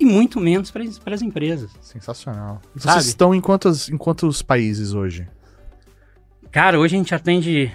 e 0.00 0.04
muito 0.04 0.40
menos 0.40 0.70
para 0.70 1.14
as 1.14 1.22
empresas. 1.22 1.70
Sensacional. 1.82 2.60
Sabe? 2.76 2.94
Vocês 2.94 3.06
estão 3.06 3.34
em 3.34 3.40
quantos, 3.40 3.88
em 3.90 3.98
quantos 3.98 4.40
países 4.40 4.94
hoje? 4.94 5.28
Cara, 6.50 6.78
hoje 6.80 6.96
a 6.96 6.98
gente 6.98 7.14
atende 7.14 7.70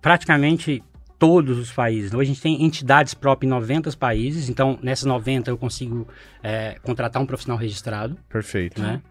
praticamente 0.00 0.82
todos 1.18 1.58
os 1.58 1.70
países. 1.70 2.12
Hoje 2.12 2.30
a 2.30 2.34
gente 2.34 2.42
tem 2.42 2.64
entidades 2.64 3.12
próprias 3.12 3.48
em 3.48 3.54
90 3.54 3.96
países. 3.96 4.48
Então, 4.48 4.78
nessas 4.82 5.04
90 5.04 5.50
eu 5.50 5.58
consigo 5.58 6.08
é, 6.42 6.78
contratar 6.82 7.22
um 7.22 7.26
profissional 7.26 7.58
registrado. 7.58 8.16
Perfeito. 8.28 8.80
né? 8.80 9.02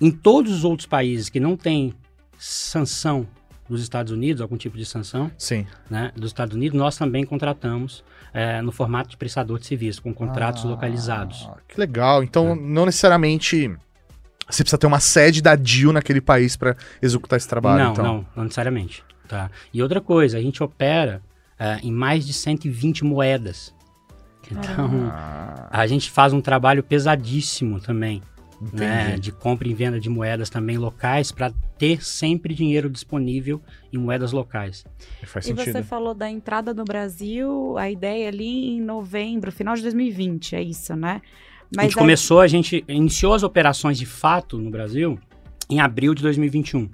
Em 0.00 0.10
todos 0.10 0.52
os 0.52 0.64
outros 0.64 0.86
países 0.86 1.30
que 1.30 1.40
não 1.40 1.56
tem 1.56 1.94
sanção 2.38 3.26
dos 3.68 3.82
Estados 3.82 4.12
Unidos, 4.12 4.42
algum 4.42 4.56
tipo 4.56 4.76
de 4.76 4.84
sanção, 4.84 5.30
Sim. 5.36 5.66
né, 5.90 6.12
dos 6.14 6.30
Estados 6.30 6.54
Unidos, 6.54 6.78
nós 6.78 6.96
também 6.96 7.24
contratamos 7.24 8.04
é, 8.38 8.60
no 8.60 8.70
formato 8.70 9.08
de 9.08 9.16
prestador 9.16 9.58
de 9.58 9.66
serviço, 9.66 10.02
com 10.02 10.12
contratos 10.12 10.62
Ah, 10.64 10.68
localizados. 10.68 11.48
Que 11.66 11.80
legal. 11.80 12.22
Então, 12.22 12.54
não 12.54 12.84
necessariamente 12.84 13.74
você 14.48 14.62
precisa 14.62 14.76
ter 14.78 14.86
uma 14.86 15.00
sede 15.00 15.40
da 15.40 15.56
DIL 15.56 15.90
naquele 15.92 16.20
país 16.20 16.54
para 16.54 16.76
executar 17.00 17.38
esse 17.38 17.48
trabalho. 17.48 17.82
não, 17.82 17.92
então. 17.92 18.04
não, 18.04 18.26
não 18.36 18.44
necessariamente. 18.44 19.02
Tá? 19.26 19.50
E 19.72 19.82
outra 19.82 20.00
coisa, 20.02 20.36
a 20.36 20.40
gente 20.42 20.62
opera 20.62 21.22
é, 21.58 21.78
em 21.82 21.90
mais 21.90 22.26
de 22.26 22.32
120 22.34 23.04
moedas. 23.04 23.74
Então, 24.52 25.10
Ah, 25.12 25.68
a 25.70 25.86
gente 25.86 26.10
faz 26.10 26.32
um 26.34 26.40
trabalho 26.42 26.82
pesadíssimo 26.82 27.80
também, 27.80 28.22
entendi. 28.60 28.76
né, 28.76 29.18
de 29.18 29.32
compra 29.32 29.68
e 29.68 29.74
venda 29.74 29.98
de 30.00 30.08
moedas 30.08 30.48
também 30.50 30.78
locais, 30.78 31.30
para 31.32 31.52
ter 31.78 32.02
sempre 32.04 32.54
dinheiro 32.54 32.88
disponível 32.88 33.60
em 33.92 33.98
moedas 33.98 34.32
locais. 34.32 34.84
Faz 35.24 35.44
E 35.46 35.48
sentido. 35.48 35.72
você 35.72 35.82
falou 35.82 36.14
da 36.14 36.30
entrada 36.30 36.72
no 36.74 36.84
Brasil, 36.84 37.76
a 37.78 37.90
ideia 37.90 38.28
ali 38.28 38.76
em 38.76 38.80
novembro, 38.80 39.50
final 39.52 39.74
de 39.74 39.82
2020, 39.82 40.56
é 40.56 40.62
isso, 40.62 40.94
né? 40.96 41.20
a 41.76 41.82
gente 41.82 41.96
começou, 41.96 42.40
a 42.40 42.46
gente 42.46 42.84
iniciou 42.86 43.34
as 43.34 43.42
operações 43.42 43.98
de 43.98 44.06
fato 44.06 44.56
no 44.56 44.70
Brasil 44.70 45.18
em 45.68 45.80
abril 45.80 46.14
de 46.14 46.22
2021. 46.22 46.88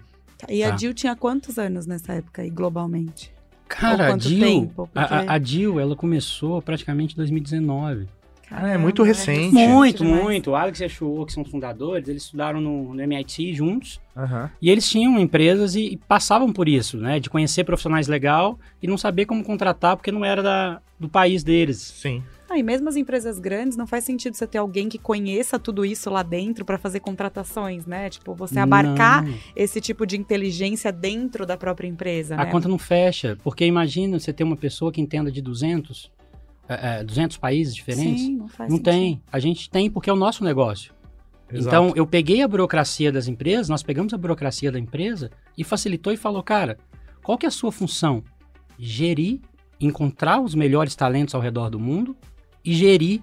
E 0.49 0.65
a 0.65 0.71
tá. 0.71 0.77
Dil 0.77 0.95
tinha 0.95 1.15
quantos 1.15 1.59
anos 1.59 1.87
nessa 1.87 2.15
época 2.15 2.43
aí, 2.43 2.51
globalmente? 2.51 3.31
Cara, 3.69 4.13
a 4.13 4.17
Dil, 4.17 4.41
tempo? 4.41 4.89
a, 4.95 5.01
Porque- 5.07 5.15
a, 5.31 5.33
a 5.35 5.39
Dil, 5.39 5.79
ela 5.79 5.95
começou 5.95 6.61
praticamente 6.61 7.15
em 7.15 7.17
2019. 7.17 8.07
Ah, 8.55 8.69
é 8.69 8.79
muito 8.79 9.03
recente. 9.03 9.55
Muito, 9.55 10.05
muito. 10.05 10.51
O 10.51 10.55
Alex 10.57 10.81
e 10.81 10.85
a 10.85 10.89
Shuo, 10.89 11.25
que 11.25 11.33
são 11.33 11.45
fundadores, 11.45 12.09
eles 12.09 12.25
estudaram 12.25 12.61
no, 12.61 12.95
no 12.95 13.01
MIT 13.01 13.55
juntos. 13.55 14.01
Aham. 14.17 14.51
E 14.61 14.71
eles 14.71 14.89
tinham 14.89 15.19
empresas 15.19 15.75
e, 15.75 15.93
e 15.93 15.97
passavam 15.97 16.53
por 16.53 16.69
isso, 16.69 16.97
né? 16.99 17.19
De 17.19 17.31
conhecer 17.31 17.65
profissionais 17.65 18.09
legal 18.09 18.59
e 18.83 18.87
não 18.87 18.99
saber 18.99 19.25
como 19.27 19.43
contratar 19.43 19.97
porque 19.97 20.13
não 20.13 20.25
era 20.25 20.43
da, 20.43 20.81
do 21.01 21.09
país 21.09 21.43
deles. 21.43 21.79
Sim. 21.79 22.23
Ah, 22.53 22.59
e 22.59 22.63
mesmo 22.63 22.87
as 22.87 22.97
empresas 22.97 23.39
grandes, 23.39 23.79
não 23.79 23.87
faz 23.87 24.05
sentido 24.05 24.35
você 24.37 24.47
ter 24.47 24.59
alguém 24.59 24.87
que 24.87 24.99
conheça 24.99 25.59
tudo 25.59 25.87
isso 25.87 26.11
lá 26.11 26.23
dentro 26.23 26.67
para 26.67 26.77
fazer 26.77 27.01
contratações, 27.01 27.87
né? 27.87 28.11
Tipo, 28.11 28.35
você 28.35 28.59
abarcar 28.59 29.25
Não. 29.25 29.35
esse 29.57 29.81
tipo 29.81 30.05
de 30.07 30.19
inteligência 30.19 30.93
dentro 30.93 31.47
da 31.47 31.57
própria 31.57 31.89
empresa, 31.89 32.35
A 32.35 32.45
né? 32.45 32.51
conta 32.51 32.69
não 32.69 32.77
fecha. 32.77 33.39
Porque 33.43 33.65
imagina 33.65 34.21
você 34.21 34.35
ter 34.35 34.45
uma 34.45 34.57
pessoa 34.57 34.93
que 34.93 35.01
entenda 35.01 35.33
de 35.33 35.41
200, 35.41 36.11
é, 36.81 37.01
é, 37.01 37.05
200 37.05 37.37
países 37.37 37.75
diferentes. 37.75 38.23
Sim, 38.23 38.37
não 38.37 38.49
faz 38.49 38.71
Não 38.71 38.77
sentido. 38.77 38.93
tem. 38.93 39.23
A 39.31 39.39
gente 39.39 39.71
tem 39.71 39.91
porque 39.91 40.11
é 40.11 40.13
o 40.13 40.17
nosso 40.17 40.45
negócio. 40.45 40.93
Exato. 41.51 41.69
Então, 41.69 41.93
eu 41.95 42.07
peguei 42.07 42.43
a 42.43 42.49
burocracia 42.49 43.13
das 43.13 43.29
empresas, 43.29 43.69
nós 43.69 43.83
pegamos 43.83 44.15
a 44.15 44.19
burocracia 44.19 44.73
da 44.73 44.79
empresa 44.79 45.31
e 45.57 45.63
facilitou 45.63 46.13
e 46.13 46.17
falou, 46.17 46.43
cara, 46.43 46.79
qual 47.23 47.37
que 47.37 47.45
é 47.45 47.49
a 47.49 47.53
sua 47.53 47.71
função? 47.71 48.25
Gerir, 48.79 49.41
encontrar 49.79 50.41
os 50.41 50.55
melhores 50.55 50.97
talentos 50.97 51.35
ao 51.35 51.41
redor 51.41 51.69
do 51.69 51.79
mundo 51.79 52.17
e 52.65 52.73
gerir 52.73 53.21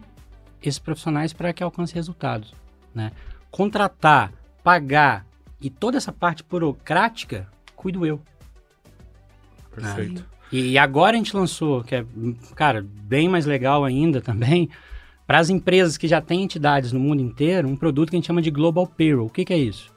esses 0.61 0.79
profissionais 0.79 1.33
para 1.33 1.53
que 1.53 1.63
alcance 1.63 1.93
resultados, 1.95 2.53
né? 2.93 3.11
Contratar, 3.49 4.31
pagar 4.63 5.25
e 5.59 5.69
toda 5.69 5.97
essa 5.97 6.11
parte 6.11 6.43
burocrática, 6.47 7.47
cuido 7.75 8.05
eu. 8.05 8.21
Perfeito. 9.73 10.25
E 10.51 10.77
agora 10.77 11.15
a 11.15 11.17
gente 11.17 11.35
lançou, 11.35 11.83
que 11.83 11.95
é, 11.95 12.05
cara, 12.55 12.85
bem 13.03 13.29
mais 13.29 13.45
legal 13.45 13.83
ainda 13.83 14.19
também, 14.19 14.69
para 15.27 15.37
as 15.37 15.49
empresas 15.49 15.95
que 15.95 16.07
já 16.07 16.19
têm 16.19 16.41
entidades 16.43 16.91
no 16.91 16.99
mundo 16.99 17.21
inteiro, 17.21 17.67
um 17.67 17.75
produto 17.75 18.09
que 18.09 18.15
a 18.15 18.17
gente 18.17 18.27
chama 18.27 18.41
de 18.41 18.49
Global 18.49 18.87
Payroll. 18.87 19.27
O 19.27 19.29
que, 19.29 19.45
que 19.45 19.53
é 19.53 19.57
isso? 19.57 19.91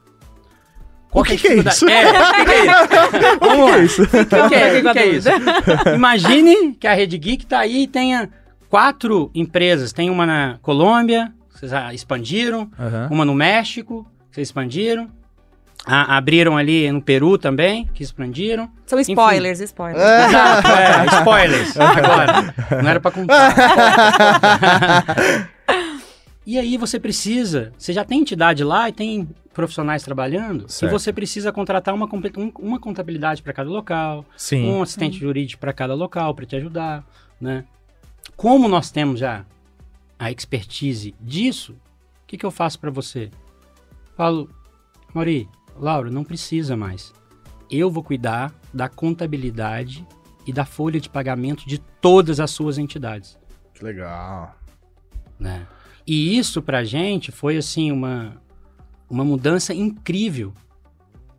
O 1.10 1.22
que 1.22 1.34
a 1.34 1.36
que 1.36 1.48
é 1.48 1.54
isso? 1.56 1.88
É, 1.88 2.10
o 2.10 2.34
que, 2.34 2.44
que 2.44 2.50
é 2.50 2.64
isso? 2.64 3.38
Vamos 3.40 3.70
lá. 3.70 3.78
isso? 3.78 4.02
O 4.02 4.06
que, 4.08 4.24
que 4.24 4.34
é, 4.54 4.78
o 4.80 4.82
que 4.82 4.92
que 4.92 4.98
é 4.98 5.06
isso? 5.06 5.28
Imagine 5.94 6.72
que 6.74 6.86
a 6.86 6.94
Rede 6.94 7.18
Geek 7.18 7.46
tá 7.46 7.60
aí 7.60 7.82
e 7.82 7.86
tenha 7.86 8.30
quatro 8.68 9.30
empresas. 9.34 9.92
Tem 9.92 10.08
uma 10.08 10.24
na 10.24 10.58
Colômbia, 10.62 11.32
vocês 11.50 11.72
expandiram, 11.92 12.70
Aham. 12.78 13.08
uma 13.10 13.24
no 13.24 13.34
México, 13.34 14.06
vocês 14.30 14.48
expandiram. 14.48 15.08
A- 15.84 16.16
abriram 16.16 16.56
ali 16.56 16.90
no 16.92 17.02
Peru 17.02 17.36
também, 17.36 17.86
que 17.92 18.02
expandiram. 18.02 18.70
São 18.86 19.00
spoilers, 19.00 19.60
spoilers. 19.60 20.00
Exato, 20.02 20.68
é, 20.68 21.06
spoilers 21.18 21.76
agora. 21.80 22.54
Não 22.82 22.88
era 22.88 23.00
pra 23.00 23.10
contar. 23.10 23.54
e 26.46 26.58
aí 26.58 26.76
você 26.76 26.98
precisa, 27.00 27.72
você 27.78 27.92
já 27.92 28.04
tem 28.04 28.20
entidade 28.20 28.62
lá 28.64 28.88
e 28.88 28.92
tem 28.92 29.28
profissionais 29.52 30.02
trabalhando, 30.02 30.68
Certo. 30.70 30.90
e 30.90 30.92
você 30.98 31.12
precisa 31.12 31.52
contratar 31.52 31.94
uma, 31.94 32.06
um- 32.06 32.52
uma 32.58 32.80
contabilidade 32.80 33.42
para 33.42 33.52
cada 33.52 33.68
local, 33.68 34.24
Sim. 34.36 34.68
um 34.70 34.82
assistente 34.82 35.18
jurídico 35.18 35.60
para 35.60 35.72
cada 35.72 35.94
local 35.94 36.34
para 36.34 36.46
te 36.46 36.56
ajudar, 36.56 37.04
né? 37.40 37.64
Como 38.36 38.66
nós 38.68 38.90
temos 38.90 39.20
já 39.20 39.44
a 40.18 40.30
expertise 40.30 41.14
disso, 41.20 41.72
o 41.72 42.26
que, 42.26 42.36
que 42.38 42.46
eu 42.46 42.50
faço 42.50 42.78
para 42.78 42.90
você? 42.90 43.30
Falo, 44.16 44.48
Mauri, 45.12 45.48
Laura, 45.76 46.10
não 46.10 46.24
precisa 46.24 46.76
mais. 46.76 47.12
Eu 47.70 47.90
vou 47.90 48.02
cuidar 48.02 48.52
da 48.72 48.88
contabilidade 48.88 50.06
e 50.46 50.52
da 50.52 50.64
folha 50.64 51.00
de 51.00 51.08
pagamento 51.08 51.66
de 51.66 51.78
todas 51.78 52.40
as 52.40 52.50
suas 52.50 52.76
entidades, 52.78 53.38
Que 53.74 53.84
legal. 53.84 54.56
né? 55.38 55.66
E 56.06 56.36
isso 56.36 56.60
pra 56.60 56.82
gente 56.84 57.30
foi 57.30 57.56
assim 57.56 57.90
uma 57.92 58.40
uma 59.08 59.24
mudança 59.24 59.74
incrível, 59.74 60.54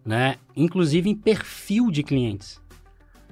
né? 0.05 0.35
Inclusive 0.55 1.09
em 1.09 1.15
perfil 1.15 1.89
de 1.89 2.03
clientes. 2.03 2.61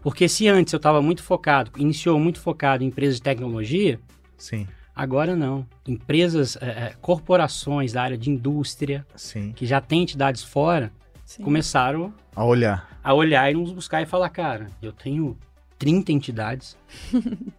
Porque 0.02 0.28
se 0.28 0.48
antes 0.48 0.74
eu 0.74 0.78
estava 0.78 1.00
muito 1.00 1.22
focado, 1.22 1.72
iniciou 1.78 2.20
muito 2.20 2.40
focado 2.40 2.84
em 2.84 2.88
empresas 2.88 3.18
de 3.18 3.22
tecnologia, 3.22 4.00
Sim. 4.36 4.68
agora 4.96 5.36
não. 5.36 5.64
Empresas, 5.88 6.56
é, 6.60 6.96
corporações 7.00 7.94
da 7.94 8.02
área 8.02 8.18
de 8.18 8.32
indústria, 8.32 9.06
Sim. 9.16 9.52
que 9.56 9.64
já 9.68 9.80
têm 9.80 10.02
entidades 10.02 10.44
fora, 10.44 10.92
Sim. 11.32 11.44
começaram 11.44 12.14
A 12.36 12.44
olhar. 12.44 13.00
a 13.02 13.14
olhar 13.14 13.50
e 13.50 13.54
nos 13.54 13.72
buscar 13.72 14.02
e 14.02 14.06
falar, 14.06 14.28
cara, 14.30 14.68
eu 14.82 14.92
tenho 14.92 15.38
30 15.80 16.12
entidades. 16.12 16.78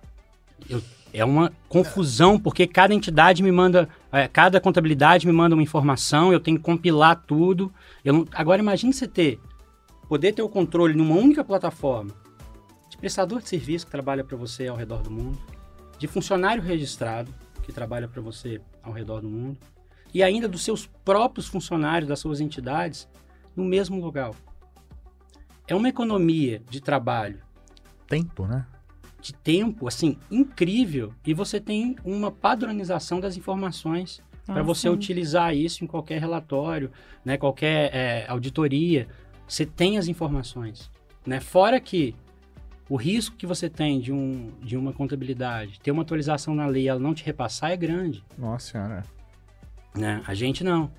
Eu- 0.68 0.83
é 1.12 1.25
uma 1.25 1.53
confusão, 1.68 2.39
porque 2.39 2.66
cada 2.66 2.95
entidade 2.95 3.43
me 3.43 3.51
manda, 3.51 3.89
é, 4.12 4.29
cada 4.29 4.61
contabilidade 4.61 5.27
me 5.27 5.33
manda 5.33 5.55
uma 5.55 5.62
informação, 5.62 6.33
eu 6.33 6.39
tenho 6.41 6.57
que 6.57 6.62
compilar 6.62 7.16
tudo. 7.27 7.73
Eu 8.05 8.12
não- 8.14 8.27
agora 8.33 8.62
imagine 8.62 8.93
você 8.93 9.09
ter, 9.09 9.41
poder 10.09 10.33
ter 10.33 10.41
o 10.43 10.49
controle 10.49 10.95
numa 10.95 11.14
única 11.16 11.43
plataforma 11.45 12.12
de 12.89 12.97
prestador 12.97 13.41
de 13.43 13.49
serviço 13.49 13.85
que 13.87 13.91
trabalha 13.93 14.23
para 14.23 14.37
você 14.37 14.68
ao 14.68 14.77
redor 14.77 15.03
do 15.03 15.11
mundo, 15.11 15.39
de 15.99 16.07
funcionário 16.07 16.62
registrado 16.62 17.35
que 17.62 17.73
trabalha 17.73 18.07
para 18.09 18.20
você 18.23 18.61
ao 18.83 18.93
redor 18.93 19.20
do 19.20 19.29
mundo, 19.29 19.59
e 20.14 20.23
ainda 20.23 20.47
dos 20.49 20.62
seus 20.62 20.87
próprios 21.05 21.47
funcionários 21.47 22.09
das 22.09 22.20
suas 22.20 22.41
entidades 22.41 23.09
no 23.57 23.65
mesmo 23.65 24.01
lugar. 24.01 24.31
é 25.69 25.75
uma 25.75 25.89
economia 25.89 26.61
de 26.69 26.81
trabalho, 26.81 27.41
Tempo, 28.07 28.47
né? 28.47 28.67
de 29.21 29.33
tempo, 29.33 29.87
assim, 29.89 30.19
incrível. 30.31 31.15
E 31.25 31.33
você 31.33 31.61
tem 31.61 31.97
uma 32.05 32.31
padronização 32.31 33.21
das 33.21 33.37
informações 33.37 34.21
para 34.45 34.61
Ah, 34.61 34.65
você 34.65 34.83
sim. 34.83 34.89
utilizar 34.89 35.55
isso 35.55 35.85
em 35.85 35.87
qualquer 35.87 36.21
relatório, 36.21 36.91
né, 37.25 37.37
qualquer 37.39 37.95
é, 37.95 38.27
auditoria. 38.29 39.07
Você 39.47 39.65
tem 39.65 39.97
as 39.97 40.09
informações. 40.09 40.91
Né? 41.25 41.39
Fora 41.41 41.79
que 41.81 42.15
o 42.91 42.97
risco 42.97 43.37
que 43.37 43.47
você 43.47 43.71
tem 43.71 44.01
de, 44.01 44.13
um, 44.13 44.51
de 44.61 44.77
uma 44.77 44.93
contabilidade, 44.93 45.79
ter 45.81 45.93
uma 45.93 46.03
atualização 46.03 46.55
na 46.55 46.67
lei 46.67 46.83
e 46.83 46.89
ela 46.89 46.99
não 47.01 47.15
te 47.15 47.25
repassar 47.25 47.71
é 47.71 47.77
grande. 47.77 48.25
Nossa 48.37 48.73
senhora. 48.73 49.03
né? 49.95 50.21
A 50.27 50.35
gente 50.35 50.65
não. 50.65 50.91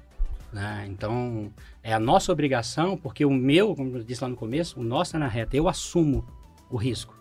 Né? 0.54 0.86
Então, 0.88 1.52
é 1.82 1.94
a 1.94 2.00
nossa 2.00 2.32
obrigação, 2.32 2.96
porque 2.96 3.26
o 3.26 3.32
meu, 3.32 3.76
como 3.76 3.98
eu 3.98 4.04
disse 4.04 4.24
lá 4.24 4.30
no 4.30 4.36
começo, 4.36 4.80
o 4.80 4.84
nosso 4.84 5.16
é 5.16 5.20
na 5.20 5.28
reta. 5.28 5.58
Eu 5.58 5.68
assumo 5.68 6.26
o 6.70 6.78
risco. 6.78 7.18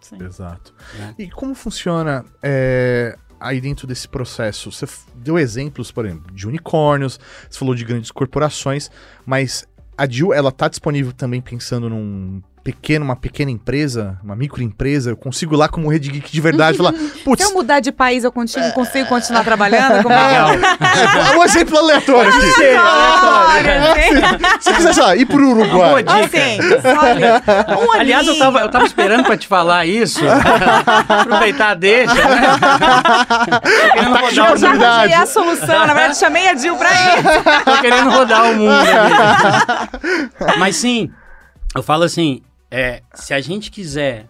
Sim. 0.00 0.22
Exato. 0.22 0.74
Né? 0.96 1.14
E 1.18 1.30
como 1.30 1.54
funciona 1.54 2.24
é, 2.42 3.18
aí 3.40 3.60
dentro 3.60 3.86
desse 3.86 4.06
processo? 4.06 4.70
Você 4.70 4.86
deu 5.14 5.38
exemplos, 5.38 5.90
por 5.90 6.06
exemplo, 6.06 6.32
de 6.32 6.46
unicórnios, 6.46 7.18
você 7.48 7.58
falou 7.58 7.74
de 7.74 7.84
grandes 7.84 8.10
corporações, 8.10 8.90
mas 9.26 9.66
a 9.96 10.06
Dil, 10.06 10.32
ela 10.32 10.52
tá 10.52 10.68
disponível 10.68 11.12
também 11.12 11.40
pensando 11.40 11.88
num 11.88 12.40
pequeno, 12.72 13.02
uma 13.02 13.16
pequena 13.16 13.50
empresa, 13.50 14.18
uma 14.22 14.36
microempresa, 14.36 15.08
eu 15.10 15.16
consigo 15.16 15.56
lá 15.56 15.68
como 15.70 15.88
Rede 15.88 16.10
Geek 16.10 16.30
de 16.30 16.40
verdade 16.40 16.76
falar, 16.76 16.92
putz, 17.24 17.42
Se 17.42 17.50
eu 17.50 17.54
mudar 17.54 17.80
de 17.80 17.90
país, 17.90 18.24
eu 18.24 18.30
consigo, 18.30 18.70
consigo 18.72 19.08
continuar 19.08 19.42
trabalhando? 19.42 20.02
Como 20.02 20.12
Legal. 20.14 20.50
é 21.32 21.36
um 21.38 21.44
exemplo 21.44 21.78
aleatório 21.78 22.30
aqui. 22.30 22.44
Olha, 22.78 24.38
Se 24.60 24.72
quiser, 24.74 24.92
sei 24.92 25.02
lá, 25.02 25.16
ir 25.16 25.24
pro 25.24 25.38
Uma 25.38 25.62
Uruguai. 25.64 26.02
dica. 26.02 26.18
assim, 26.26 26.58
um 27.86 27.92
Aliás, 27.92 28.26
eu 28.26 28.38
tava, 28.38 28.60
eu 28.60 28.68
tava 28.68 28.84
esperando 28.84 29.24
pra 29.24 29.36
te 29.38 29.46
falar 29.48 29.86
isso. 29.86 30.20
Aproveitar 31.08 31.70
a 31.70 31.74
deixa, 31.74 32.14
né? 32.14 32.22
Querendo 33.92 34.14
de 34.14 34.20
rodar 34.20 34.50
o 34.50 34.52
Eu 34.52 34.56
já 34.58 34.70
mundo. 34.72 34.84
arranjei 34.84 35.14
a 35.14 35.26
solução, 35.26 35.86
na 35.86 35.94
verdade 35.94 36.18
chamei 36.18 36.48
a 36.48 36.52
Dil 36.52 36.76
pra 36.76 36.90
isso. 36.92 37.64
Tô 37.64 37.80
querendo 37.80 38.10
rodar 38.10 38.44
o 38.50 38.54
mundo. 38.56 38.74
aqui. 38.74 40.58
Mas 40.58 40.76
sim, 40.76 41.10
eu 41.74 41.82
falo 41.82 42.04
assim, 42.04 42.42
é, 42.70 43.02
se 43.14 43.32
a 43.34 43.40
gente 43.40 43.70
quiser 43.70 44.28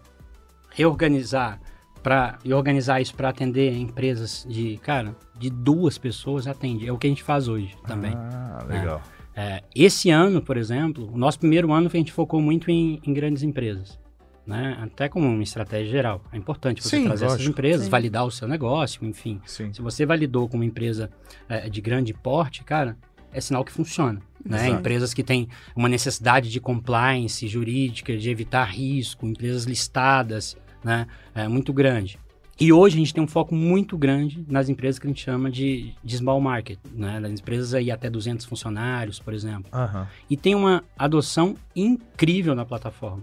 reorganizar 0.70 1.60
para 2.02 2.38
e 2.44 2.52
organizar 2.54 3.00
isso 3.00 3.14
para 3.14 3.28
atender 3.28 3.76
empresas 3.76 4.46
de, 4.48 4.78
cara, 4.78 5.16
de 5.36 5.50
duas 5.50 5.98
pessoas 5.98 6.46
atende. 6.46 6.86
É 6.86 6.92
o 6.92 6.98
que 6.98 7.06
a 7.06 7.10
gente 7.10 7.22
faz 7.22 7.48
hoje 7.48 7.76
também. 7.86 8.12
Ah, 8.14 8.64
legal. 8.68 9.02
É, 9.34 9.62
esse 9.74 10.10
ano, 10.10 10.40
por 10.42 10.56
exemplo, 10.56 11.10
o 11.12 11.18
nosso 11.18 11.38
primeiro 11.38 11.72
ano 11.72 11.88
a 11.92 11.96
gente 11.96 12.12
focou 12.12 12.40
muito 12.40 12.70
em, 12.70 13.00
em 13.04 13.12
grandes 13.12 13.42
empresas. 13.42 13.98
Né? 14.46 14.78
Até 14.80 15.08
como 15.08 15.26
uma 15.26 15.42
estratégia 15.42 15.90
geral. 15.90 16.22
É 16.32 16.36
importante 16.38 16.82
você 16.82 16.96
Sim, 16.96 17.04
trazer 17.04 17.26
essas 17.26 17.38
lógico. 17.38 17.52
empresas, 17.52 17.84
Sim. 17.84 17.90
validar 17.90 18.24
o 18.24 18.30
seu 18.30 18.48
negócio, 18.48 19.04
enfim. 19.04 19.40
Sim. 19.44 19.72
Se 19.72 19.82
você 19.82 20.06
validou 20.06 20.48
com 20.48 20.56
uma 20.56 20.64
empresa 20.64 21.10
é, 21.48 21.68
de 21.68 21.80
grande 21.82 22.14
porte, 22.14 22.64
cara, 22.64 22.96
é 23.30 23.40
sinal 23.40 23.62
que 23.62 23.70
funciona. 23.70 24.22
Né? 24.48 24.68
Empresas 24.68 25.12
que 25.12 25.22
têm 25.22 25.48
uma 25.76 25.88
necessidade 25.88 26.50
de 26.50 26.58
compliance 26.60 27.46
jurídica, 27.46 28.16
de 28.16 28.30
evitar 28.30 28.64
risco, 28.64 29.26
empresas 29.26 29.64
listadas, 29.64 30.56
né? 30.82 31.06
É 31.34 31.46
muito 31.46 31.72
grande. 31.72 32.18
E 32.60 32.72
hoje 32.72 32.96
a 32.96 32.98
gente 32.98 33.14
tem 33.14 33.22
um 33.22 33.28
foco 33.28 33.54
muito 33.54 33.96
grande 33.96 34.44
nas 34.48 34.68
empresas 34.68 34.98
que 34.98 35.06
a 35.06 35.10
gente 35.10 35.22
chama 35.22 35.48
de, 35.48 35.94
de 36.02 36.16
small 36.16 36.40
market, 36.40 36.78
né? 36.92 37.20
Das 37.20 37.30
empresas 37.30 37.72
aí 37.72 37.90
até 37.90 38.10
200 38.10 38.44
funcionários, 38.46 39.20
por 39.20 39.32
exemplo. 39.32 39.70
Aham. 39.72 40.08
E 40.28 40.36
tem 40.36 40.54
uma 40.54 40.82
adoção 40.98 41.54
incrível 41.76 42.54
na 42.56 42.64
plataforma. 42.64 43.22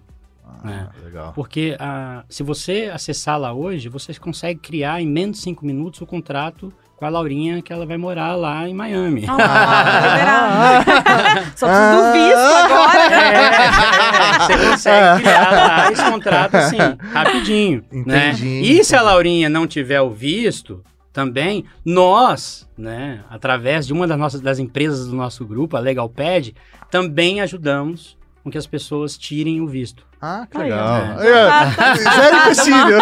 Ah, 0.63 0.91
legal. 1.03 1.33
Porque 1.33 1.75
ah, 1.79 2.23
se 2.29 2.43
você 2.43 2.89
acessar 2.93 3.37
lá 3.39 3.51
hoje, 3.51 3.89
você 3.89 4.13
consegue 4.13 4.59
criar 4.59 5.01
em 5.01 5.07
menos 5.07 5.37
de 5.37 5.43
5 5.43 5.65
minutos 5.65 5.99
o 6.01 6.05
contrato 6.05 6.71
com 7.05 7.07
a 7.07 7.09
Laurinha 7.09 7.61
que 7.61 7.71
ela 7.71 7.85
vai 7.85 7.97
morar 7.97 8.35
lá 8.35 8.67
em 8.67 8.73
Miami. 8.73 9.25
Ah. 9.27 10.83
Só 11.55 11.67
preciso 11.67 11.95
do 11.95 12.11
visto 12.13 12.55
agora. 12.63 13.09
né? 13.09 13.45
É, 13.45 14.39
você 14.39 14.69
consegue 14.69 15.21
criar 15.21 15.51
lá 15.51 15.91
esse 15.91 16.03
contrato 16.03 16.55
assim, 16.55 16.77
rapidinho. 17.13 17.83
Né? 17.91 18.29
Entendi. 18.29 18.47
E 18.47 18.83
se 18.83 18.95
a 18.95 19.01
Laurinha 19.01 19.49
não 19.49 19.67
tiver 19.67 20.01
o 20.01 20.09
visto, 20.09 20.83
também, 21.13 21.63
nós, 21.85 22.67
né, 22.77 23.23
através 23.29 23.85
de 23.87 23.93
uma 23.93 24.07
das 24.07 24.17
nossas 24.17 24.41
das 24.41 24.59
empresas 24.59 25.07
do 25.07 25.15
nosso 25.15 25.45
grupo, 25.45 25.77
a 25.77 25.79
Legalpad, 25.79 26.53
também 26.89 27.39
ajudamos 27.39 28.17
com 28.45 28.51
que 28.51 28.59
as 28.59 28.67
pessoas 28.67 29.17
tirem 29.17 29.59
o 29.59 29.65
visto. 29.65 30.05
Ah, 30.21 30.45
que 30.49 30.55
legal. 30.55 31.15
ó. 31.17 31.23
É, 31.23 31.95
Zero 31.97 32.37
empecilho. 32.37 32.97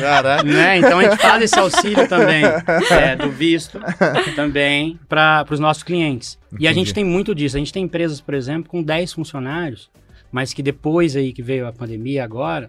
Caraca. 0.00 0.42
né? 0.42 0.78
Então 0.78 0.98
a 0.98 1.04
gente 1.04 1.16
faz 1.16 1.42
esse 1.44 1.56
auxílio 1.56 2.08
também 2.08 2.42
é, 2.90 3.14
do 3.14 3.30
visto 3.30 3.78
também 4.34 4.98
para 5.08 5.46
os 5.48 5.60
nossos 5.60 5.84
clientes. 5.84 6.36
E 6.58 6.66
a 6.66 6.72
Entendi. 6.72 6.86
gente 6.86 6.94
tem 6.94 7.04
muito 7.04 7.32
disso. 7.36 7.54
A 7.56 7.60
gente 7.60 7.72
tem 7.72 7.84
empresas, 7.84 8.20
por 8.20 8.34
exemplo, 8.34 8.68
com 8.68 8.82
10 8.82 9.12
funcionários, 9.12 9.88
mas 10.32 10.52
que 10.52 10.60
depois 10.60 11.14
aí 11.14 11.32
que 11.32 11.40
veio 11.40 11.68
a 11.68 11.72
pandemia 11.72 12.24
agora, 12.24 12.68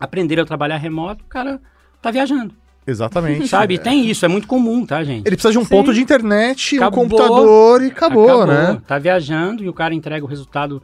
aprenderam 0.00 0.44
a 0.44 0.46
trabalhar 0.46 0.78
remoto, 0.78 1.24
o 1.24 1.28
cara 1.28 1.60
tá 2.00 2.10
viajando, 2.10 2.54
Exatamente. 2.86 3.48
sabe? 3.48 3.74
E 3.74 3.78
tem 3.78 4.08
isso, 4.08 4.24
é 4.24 4.28
muito 4.28 4.46
comum, 4.46 4.86
tá, 4.86 5.04
gente? 5.04 5.26
Ele 5.26 5.36
precisa 5.36 5.52
de 5.52 5.58
um 5.58 5.62
Sim. 5.64 5.68
ponto 5.68 5.92
de 5.92 6.00
internet, 6.00 6.76
Acabou. 6.78 7.04
um 7.04 7.08
computador 7.08 7.82
e 7.82 7.86
acabou, 7.88 8.46
né? 8.46 8.80
Tá 8.86 8.98
viajando 8.98 9.62
e 9.62 9.68
o 9.68 9.74
cara 9.74 9.92
entrega 9.92 10.24
o 10.24 10.28
resultado, 10.28 10.82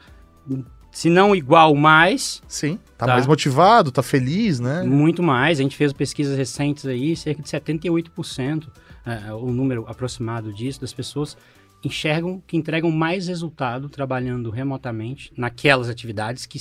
se 0.90 1.08
não 1.08 1.34
igual, 1.34 1.74
mais, 1.74 2.42
Sim. 2.48 2.78
Tá, 2.98 3.06
Tá. 3.06 3.14
mais 3.14 3.26
motivado, 3.26 3.92
tá 3.92 4.02
feliz, 4.02 4.58
né? 4.60 4.82
Muito 4.82 5.22
mais. 5.22 5.58
A 5.58 5.62
gente 5.62 5.76
fez 5.76 5.92
pesquisas 5.92 6.36
recentes 6.36 6.84
aí, 6.84 7.16
cerca 7.16 7.42
de 7.42 7.48
78%, 7.48 8.68
é, 9.06 9.32
o 9.32 9.50
número 9.52 9.86
aproximado 9.88 10.52
disso, 10.52 10.80
das 10.80 10.92
pessoas 10.92 11.36
enxergam 11.82 12.42
que 12.46 12.56
entregam 12.56 12.90
mais 12.90 13.28
resultado 13.28 13.88
trabalhando 13.88 14.50
remotamente 14.50 15.32
naquelas 15.36 15.88
atividades 15.88 16.44
que, 16.44 16.58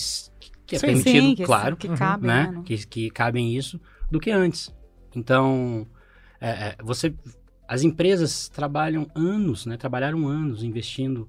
que 0.66 0.76
é 0.76 0.80
Sim, 0.80 0.86
permitido, 0.86 1.28
Sim, 1.28 1.36
que, 1.36 1.44
claro, 1.44 1.76
que 1.76 1.90
cabe, 1.90 2.28
né? 2.28 2.52
né? 2.54 2.62
Que, 2.64 2.88
que 2.88 3.10
cabem 3.10 3.54
isso, 3.54 3.82
do 4.10 4.20
que 4.20 4.32
antes. 4.32 4.74
Então, 5.14 5.86
é, 6.40 6.50
é, 6.50 6.76
você, 6.82 7.14
as 7.68 7.84
empresas 7.84 8.48
trabalham 8.48 9.08
anos, 9.14 9.66
né? 9.66 9.76
Trabalharam 9.76 10.28
anos 10.28 10.64
investindo 10.64 11.28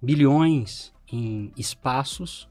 bilhões 0.00 0.92
em 1.12 1.52
espaços 1.56 2.48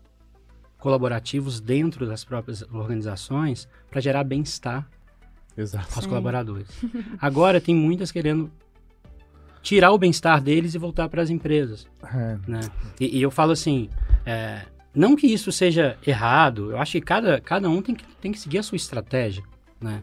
colaborativos 0.77 1.59
dentro 1.59 2.07
das 2.07 2.23
próprias 2.23 2.61
organizações 2.73 3.67
para 3.89 3.99
gerar 3.99 4.23
bem-estar 4.23 4.89
aos 5.95 6.05
colaboradores. 6.05 6.69
Agora 7.19 7.59
tem 7.59 7.75
muitas 7.75 8.11
querendo 8.11 8.49
tirar 9.61 9.91
o 9.91 9.97
bem-estar 9.97 10.41
deles 10.41 10.73
e 10.73 10.77
voltar 10.77 11.09
para 11.09 11.21
as 11.21 11.29
empresas, 11.29 11.85
É, 12.03 12.37
né? 12.47 12.61
E, 12.99 13.17
e 13.17 13.21
eu 13.21 13.29
falo 13.29 13.51
assim, 13.51 13.89
é, 14.25 14.65
não 14.95 15.15
que 15.15 15.27
isso 15.27 15.51
seja 15.51 15.97
errado, 16.05 16.71
eu 16.71 16.79
acho 16.79 16.93
que 16.93 17.01
cada, 17.01 17.41
cada 17.41 17.69
um 17.69 17.81
tem 17.81 17.93
que, 17.93 18.05
tem 18.21 18.31
que 18.31 18.39
seguir 18.39 18.59
a 18.59 18.63
sua 18.63 18.77
estratégia, 18.77 19.43
né? 19.81 20.01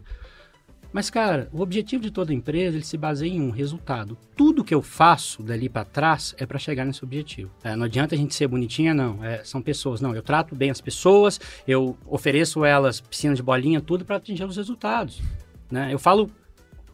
Mas, 0.97 1.11
cara, 1.11 1.47
o 1.53 1.61
objetivo 1.61 2.01
de 2.01 2.09
toda 2.09 2.33
empresa, 2.33 2.75
ele 2.75 2.83
se 2.83 2.97
baseia 2.97 3.29
em 3.29 3.39
um 3.39 3.51
resultado. 3.51 4.17
Tudo 4.35 4.63
que 4.63 4.73
eu 4.73 4.81
faço 4.81 5.43
dali 5.43 5.69
para 5.69 5.85
trás 5.85 6.33
é 6.39 6.45
para 6.47 6.57
chegar 6.57 6.85
nesse 6.85 7.03
objetivo. 7.03 7.51
É, 7.63 7.75
não 7.75 7.85
adianta 7.85 8.15
a 8.15 8.17
gente 8.17 8.33
ser 8.33 8.47
bonitinha, 8.47 8.95
não. 8.95 9.23
É, 9.23 9.43
são 9.43 9.61
pessoas. 9.61 10.01
Não, 10.01 10.15
eu 10.15 10.23
trato 10.23 10.55
bem 10.55 10.71
as 10.71 10.81
pessoas, 10.81 11.39
eu 11.67 11.95
ofereço 12.07 12.65
elas 12.65 12.99
piscina 12.99 13.35
de 13.35 13.43
bolinha, 13.43 13.79
tudo 13.79 14.05
para 14.05 14.15
atingir 14.15 14.43
os 14.43 14.57
resultados. 14.57 15.21
Né? 15.69 15.93
Eu 15.93 15.99
falo 15.99 16.31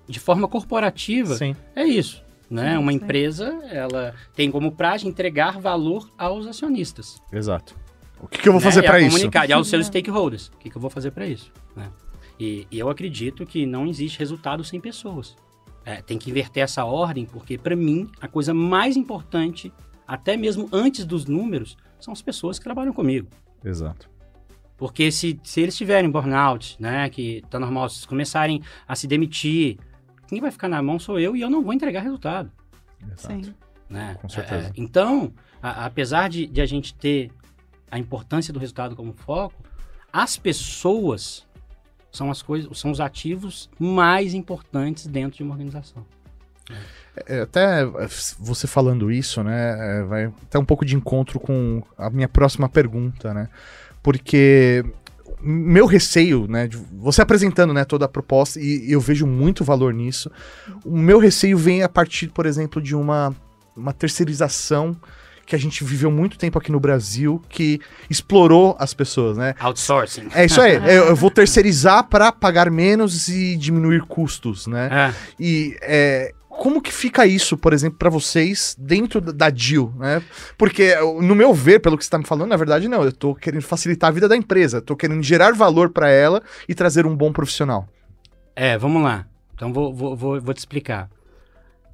de 0.06 0.20
forma 0.20 0.49
corporativa, 0.49 1.36
Sim. 1.36 1.56
é 1.74 1.86
isso. 1.86 2.22
Né? 2.51 2.74
Sim, 2.74 2.80
Uma 2.80 2.91
sim. 2.91 2.97
empresa, 2.97 3.58
ela 3.72 4.14
tem 4.36 4.51
como 4.51 4.74
praxe 4.74 5.08
entregar 5.08 5.62
valor 5.62 6.10
aos 6.18 6.45
acionistas. 6.45 7.22
Exato. 7.32 7.74
O 8.20 8.28
que, 8.28 8.39
que 8.41 8.49
eu 8.49 8.51
vou 8.51 8.60
né? 8.60 8.66
fazer 8.66 8.82
a 8.82 8.84
pra 8.84 8.99
isso? 8.99 9.12
comunicar- 9.12 9.49
e 9.49 9.54
aos 9.54 9.70
seus 9.70 9.86
stakeholders. 9.86 10.47
O 10.49 10.58
que, 10.58 10.70
que 10.70 10.76
eu 10.76 10.82
vou 10.82 10.89
fazer 10.89 11.12
para 11.12 11.26
isso? 11.26 11.49
né? 11.74 11.89
E, 12.40 12.68
e 12.72 12.80
eu 12.80 12.90
acredito 12.90 13.46
que 13.46 13.66
não 13.66 13.86
existe 13.88 14.20
resultado 14.20 14.64
sem 14.64 14.80
pessoas. 14.82 15.36
É, 15.86 16.02
tem 16.02 16.18
que 16.18 16.30
inverter 16.30 16.64
essa 16.64 16.86
ordem, 16.86 17.26
porque 17.26 17.58
para 17.58 17.76
mim 17.76 18.10
a 18.22 18.28
coisa 18.28 18.54
mais 18.54 18.96
importante, 18.96 19.72
até 20.08 20.36
mesmo 20.38 20.70
antes 20.72 21.06
dos 21.06 21.26
números, 21.26 21.78
são 22.00 22.12
as 22.14 22.22
pessoas 22.22 22.58
que 22.58 22.64
trabalham 22.64 22.94
comigo. 22.94 23.28
Exato. 23.64 24.10
Porque 24.78 25.12
se, 25.12 25.40
se 25.44 25.62
eles 25.62 25.76
tiverem 25.78 26.10
burnout, 26.10 26.76
né, 26.80 27.10
que 27.10 27.44
tá 27.50 27.60
normal, 27.60 27.88
se 27.90 27.98
eles 27.98 28.06
começarem 28.06 28.62
a 28.88 28.96
se 28.96 29.08
demitir, 29.08 29.78
quem 30.28 30.42
vai 30.42 30.52
ficar 30.52 30.68
na 30.68 30.82
mão 30.82 30.98
sou 31.00 31.20
eu 31.20 31.36
e 31.36 31.42
eu 31.42 31.50
não 31.50 31.62
vou 31.62 31.74
entregar 31.74 32.02
resultado. 32.02 32.52
Exato. 33.02 33.46
Sim. 33.46 33.54
né? 33.90 34.18
Com 34.22 34.28
certeza. 34.30 34.68
É, 34.70 34.72
então, 34.76 35.34
a- 35.62 35.86
apesar 35.86 36.30
de, 36.30 36.48
de 36.48 36.62
a 36.62 36.66
gente 36.66 36.94
ter 36.96 37.30
a 37.92 38.00
importância 38.00 38.52
do 38.54 38.60
resultado 38.60 38.96
como 38.96 39.14
foco, 39.14 39.62
as 40.12 40.38
pessoas 40.38 41.46
são 42.14 42.30
as 42.30 42.41
coisas, 42.41 42.78
são 42.78 42.91
os 42.91 43.01
ativos 43.01 43.70
mais 43.78 44.34
importantes 44.34 45.07
dentro 45.07 45.38
de 45.38 45.43
uma 45.43 45.53
organização. 45.53 46.05
É, 47.28 47.41
até 47.41 47.86
você 48.39 48.68
falando 48.68 49.11
isso, 49.11 49.43
né, 49.43 49.99
é, 49.99 50.03
vai 50.03 50.26
até 50.26 50.57
um 50.57 50.64
pouco 50.64 50.86
de 50.86 50.95
encontro 50.95 51.39
com 51.39 51.84
a 51.97 52.09
minha 52.09 52.30
próxima 52.30 52.70
pergunta, 52.70 53.34
né? 53.34 53.49
Porque 54.01 54.86
meu 55.41 55.86
receio, 55.86 56.47
né, 56.47 56.70
você 56.93 57.22
apresentando, 57.22 57.74
né, 57.74 57.84
toda 57.84 58.05
a 58.05 58.09
proposta 58.09 58.59
e 58.59 58.89
eu 58.89 59.01
vejo 59.01 59.28
muito 59.28 59.64
valor 59.64 59.93
nisso. 59.93 60.32
O 60.86 60.97
meu 60.97 61.20
receio 61.20 61.57
vem 61.57 61.84
a 61.84 61.89
partir, 61.89 62.30
por 62.30 62.45
exemplo, 62.45 62.82
de 62.82 62.95
uma 62.95 63.36
uma 63.76 63.91
terceirização 63.91 64.95
que 65.46 65.56
a 65.56 65.60
gente 65.60 65.84
viveu 65.84 66.10
muito 66.10 66.38
tempo 66.38 66.58
aqui 66.58 66.72
no 66.72 66.80
Brasil, 66.80 67.41
que 67.50 67.80
explorou 68.10 68.76
as 68.80 68.94
pessoas, 68.94 69.38
né? 69.38 69.54
Outsourcing. 69.60 70.28
É 70.34 70.46
isso 70.46 70.62
aí. 70.62 70.76
eu, 70.94 71.06
eu 71.06 71.16
vou 71.16 71.30
terceirizar 71.30 72.06
para 72.06 72.32
pagar 72.32 72.70
menos 72.72 73.28
e 73.28 73.56
diminuir 73.56 74.02
custos, 74.04 74.68
né? 74.68 74.89
É. 74.91 75.14
E 75.39 75.78
é, 75.82 76.34
como 76.50 76.82
que 76.82 76.94
fica 76.94 77.26
isso, 77.26 77.58
por 77.58 77.74
exemplo, 77.74 77.98
para 77.98 78.10
vocês 78.10 78.76
dentro 78.80 79.20
da, 79.20 79.32
da 79.32 79.50
DIL, 79.50 79.91
né? 79.98 80.22
Porque, 80.58 80.96
no 81.22 81.36
meu 81.36 81.54
ver, 81.54 81.80
pelo 81.80 81.98
que 81.98 82.06
você 82.06 82.12
tá 82.12 82.18
me 82.18 82.26
falando, 82.26 82.50
na 82.50 82.58
verdade, 82.58 82.88
não. 82.88 83.04
Eu 83.04 83.12
tô 83.12 83.36
querendo 83.36 83.64
facilitar 83.64 84.10
a 84.10 84.14
vida 84.14 84.28
da 84.28 84.38
empresa. 84.38 84.82
Tô 84.82 84.96
querendo 84.96 85.24
gerar 85.24 85.54
valor 85.54 85.89
para 85.89 86.10
ela 86.10 86.41
e 86.68 86.76
trazer 86.76 87.06
um 87.06 87.16
bom 87.16 87.34
profissional. 87.34 87.88
É, 88.56 88.78
vamos 88.78 89.04
lá. 89.04 89.26
Então 89.56 89.74
vou, 89.74 89.94
vou, 89.94 90.16
vou, 90.16 90.39
vou 90.39 90.54
te 90.54 90.60
explicar. 90.60 91.10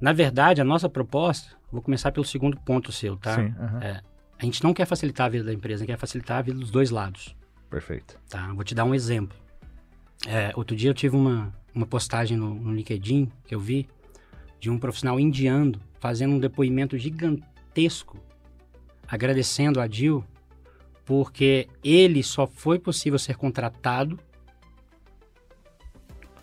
Na 0.00 0.12
verdade, 0.12 0.60
a 0.60 0.64
nossa 0.64 0.88
proposta, 0.88 1.48
vou 1.70 1.82
começar 1.82 2.12
pelo 2.12 2.24
segundo 2.24 2.58
ponto 2.60 2.92
seu, 2.92 3.16
tá? 3.16 3.36
Sim, 3.36 3.54
aham. 3.58 3.80
É, 3.82 4.00
a 4.38 4.44
gente 4.44 4.62
não 4.62 4.72
quer 4.72 4.86
facilitar 4.86 5.26
a 5.26 5.28
vida 5.28 5.44
da 5.44 5.52
empresa, 5.52 5.82
a 5.82 5.86
gente 5.86 5.94
quer 5.94 5.98
facilitar 5.98 6.38
a 6.38 6.42
vida 6.42 6.58
dos 6.58 6.70
dois 6.70 6.90
lados. 6.90 7.36
Perfeito. 7.68 8.18
Tá, 8.28 8.52
vou 8.52 8.64
te 8.64 8.74
dar 8.74 8.84
um 8.84 8.94
exemplo. 8.94 9.36
É, 10.26 10.52
outro 10.54 10.76
dia 10.76 10.90
eu 10.90 10.94
tive 10.94 11.16
uma, 11.16 11.54
uma 11.74 11.86
postagem 11.86 12.36
no, 12.36 12.54
no 12.54 12.74
LinkedIn 12.74 13.30
que 13.46 13.54
eu 13.54 13.60
vi 13.60 13.88
de 14.58 14.70
um 14.70 14.78
profissional 14.78 15.18
indiano 15.18 15.80
fazendo 15.98 16.34
um 16.34 16.38
depoimento 16.38 16.98
gigantesco, 16.98 18.18
agradecendo 19.06 19.80
a 19.80 19.86
Dil, 19.86 20.24
porque 21.04 21.68
ele 21.82 22.22
só 22.22 22.46
foi 22.46 22.78
possível 22.78 23.18
ser 23.18 23.36
contratado 23.36 24.18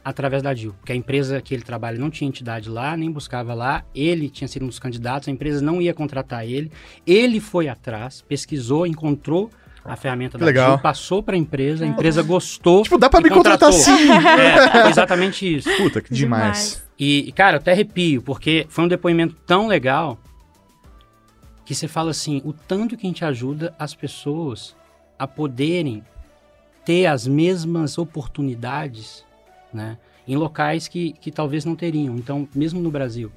através 0.07 0.41
da 0.41 0.53
Dil, 0.53 0.73
porque 0.79 0.93
a 0.93 0.95
empresa 0.95 1.41
que 1.41 1.53
ele 1.53 1.63
trabalha 1.63 1.99
não 1.99 2.09
tinha 2.09 2.29
entidade 2.29 2.69
lá, 2.69 2.95
nem 2.95 3.11
buscava 3.11 3.53
lá, 3.53 3.83
ele 3.93 4.29
tinha 4.29 4.47
sido 4.47 4.63
um 4.63 4.69
dos 4.69 4.79
candidatos, 4.79 5.27
a 5.27 5.31
empresa 5.31 5.59
não 5.61 5.81
ia 5.81 5.93
contratar 5.93 6.45
ele, 6.45 6.71
ele 7.05 7.41
foi 7.41 7.67
atrás, 7.67 8.21
pesquisou, 8.21 8.87
encontrou 8.87 9.51
a 9.83 9.97
ferramenta 9.97 10.37
da 10.37 10.45
Legal. 10.45 10.75
Dil, 10.75 10.81
passou 10.81 11.21
para 11.21 11.35
a 11.35 11.37
empresa, 11.37 11.83
a 11.83 11.87
empresa 11.87 12.23
gostou. 12.23 12.83
Tipo, 12.83 12.97
dá 12.97 13.09
pra 13.09 13.19
e 13.19 13.23
me 13.23 13.29
contratar 13.29 13.73
sim. 13.73 14.09
É, 14.09 14.69
foi 14.81 14.89
exatamente 14.89 15.57
isso. 15.57 15.69
Puta, 15.75 16.01
que 16.01 16.13
demais. 16.13 16.81
E, 16.97 17.27
e, 17.27 17.31
cara, 17.33 17.57
eu 17.57 17.59
até 17.59 17.73
arrepio, 17.73 18.21
porque 18.21 18.65
foi 18.69 18.85
um 18.85 18.87
depoimento 18.87 19.35
tão 19.45 19.67
legal 19.67 20.17
que 21.65 21.75
você 21.75 21.85
fala 21.85 22.11
assim, 22.11 22.41
o 22.45 22.53
tanto 22.53 22.95
que 22.95 23.05
a 23.05 23.09
gente 23.09 23.25
ajuda 23.25 23.75
as 23.77 23.93
pessoas 23.93 24.73
a 25.19 25.27
poderem 25.27 26.01
ter 26.85 27.07
as 27.07 27.27
mesmas 27.27 27.97
oportunidades, 27.97 29.26
né? 29.77 29.97
Em 30.27 30.35
locais 30.35 30.87
que, 30.89 31.13
que 31.13 31.31
talvez 31.31 31.63
não 31.63 31.75
teriam. 31.75 32.17
Então, 32.17 32.47
mesmo 32.53 32.81
no 32.81 32.91
Brasil, 32.91 33.31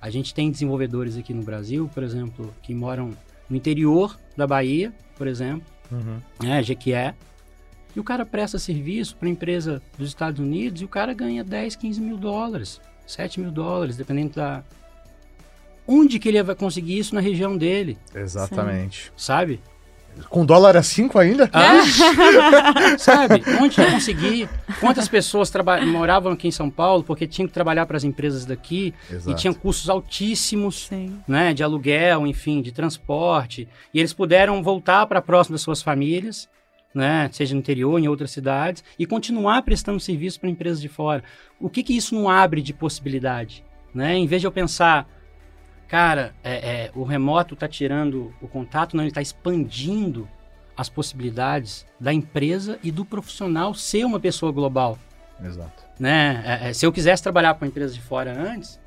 a 0.00 0.10
gente 0.10 0.34
tem 0.34 0.50
desenvolvedores 0.50 1.16
aqui 1.16 1.32
no 1.32 1.42
Brasil, 1.42 1.88
por 1.94 2.02
exemplo, 2.02 2.52
que 2.62 2.74
moram 2.74 3.12
no 3.48 3.56
interior 3.56 4.18
da 4.36 4.46
Bahia, 4.46 4.92
por 5.16 5.26
exemplo, 5.26 5.72
Uhum. 5.92 6.18
né, 6.42 6.62
Jequié, 6.62 7.14
e 7.94 8.00
o 8.00 8.04
cara 8.04 8.26
presta 8.26 8.58
serviço 8.58 9.16
para 9.16 9.28
empresa 9.28 9.80
dos 9.96 10.08
Estados 10.08 10.40
Unidos 10.40 10.82
e 10.82 10.84
o 10.84 10.88
cara 10.88 11.14
ganha 11.14 11.44
10, 11.44 11.76
15 11.76 12.00
mil 12.00 12.16
dólares, 12.16 12.80
7 13.06 13.38
mil 13.40 13.52
dólares, 13.52 13.96
dependendo 13.96 14.34
da... 14.34 14.64
Onde 15.86 16.18
que 16.18 16.28
ele 16.28 16.42
vai 16.42 16.54
conseguir 16.56 16.98
isso 16.98 17.14
na 17.14 17.20
região 17.20 17.56
dele, 17.56 17.96
Exatamente. 18.14 19.12
sabe? 19.16 19.60
Com 20.28 20.44
dólar 20.44 20.76
a 20.76 20.82
5 20.82 21.18
ainda? 21.18 21.50
Ah, 21.52 21.82
sabe? 22.98 23.42
Onde 23.60 23.76
vai 23.76 23.90
conseguir? 23.90 24.48
Quantas 24.80 25.08
pessoas 25.08 25.52
moravam 25.86 26.32
aqui 26.32 26.48
em 26.48 26.52
São 26.52 26.70
Paulo 26.70 27.02
porque 27.02 27.26
tinham 27.26 27.46
que 27.46 27.54
trabalhar 27.54 27.86
para 27.86 27.96
as 27.96 28.04
empresas 28.04 28.44
daqui 28.44 28.94
e 29.10 29.14
Exato. 29.14 29.36
tinham 29.36 29.54
custos 29.54 29.88
altíssimos 29.88 30.86
Sim. 30.88 31.18
né, 31.26 31.52
de 31.52 31.62
aluguel, 31.62 32.26
enfim, 32.26 32.62
de 32.62 32.72
transporte, 32.72 33.68
e 33.92 33.98
eles 33.98 34.12
puderam 34.12 34.62
voltar 34.62 35.06
para 35.06 35.22
próximo 35.22 35.54
das 35.54 35.62
suas 35.62 35.82
famílias, 35.82 36.48
né, 36.94 37.28
seja 37.32 37.54
no 37.54 37.60
interior, 37.60 37.98
em 37.98 38.08
outras 38.08 38.30
cidades, 38.30 38.84
e 38.98 39.06
continuar 39.06 39.62
prestando 39.62 39.98
serviço 39.98 40.38
para 40.40 40.48
empresas 40.48 40.80
de 40.80 40.88
fora. 40.88 41.24
O 41.60 41.68
que 41.68 41.82
que 41.82 41.96
isso 41.96 42.14
não 42.14 42.28
abre 42.28 42.62
de 42.62 42.72
possibilidade, 42.72 43.64
né? 43.94 44.16
Em 44.16 44.26
vez 44.26 44.40
de 44.40 44.46
eu 44.46 44.52
pensar, 44.52 45.08
cara, 45.88 46.34
é, 46.42 46.52
é, 46.52 46.90
o 46.94 47.04
remoto 47.04 47.54
está 47.54 47.68
tirando 47.68 48.34
o 48.40 48.48
contato, 48.48 48.96
não, 48.96 49.04
ele 49.04 49.10
está 49.10 49.22
expandindo 49.22 50.28
as 50.76 50.88
possibilidades 50.88 51.86
da 52.00 52.12
empresa 52.12 52.78
e 52.82 52.90
do 52.90 53.04
profissional 53.04 53.74
ser 53.74 54.04
uma 54.04 54.18
pessoa 54.18 54.50
global 54.50 54.98
Exato. 55.42 55.84
né? 55.98 56.42
É, 56.44 56.70
é, 56.70 56.72
se 56.72 56.84
eu 56.84 56.92
quisesse 56.92 57.22
trabalhar 57.22 57.54
com 57.54 57.64
uma 57.64 57.68
empresa 57.68 57.94
de 57.94 58.00
fora 58.00 58.36
antes, 58.36 58.80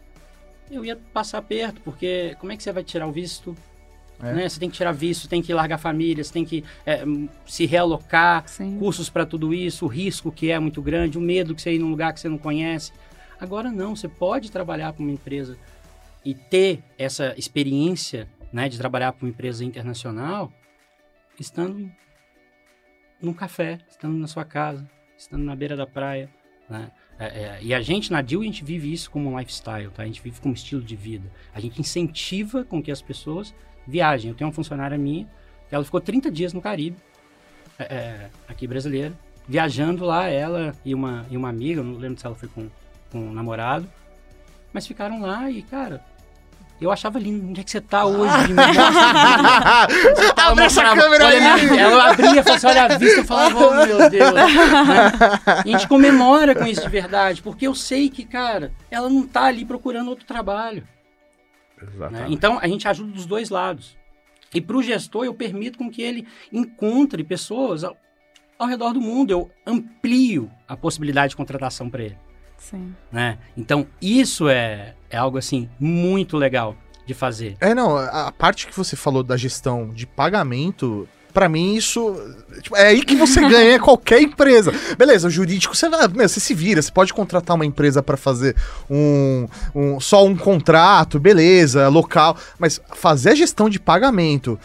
eu 0.70 0.84
ia 0.84 0.98
passar 1.14 1.42
perto, 1.42 1.80
porque 1.82 2.36
como 2.40 2.52
é 2.52 2.58
que 2.58 2.64
você 2.64 2.72
vai 2.72 2.84
tirar 2.84 3.08
o 3.08 3.12
visto? 3.12 3.56
É. 4.22 4.34
Né? 4.34 4.50
Você 4.50 4.60
tem 4.60 4.70
que 4.70 4.76
tirar 4.76 4.92
visto, 4.92 5.28
tem 5.28 5.42
que 5.42 5.54
largar 5.54 5.78
família, 5.78 6.24
você 6.24 6.34
tem 6.34 6.44
que 6.44 6.64
é, 6.86 7.04
se 7.46 7.66
realocar, 7.66 8.44
Sim. 8.48 8.78
custos 8.78 9.10
para 9.10 9.26
tudo 9.26 9.54
isso, 9.54 9.86
o 9.86 9.88
risco 9.88 10.32
que 10.32 10.52
é 10.52 10.60
muito 10.60 10.82
grande, 10.82 11.18
o 11.18 11.22
medo 11.22 11.56
que 11.56 11.62
você 11.62 11.74
ir 11.74 11.80
num 11.80 11.90
lugar 11.90 12.14
que 12.14 12.20
você 12.20 12.28
não 12.28 12.38
conhece. 12.38 12.92
Agora 13.40 13.72
não, 13.72 13.96
você 13.96 14.08
pode 14.08 14.52
trabalhar 14.52 14.92
para 14.94 15.04
uma 15.04 15.12
empresa 15.12 15.58
e 16.28 16.34
ter 16.34 16.84
essa 16.98 17.34
experiência 17.38 18.28
né, 18.52 18.68
de 18.68 18.78
trabalhar 18.78 19.14
para 19.14 19.26
uma 19.26 19.30
empresa 19.30 19.64
internacional 19.64 20.52
estando 21.40 21.90
num 23.22 23.32
café, 23.32 23.80
estando 23.90 24.18
na 24.18 24.28
sua 24.28 24.44
casa, 24.44 24.86
estando 25.18 25.46
na 25.46 25.56
beira 25.56 25.78
da 25.78 25.88
praia. 25.88 26.30
Né? 26.70 26.92
É, 27.18 27.26
é, 27.26 27.60
e 27.62 27.74
a 27.74 27.80
gente, 27.80 28.12
na 28.12 28.22
DIL, 28.22 28.42
a 28.42 28.44
gente 28.44 28.62
vive 28.62 28.92
isso 28.92 29.10
como 29.10 29.30
um 29.30 29.40
lifestyle, 29.40 29.90
tá? 29.90 30.04
a 30.04 30.06
gente 30.06 30.22
vive 30.22 30.42
como 30.42 30.54
estilo 30.54 30.82
de 30.82 30.98
vida. 30.98 31.32
A 31.54 31.62
gente 31.62 31.80
incentiva 31.80 32.66
com 32.66 32.84
que 32.84 32.92
as 32.92 33.02
pessoas 33.02 33.56
viajem. 33.88 34.30
Eu 34.30 34.36
tenho 34.36 34.50
uma 34.50 34.54
funcionária 34.54 34.98
minha, 34.98 35.26
ela 35.72 35.86
ficou 35.86 36.02
30 36.02 36.30
dias 36.30 36.52
no 36.52 36.62
Caribe, 36.62 36.98
é, 37.80 37.84
é, 37.84 38.30
aqui 38.50 38.68
brasileira, 38.68 39.18
viajando 39.48 40.04
lá, 40.04 40.28
ela 40.28 40.76
e 40.84 40.94
uma, 40.94 41.26
e 41.32 41.38
uma 41.38 41.48
amiga, 41.48 41.82
não 41.82 41.94
lembro 41.94 42.20
se 42.20 42.26
ela 42.26 42.36
foi 42.36 42.50
com, 42.50 42.70
com 43.14 43.18
um 43.18 43.34
namorado, 43.34 43.90
mas 44.74 44.86
ficaram 44.86 45.22
lá 45.22 45.50
e, 45.50 45.62
cara, 45.62 46.04
eu 46.80 46.92
achava 46.92 47.18
lindo. 47.20 47.48
Onde 47.50 47.62
é 47.62 47.64
que 47.64 47.72
você 47.72 47.82
tá 47.82 48.06
hoje? 48.06 48.38
Vida. 48.48 48.62
Ela 50.38 50.52
Abre 50.52 50.64
essa 50.66 50.84
câmera 50.96 51.26
olha 51.26 51.54
aí. 51.56 51.68
minha- 51.70 51.82
Ela 51.82 52.12
abria 52.12 52.30
e 52.40 52.44
falava 52.44 52.54
assim, 52.56 52.68
olha 52.68 52.84
a 52.84 52.98
vista. 52.98 53.20
Eu 53.22 53.26
falava, 53.26 53.58
oh 53.66 53.86
meu 53.86 54.10
Deus. 54.10 54.34
né? 54.34 54.46
E 55.66 55.74
a 55.74 55.78
gente 55.78 55.88
comemora 55.88 56.56
com 56.56 56.66
isso 56.66 56.82
de 56.82 56.90
verdade, 56.90 57.42
porque 57.42 57.68
eu 57.68 57.76
sei 57.76 58.10
que, 58.10 58.24
cara, 58.26 58.72
ela 58.90 59.10
não 59.10 59.28
tá 59.28 59.44
ali 59.44 59.66
procurando 59.66 60.10
outro 60.10 60.26
trabalho. 60.26 60.88
né? 61.82 61.88
Exatamente. 61.94 62.34
Então, 62.34 62.60
a 62.62 62.68
gente 62.68 62.88
ajuda 62.88 63.12
dos 63.12 63.26
dois 63.26 63.50
lados. 63.50 63.98
E 64.54 64.62
para 64.62 64.78
o 64.78 64.82
gestor, 64.84 65.26
eu 65.26 65.34
permito 65.34 65.78
com 65.78 65.90
que 65.90 66.02
ele 66.02 66.26
encontre 66.54 67.24
pessoas 67.24 67.84
ao, 67.84 67.98
ao 68.58 68.68
redor 68.68 68.94
do 68.94 69.02
mundo. 69.02 69.32
Eu 69.32 69.52
amplio 69.66 70.50
a 70.68 70.76
possibilidade 70.78 71.32
de 71.32 71.36
contratação 71.36 71.90
para 71.90 72.04
ele. 72.04 72.18
Sim. 72.58 72.94
Né? 73.12 73.38
Então, 73.56 73.88
isso 74.02 74.50
é, 74.50 74.94
é 75.10 75.18
algo 75.18 75.38
assim 75.38 75.70
muito 75.80 76.36
legal 76.38 76.76
de 77.06 77.14
fazer. 77.14 77.56
É, 77.62 77.74
não, 77.74 77.96
a 77.98 78.28
a 78.28 78.32
parte 78.32 78.68
que 78.68 78.76
você 78.76 78.96
falou 78.96 79.24
da 79.24 79.38
gestão 79.38 79.90
de 79.94 80.06
pagamento, 80.06 81.08
pra 81.34 81.48
mim 81.48 81.76
isso. 81.76 82.16
tipo, 82.62 82.76
é 82.76 82.88
aí 82.88 83.02
que 83.04 83.16
você 83.16 83.40
ganha 83.48 83.80
qualquer 83.80 84.22
empresa. 84.22 84.74
Beleza, 84.98 85.28
o 85.28 85.32
jurídico, 85.32 85.76
você, 85.76 85.88
meu, 85.88 86.28
você 86.28 86.40
se 86.40 86.54
vira, 86.54 86.82
você 86.82 86.92
pode 86.92 87.14
contratar 87.14 87.56
uma 87.56 87.66
empresa 87.66 88.04
pra 88.04 88.18
fazer 88.18 88.56
um, 88.90 89.48
um- 89.74 90.00
só 90.00 90.26
um 90.26 90.36
contrato, 90.36 91.20
beleza, 91.20 91.88
local. 91.88 92.36
Mas 92.60 92.82
fazer 92.96 93.30
a 93.30 93.36
gestão 93.36 93.70
de 93.70 93.80
pagamento 93.80 94.60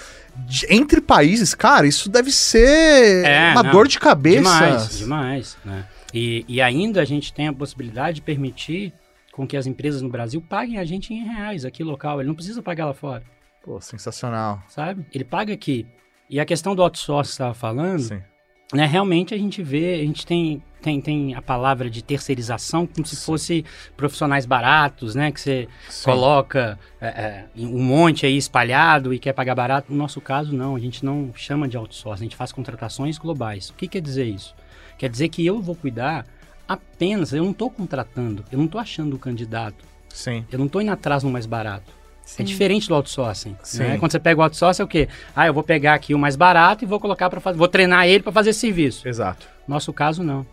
de- 0.47 0.67
entre 0.71 1.01
países, 1.01 1.55
cara, 1.55 1.87
isso 1.87 2.09
deve 2.09 2.33
ser 2.33 3.25
É, 3.25 3.53
uma 3.53 3.63
não, 3.63 3.71
dor 3.71 3.87
de 3.87 4.01
cabeça. 4.01 4.39
Demais, 4.39 4.99
demais. 4.99 5.57
Né? 5.65 5.85
E, 6.13 6.45
e 6.47 6.61
ainda 6.61 7.01
a 7.01 7.05
gente 7.05 7.33
tem 7.33 7.49
a 7.49 7.53
possibilidade 7.53 8.17
de 8.17 8.23
permitir 8.23 8.93
com 9.33 9.47
que 9.47 9.57
as 9.57 9.67
empresas 9.67 10.03
no 10.03 10.11
Brasil 10.11 10.41
paguem 10.43 10.79
a 10.79 10.85
gente 10.85 11.13
em 11.13 11.25
reais 11.25 11.65
aqui 11.65 11.83
local. 11.83 12.21
Ele 12.21 12.29
não 12.29 12.35
precisa 12.35 12.63
pagar 12.63 12.87
lá 12.87 12.95
fora, 12.95 13.25
Pô, 13.65 13.81
sensacional. 13.81 14.63
sabe? 14.69 15.07
Ele 15.13 15.25
paga 15.25 15.53
aqui. 15.53 15.87
E 16.29 16.39
a 16.39 16.45
questão 16.45 16.75
do 16.75 16.83
outsourcing 16.83 17.31
que 17.31 17.37
você 17.37 17.43
estava 17.43 17.55
falando, 17.55 18.01
Sim. 18.01 18.23
né, 18.73 18.87
realmente 18.87 19.35
a 19.35 19.39
gente 19.39 19.63
vê, 19.63 19.95
a 19.95 20.05
gente 20.05 20.27
tem, 20.27 20.63
tem, 20.83 21.01
tem 21.01 21.35
a 21.35 21.43
palavra 21.43 21.89
de 21.89 22.03
terceirização 22.03 22.87
como 22.87 23.07
se 23.07 23.17
Sim. 23.17 23.25
fosse 23.25 23.65
profissionais 23.97 24.45
baratos, 24.45 25.15
né? 25.15 25.33
Que 25.33 25.41
você 25.41 25.69
Sim. 25.89 26.05
coloca 26.05 26.79
é, 27.01 27.07
é, 27.07 27.47
um 27.57 27.83
monte 27.83 28.27
aí 28.27 28.37
espalhado 28.37 29.15
e 29.15 29.19
quer 29.19 29.33
pagar 29.33 29.55
barato. 29.55 29.91
No 29.93 29.99
nosso 29.99 30.21
caso, 30.21 30.55
não. 30.55 30.77
A 30.77 30.81
gente 30.81 31.05
não 31.05 31.33
chama 31.35 31.67
de 31.67 31.77
outsourcing, 31.77 32.23
a 32.23 32.27
gente 32.27 32.37
faz 32.37 32.53
contratações 32.53 33.17
globais. 33.19 33.71
O 33.71 33.75
que 33.75 33.89
quer 33.89 34.01
dizer 34.01 34.25
isso? 34.25 34.55
Quer 35.03 35.09
dizer 35.09 35.31
que 35.31 35.45
eu 35.45 35.61
vou 35.61 35.75
cuidar 35.75 36.25
apenas, 36.69 37.33
eu 37.33 37.43
não 37.43 37.51
estou 37.51 37.69
contratando, 37.69 38.45
eu 38.53 38.57
não 38.57 38.67
estou 38.67 38.81
achando 38.81 39.17
o 39.17 39.19
candidato. 39.19 39.85
Sim. 40.09 40.47
Eu 40.49 40.61
não 40.61 40.67
estou 40.67 40.81
indo 40.81 40.93
atrás 40.93 41.25
no 41.25 41.31
mais 41.31 41.45
barato. 41.45 41.93
Sim. 42.25 42.45
É 42.45 42.47
diferente 42.47 42.87
do 42.87 42.95
outsourcing. 42.95 43.57
Sim. 43.65 43.79
Né? 43.81 43.99
Quando 43.99 44.13
você 44.13 44.21
pega 44.21 44.41
o 44.41 44.45
outsourcing, 44.45 44.83
é 44.83 44.85
o 44.85 44.89
quê? 44.89 45.09
Ah, 45.35 45.49
eu 45.49 45.53
vou 45.53 45.65
pegar 45.65 45.95
aqui 45.95 46.15
o 46.15 46.19
mais 46.21 46.37
barato 46.37 46.85
e 46.85 46.87
vou 46.87 47.01
colocar 47.01 47.29
para 47.29 47.41
fazer. 47.41 47.59
Vou 47.59 47.67
treinar 47.67 48.07
ele 48.07 48.23
para 48.23 48.31
fazer 48.31 48.51
esse 48.51 48.61
serviço. 48.61 49.09
Exato. 49.09 49.45
Nosso 49.67 49.93
caso, 49.93 50.23
não. 50.23 50.47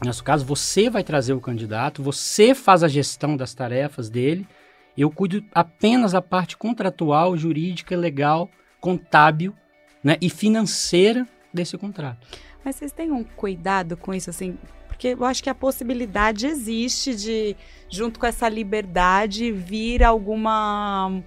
No 0.00 0.06
nosso 0.06 0.24
caso, 0.24 0.42
você 0.42 0.88
vai 0.88 1.04
trazer 1.04 1.34
o 1.34 1.40
candidato, 1.42 2.02
você 2.02 2.54
faz 2.54 2.82
a 2.82 2.88
gestão 2.88 3.36
das 3.36 3.52
tarefas 3.52 4.08
dele. 4.08 4.46
Eu 4.96 5.10
cuido 5.10 5.44
apenas 5.54 6.12
da 6.12 6.22
parte 6.22 6.56
contratual, 6.56 7.36
jurídica, 7.36 7.94
legal, 7.94 8.48
contábil 8.80 9.52
né, 10.02 10.16
e 10.18 10.30
financeira 10.30 11.28
desse 11.52 11.76
contrato. 11.76 12.26
Mas 12.64 12.76
vocês 12.76 12.92
têm 12.92 13.10
um 13.10 13.24
cuidado 13.24 13.96
com 13.96 14.14
isso, 14.14 14.30
assim? 14.30 14.56
Porque 14.88 15.08
eu 15.08 15.24
acho 15.24 15.42
que 15.42 15.50
a 15.50 15.54
possibilidade 15.54 16.46
existe 16.46 17.14
de, 17.14 17.56
junto 17.90 18.20
com 18.20 18.26
essa 18.26 18.48
liberdade, 18.48 19.50
vir 19.50 20.04
alguma 20.04 21.22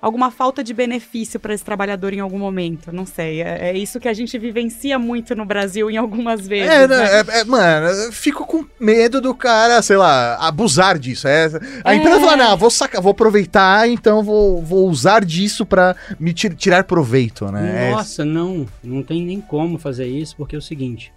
alguma 0.00 0.30
falta 0.30 0.62
de 0.62 0.72
benefício 0.72 1.40
para 1.40 1.52
esse 1.52 1.64
trabalhador 1.64 2.12
em 2.12 2.20
algum 2.20 2.38
momento. 2.38 2.92
Não 2.92 3.04
sei. 3.04 3.42
É, 3.42 3.70
é 3.70 3.76
isso 3.76 3.98
que 3.98 4.06
a 4.08 4.12
gente 4.14 4.38
vivencia 4.38 4.98
muito 4.98 5.34
no 5.34 5.44
Brasil 5.44 5.90
em 5.90 5.96
algumas 5.96 6.46
vezes. 6.46 6.70
É, 6.70 6.86
né? 6.86 7.04
é, 7.20 7.40
é, 7.40 7.44
mano, 7.44 7.86
eu 7.88 8.12
fico 8.12 8.46
com 8.46 8.64
medo 8.78 9.20
do 9.20 9.34
cara, 9.34 9.82
sei 9.82 9.96
lá, 9.96 10.36
abusar 10.36 10.98
disso. 10.98 11.26
É, 11.26 11.46
a 11.84 11.92
É. 11.92 11.96
empresa 11.96 12.20
fala, 12.20 12.36
não, 12.36 12.56
vou 12.56 12.70
sacar, 12.70 13.02
vou 13.02 13.10
aproveitar, 13.10 13.88
então 13.88 14.22
vou, 14.22 14.62
vou 14.62 14.88
usar 14.88 15.24
disso 15.24 15.66
pra 15.66 15.96
me 16.18 16.32
ti- 16.32 16.54
tirar 16.54 16.84
proveito, 16.84 17.50
né? 17.50 17.88
É- 17.88 17.90
Nossa, 17.90 18.24
não, 18.24 18.66
não 18.84 19.02
tem 19.02 19.22
nem 19.22 19.40
como 19.40 19.78
fazer 19.78 20.06
isso, 20.06 20.36
porque 20.36 20.54
é 20.54 20.58
o 20.58 20.62
seguinte. 20.62 21.12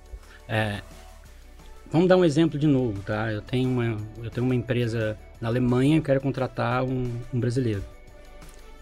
é, 0.50 0.82
vamos 1.92 2.08
dar 2.08 2.18
um 2.18 2.26
exemplo 2.26 2.58
de 2.60 2.68
novo, 2.68 3.00
tá? 3.04 3.32
Eu 3.32 3.42
tenho 3.42 3.70
uma, 3.70 3.98
eu 4.24 4.30
tenho 4.32 4.46
uma 4.46 4.56
empresa 4.56 5.18
na 5.40 5.48
Alemanha, 5.50 5.98
eu 5.98 6.02
quero 6.02 6.20
contratar 6.20 6.84
um, 6.84 7.12
um 7.34 7.40
brasileiro. 7.40 7.84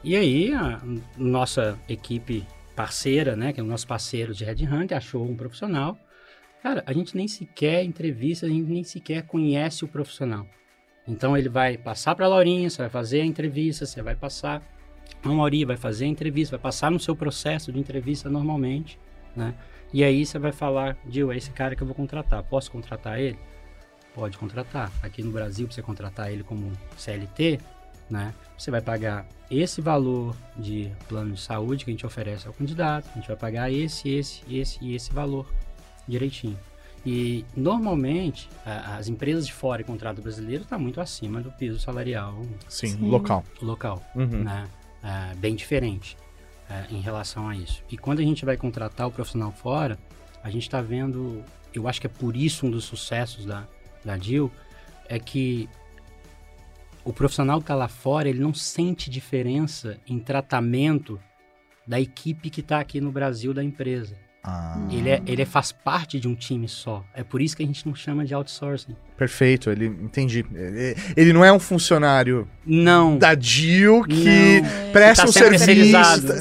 E 0.03 0.15
aí, 0.15 0.53
a 0.53 0.81
nossa 1.17 1.77
equipe 1.87 2.47
parceira, 2.75 3.35
né, 3.35 3.51
que 3.51 3.59
é 3.59 3.63
o 3.63 3.65
nosso 3.65 3.85
parceiro 3.85 4.33
de 4.33 4.45
Red 4.45 4.65
Hunt, 4.65 4.93
achou 4.93 5.25
um 5.25 5.35
profissional. 5.35 5.97
Cara, 6.63 6.81
a 6.85 6.93
gente 6.93 7.15
nem 7.17 7.27
sequer 7.27 7.83
entrevista, 7.83 8.45
a 8.45 8.49
gente 8.49 8.69
nem 8.69 8.83
sequer 8.83 9.23
conhece 9.23 9.83
o 9.83 9.87
profissional. 9.87 10.47
Então 11.05 11.35
ele 11.35 11.49
vai 11.49 11.77
passar 11.77 12.15
para 12.15 12.25
a 12.25 12.29
Laurinha, 12.29 12.69
você 12.69 12.77
vai 12.77 12.89
fazer 12.89 13.21
a 13.21 13.25
entrevista, 13.25 13.85
você 13.85 14.01
vai 14.01 14.15
passar 14.15 14.61
a 15.23 15.27
Mauri, 15.27 15.65
vai 15.65 15.75
fazer 15.75 16.05
a 16.05 16.07
entrevista, 16.07 16.55
vai 16.55 16.63
passar 16.63 16.89
no 16.89 16.99
seu 16.99 17.15
processo 17.15 17.71
de 17.71 17.79
entrevista 17.79 18.29
normalmente, 18.29 18.97
né? 19.35 19.53
E 19.91 20.03
aí 20.03 20.25
você 20.25 20.37
vai 20.37 20.51
falar, 20.51 20.97
Gil, 21.09 21.31
é 21.31 21.37
esse 21.37 21.51
cara 21.51 21.75
que 21.75 21.81
eu 21.81 21.87
vou 21.87 21.95
contratar, 21.95 22.43
posso 22.43 22.71
contratar 22.71 23.19
ele? 23.19 23.39
Pode 24.13 24.37
contratar. 24.37 24.91
Aqui 25.01 25.23
no 25.23 25.31
Brasil, 25.31 25.67
você 25.69 25.81
contratar 25.81 26.31
ele 26.31 26.43
como 26.43 26.71
CLT, 26.95 27.59
né? 28.09 28.33
Você 28.57 28.71
vai 28.71 28.81
pagar 28.81 29.25
esse 29.49 29.81
valor 29.81 30.35
de 30.57 30.91
plano 31.07 31.33
de 31.33 31.41
saúde 31.41 31.83
que 31.85 31.91
a 31.91 31.93
gente 31.93 32.05
oferece 32.05 32.47
ao 32.47 32.53
candidato, 32.53 33.09
a 33.11 33.13
gente 33.15 33.27
vai 33.27 33.37
pagar 33.37 33.71
esse, 33.71 34.09
esse, 34.09 34.41
esse 34.49 34.77
e 34.83 34.95
esse 34.95 35.11
valor 35.11 35.45
direitinho. 36.07 36.57
E 37.05 37.45
normalmente 37.55 38.49
a- 38.65 38.97
as 38.97 39.07
empresas 39.07 39.47
de 39.47 39.53
fora 39.53 39.81
e 39.81 39.85
contrato 39.85 40.21
brasileiro 40.21 40.63
está 40.63 40.77
muito 40.77 40.99
acima 40.99 41.39
do 41.41 41.49
piso 41.51 41.79
salarial 41.79 42.41
Sim, 42.67 42.87
Sim. 42.89 43.09
local. 43.09 43.43
local, 43.61 44.03
Uhum. 44.15 44.43
né? 44.43 44.67
É, 45.01 45.33
bem 45.35 45.55
diferente 45.55 46.17
é, 46.69 46.85
em 46.93 46.99
relação 46.99 47.47
a 47.47 47.55
isso. 47.55 47.81
E 47.89 47.97
quando 47.97 48.19
a 48.19 48.23
gente 48.23 48.43
vai 48.43 48.57
contratar 48.57 49.07
o 49.07 49.11
profissional 49.11 49.51
fora, 49.51 49.97
a 50.43 50.49
gente 50.49 50.63
está 50.63 50.81
vendo, 50.81 51.41
eu 51.73 51.87
acho 51.87 52.01
que 52.01 52.07
é 52.07 52.09
por 52.09 52.35
isso 52.35 52.65
um 52.67 52.69
dos 52.71 52.83
sucessos 52.83 53.45
da, 53.45 53.63
da 54.03 54.17
Dil, 54.17 54.51
é 55.07 55.17
que 55.17 55.69
o 57.09 57.13
profissional 57.13 57.57
que 57.57 57.63
está 57.63 57.73
lá 57.73 57.87
fora, 57.87 58.29
ele 58.29 58.39
não 58.39 58.53
sente 58.53 59.09
diferença 59.09 59.99
em 60.05 60.19
tratamento 60.19 61.19
da 61.87 61.99
equipe 61.99 62.51
que 62.51 62.61
está 62.61 62.79
aqui 62.79 63.01
no 63.01 63.11
Brasil 63.11 63.51
da 63.51 63.63
empresa. 63.63 64.15
Ah, 64.41 64.77
Ele, 64.89 65.09
é, 65.09 65.21
ele 65.27 65.41
é- 65.41 65.45
faz 65.45 65.71
parte 65.73 66.17
de 66.17 66.25
um 66.27 66.33
time 66.33 66.65
só. 66.67 67.03
É 67.13 67.23
por 67.25 67.41
isso 67.41 67.57
que 67.57 67.61
a 67.61 67.65
gente 67.65 67.85
não 67.85 67.93
chama 67.93 68.23
de 68.25 68.33
outsourcing. 68.33 68.95
perfeito, 69.17 69.69
ele 69.69 69.85
entendi. 69.87 70.45
Ele, 70.55 70.95
ele 71.17 71.33
não 71.33 71.43
é 71.43 71.51
um 71.51 71.59
funcionário 71.59 72.47
Não, 72.65 73.17
da 73.17 73.35
DIL 73.35 74.01
que 74.05 74.61
Não. 74.61 74.91
presta 74.93 75.23
Que 75.25 75.29
um 75.29 75.33
tá 75.33 75.39
sendo 75.39 75.59
serviço. 75.59 75.91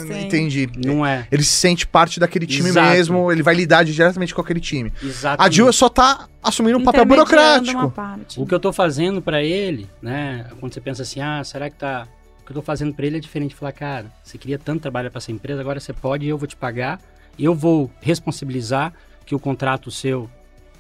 tá-. 0.07 0.21
Entendi. 0.21 0.69
não 0.87 1.05
é. 1.05 1.27
Ele 1.33 1.43
se 1.43 1.55
sente 1.55 1.89
parte 1.89 2.21
daquele 2.21 2.47
time 2.47 2.69
Exato. 2.69 2.89
mesmo, 2.91 3.33
ele 3.33 3.43
vai 3.43 3.55
lidar 3.57 3.85
diretamente 3.85 4.33
com 4.33 4.41
aquele 4.41 4.61
time. 4.61 4.93
A 5.03 5.05
Exatamente. 5.07 5.55
DIL 5.55 5.73
só 5.73 5.89
tá 5.89 6.29
assumindo 6.41 6.79
um 6.79 6.85
papel 6.85 7.05
burocrático. 7.05 7.93
O 8.37 8.47
que 8.47 8.55
eu 8.55 8.61
tô 8.61 8.73
fazendo 8.73 9.21
pra 9.21 9.43
ele, 9.43 9.89
né? 10.01 10.47
Quando 10.61 10.73
você 10.73 10.81
pensa 10.81 11.03
assim, 11.03 11.21
ah, 11.21 11.43
será 11.43 11.69
que 11.69 11.77
tá. 11.77 12.07
O 12.43 12.45
que 12.47 12.53
eu 12.53 12.55
tô 12.55 12.63
fazendo 12.63 12.95
pra 12.95 13.05
ele 13.05 13.17
é 13.17 13.21
diferente 13.21 13.51
de 13.51 13.57
falar, 13.57 13.73
cara, 13.73 14.07
você 14.23 14.39
queria 14.39 14.57
tanto 14.59 14.81
trabalhar 14.83 15.11
pra 15.11 15.19
essa 15.19 15.33
empresa, 15.33 15.61
agora 15.61 15.81
você 15.81 15.93
pode 15.93 16.25
e 16.25 16.29
eu 16.29 16.39
vou 16.39 16.47
te 16.47 16.55
pagar. 16.57 17.01
Eu 17.39 17.55
vou 17.55 17.91
responsabilizar 18.01 18.93
que 19.25 19.35
o 19.35 19.39
contrato 19.39 19.91
seu 19.91 20.29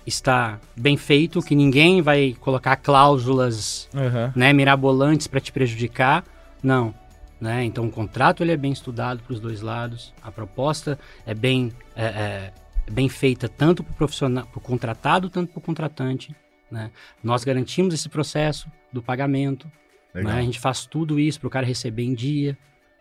está 0.06 0.59
bem 0.74 0.96
feito, 0.96 1.42
que 1.42 1.54
ninguém 1.54 2.00
vai 2.00 2.34
colocar 2.40 2.76
cláusulas 2.76 3.88
Uhum. 3.94 4.32
né, 4.34 4.52
mirabolantes 4.52 5.26
para 5.26 5.40
te 5.40 5.52
prejudicar. 5.52 6.24
Não. 6.62 6.94
Né? 7.40 7.64
Então 7.64 7.86
o 7.86 7.90
contrato 7.90 8.42
ele 8.42 8.50
é 8.50 8.56
bem 8.56 8.72
estudado 8.72 9.22
para 9.22 9.32
os 9.32 9.38
dois 9.38 9.61
lados, 9.61 10.12
a 10.22 10.32
proposta 10.32 10.98
é 11.24 11.34
bem, 11.34 11.72
é, 11.94 12.04
é, 12.04 12.52
é 12.86 12.90
bem 12.90 13.09
feita 13.09 13.48
tanto 13.48 13.84
para 13.84 13.92
o 13.92 13.94
profissional, 13.94 14.46
para 14.46 14.59
o 14.59 14.61
contratado, 14.61 15.30
tanto 15.30 15.52
para 15.52 15.59
o 15.59 15.62
contratante. 15.62 16.34
Né? 16.70 16.90
Nós 17.22 17.44
garantimos 17.44 17.94
esse 17.94 18.09
processo 18.09 18.68
do 18.92 19.02
pagamento, 19.02 19.70
né? 20.12 20.32
a 20.32 20.42
gente 20.42 20.59
faz 20.59 20.84
tudo 20.84 21.20
isso 21.20 21.38
para 21.38 21.46
o 21.46 21.50
cara 21.50 21.66
receber 21.66 22.02
em 22.02 22.14
dia. 22.14 22.59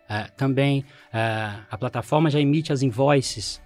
É, 0.08 0.24
também 0.24 0.84
é, 1.12 1.54
a 1.70 1.76
plataforma 1.76 2.30
já 2.30 2.40
emite 2.40 2.72
as 2.72 2.82
invoices 2.82 3.60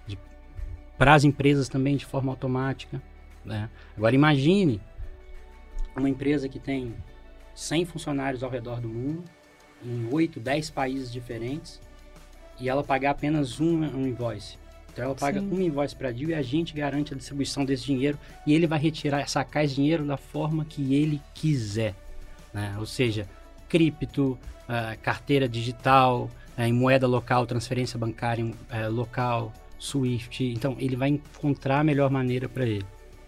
para 0.97 1.13
as 1.13 1.23
empresas 1.23 1.69
também 1.69 1.95
de 1.95 2.05
forma 2.05 2.31
automática. 2.31 3.01
Né? 3.45 3.69
Agora 3.95 4.13
imagine 4.13 4.81
uma 5.95 6.09
empresa 6.09 6.49
que 6.49 6.59
tem 6.59 6.93
100 7.55 7.85
funcionários 7.85 8.43
ao 8.43 8.49
redor 8.49 8.81
do 8.81 8.89
mundo, 8.89 9.23
em 9.83 10.07
8, 10.11 10.39
10 10.39 10.69
países 10.71 11.11
diferentes, 11.11 11.79
e 12.59 12.69
ela 12.69 12.83
pagar 12.83 13.11
apenas 13.11 13.59
um, 13.59 13.83
um 13.83 14.07
invoice. 14.07 14.57
Então 14.91 15.05
ela 15.05 15.15
paga 15.15 15.39
Sim. 15.39 15.49
um 15.51 15.61
invoice 15.61 15.95
para 15.95 16.09
a 16.09 16.11
DIL 16.11 16.29
e 16.29 16.33
a 16.35 16.41
gente 16.41 16.73
garante 16.73 17.13
a 17.13 17.17
distribuição 17.17 17.65
desse 17.65 17.85
dinheiro 17.85 18.17
e 18.45 18.53
ele 18.53 18.67
vai 18.67 18.79
retirar, 18.79 19.27
sacar 19.27 19.65
esse 19.65 19.75
dinheiro 19.75 20.05
da 20.05 20.17
forma 20.17 20.63
que 20.65 20.93
ele 20.93 21.21
quiser. 21.33 21.95
né? 22.53 22.75
Ou 22.77 22.85
seja, 22.85 23.27
cripto, 23.67 24.37
ah, 24.67 24.95
carteira 25.01 25.47
digital, 25.47 26.29
eh, 26.57 26.67
em 26.67 26.73
moeda 26.73 27.07
local, 27.07 27.45
transferência 27.45 27.97
bancária 27.97 28.49
eh, 28.69 28.87
local, 28.87 29.51
SWIFT. 29.79 30.53
Então 30.53 30.75
ele 30.79 30.95
vai 30.95 31.09
encontrar 31.09 31.79
a 31.79 31.83
melhor 31.83 32.09
maneira 32.09 32.47
para 32.47 32.65
ele. 32.65 32.85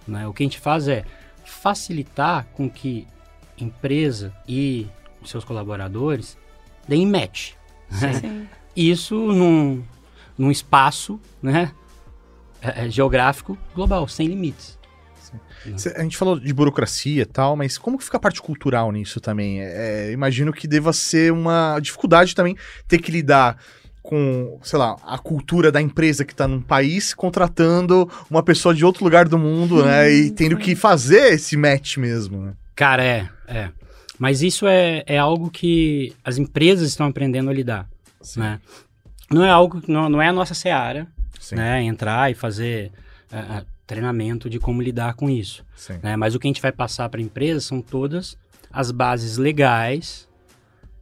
né? 0.08 0.28
O 0.28 0.34
que 0.34 0.44
a 0.44 0.46
gente 0.46 0.60
faz 0.60 0.88
é 0.88 1.04
facilitar 1.44 2.46
com 2.54 2.70
que 2.70 3.08
empresa 3.58 4.34
e 4.48 4.88
seus 5.24 5.44
colaboradores 5.44 6.38
deem 6.88 7.08
match. 7.08 7.54
né? 8.02 8.14
Sim. 8.14 8.48
Isso 8.76 9.16
num, 9.16 9.84
num 10.38 10.52
espaço 10.52 11.20
né, 11.42 11.72
é, 12.62 12.86
é, 12.86 12.90
geográfico 12.90 13.58
global, 13.74 14.08
sem 14.08 14.28
limites. 14.28 14.78
Cê- 15.78 15.94
A 15.98 16.02
gente 16.04 16.18
falou 16.18 16.40
de 16.40 16.54
burocracia 16.54 17.24
e 17.24 17.26
tal, 17.26 17.56
mas 17.56 17.78
como 17.78 17.98
que 17.98 18.04
fica 18.04 18.18
a 18.18 18.20
parte 18.20 18.42
cultural 18.42 18.92
nisso 18.92 19.20
também? 19.20 19.62
É, 19.62 20.12
imagino 20.12 20.52
que 20.54 20.68
deva 20.68 20.92
ser 20.94 21.32
uma 21.32 21.80
dificuldade 21.80 22.34
também 22.36 22.56
ter 22.88 23.00
que 23.00 23.12
lidar 23.12 23.58
com, 24.04 24.60
sei 24.62 24.78
lá, 24.78 24.96
a 25.04 25.18
cultura 25.18 25.72
da 25.72 25.82
empresa 25.82 26.24
que 26.24 26.36
tá 26.36 26.48
num 26.48 26.62
país 26.62 27.14
contratando 27.14 28.10
uma 28.30 28.44
pessoa 28.44 28.74
de 28.76 28.86
outro 28.86 29.04
lugar 29.04 29.28
do 29.28 29.38
mundo, 29.40 29.84
né? 29.84 30.12
E 30.12 30.30
tendo 30.32 30.58
que 30.58 30.76
fazer 30.76 31.34
esse 31.34 31.58
match 31.58 31.98
mesmo, 31.98 32.42
né? 32.42 32.54
Cara, 32.76 33.04
é, 33.04 33.28
é. 33.48 33.70
Mas 34.20 34.42
isso 34.44 34.68
é, 34.68 35.04
é 35.08 35.18
algo 35.18 35.50
que 35.50 36.14
as 36.24 36.38
empresas 36.38 36.88
estão 36.88 37.08
aprendendo 37.08 37.50
a 37.50 37.54
lidar, 37.54 37.88
né? 38.38 38.60
Não 39.32 39.44
é 39.44 39.50
algo, 39.50 39.82
não, 39.88 40.08
não 40.08 40.22
é 40.22 40.28
a 40.28 40.34
nossa 40.34 40.54
seara, 40.54 41.08
Sim, 41.40 41.56
né? 41.56 41.82
Entrar 41.82 42.30
e 42.32 42.36
fazer 42.36 42.92
é, 43.32 43.38
é, 43.38 43.64
treinamento 43.88 44.50
de 44.50 44.60
como 44.60 44.82
lidar 44.82 45.14
com 45.16 45.30
isso. 45.30 45.64
né? 46.02 46.16
Mas 46.16 46.34
o 46.36 46.40
que 46.40 46.48
a 46.48 46.50
gente 46.50 46.62
vai 46.62 46.72
passar 46.72 47.08
para 47.10 47.20
a 47.20 47.24
empresa 47.24 47.60
são 47.60 47.82
todas 47.82 48.38
as 48.72 48.92
bases 48.92 49.38
legais, 49.38 50.28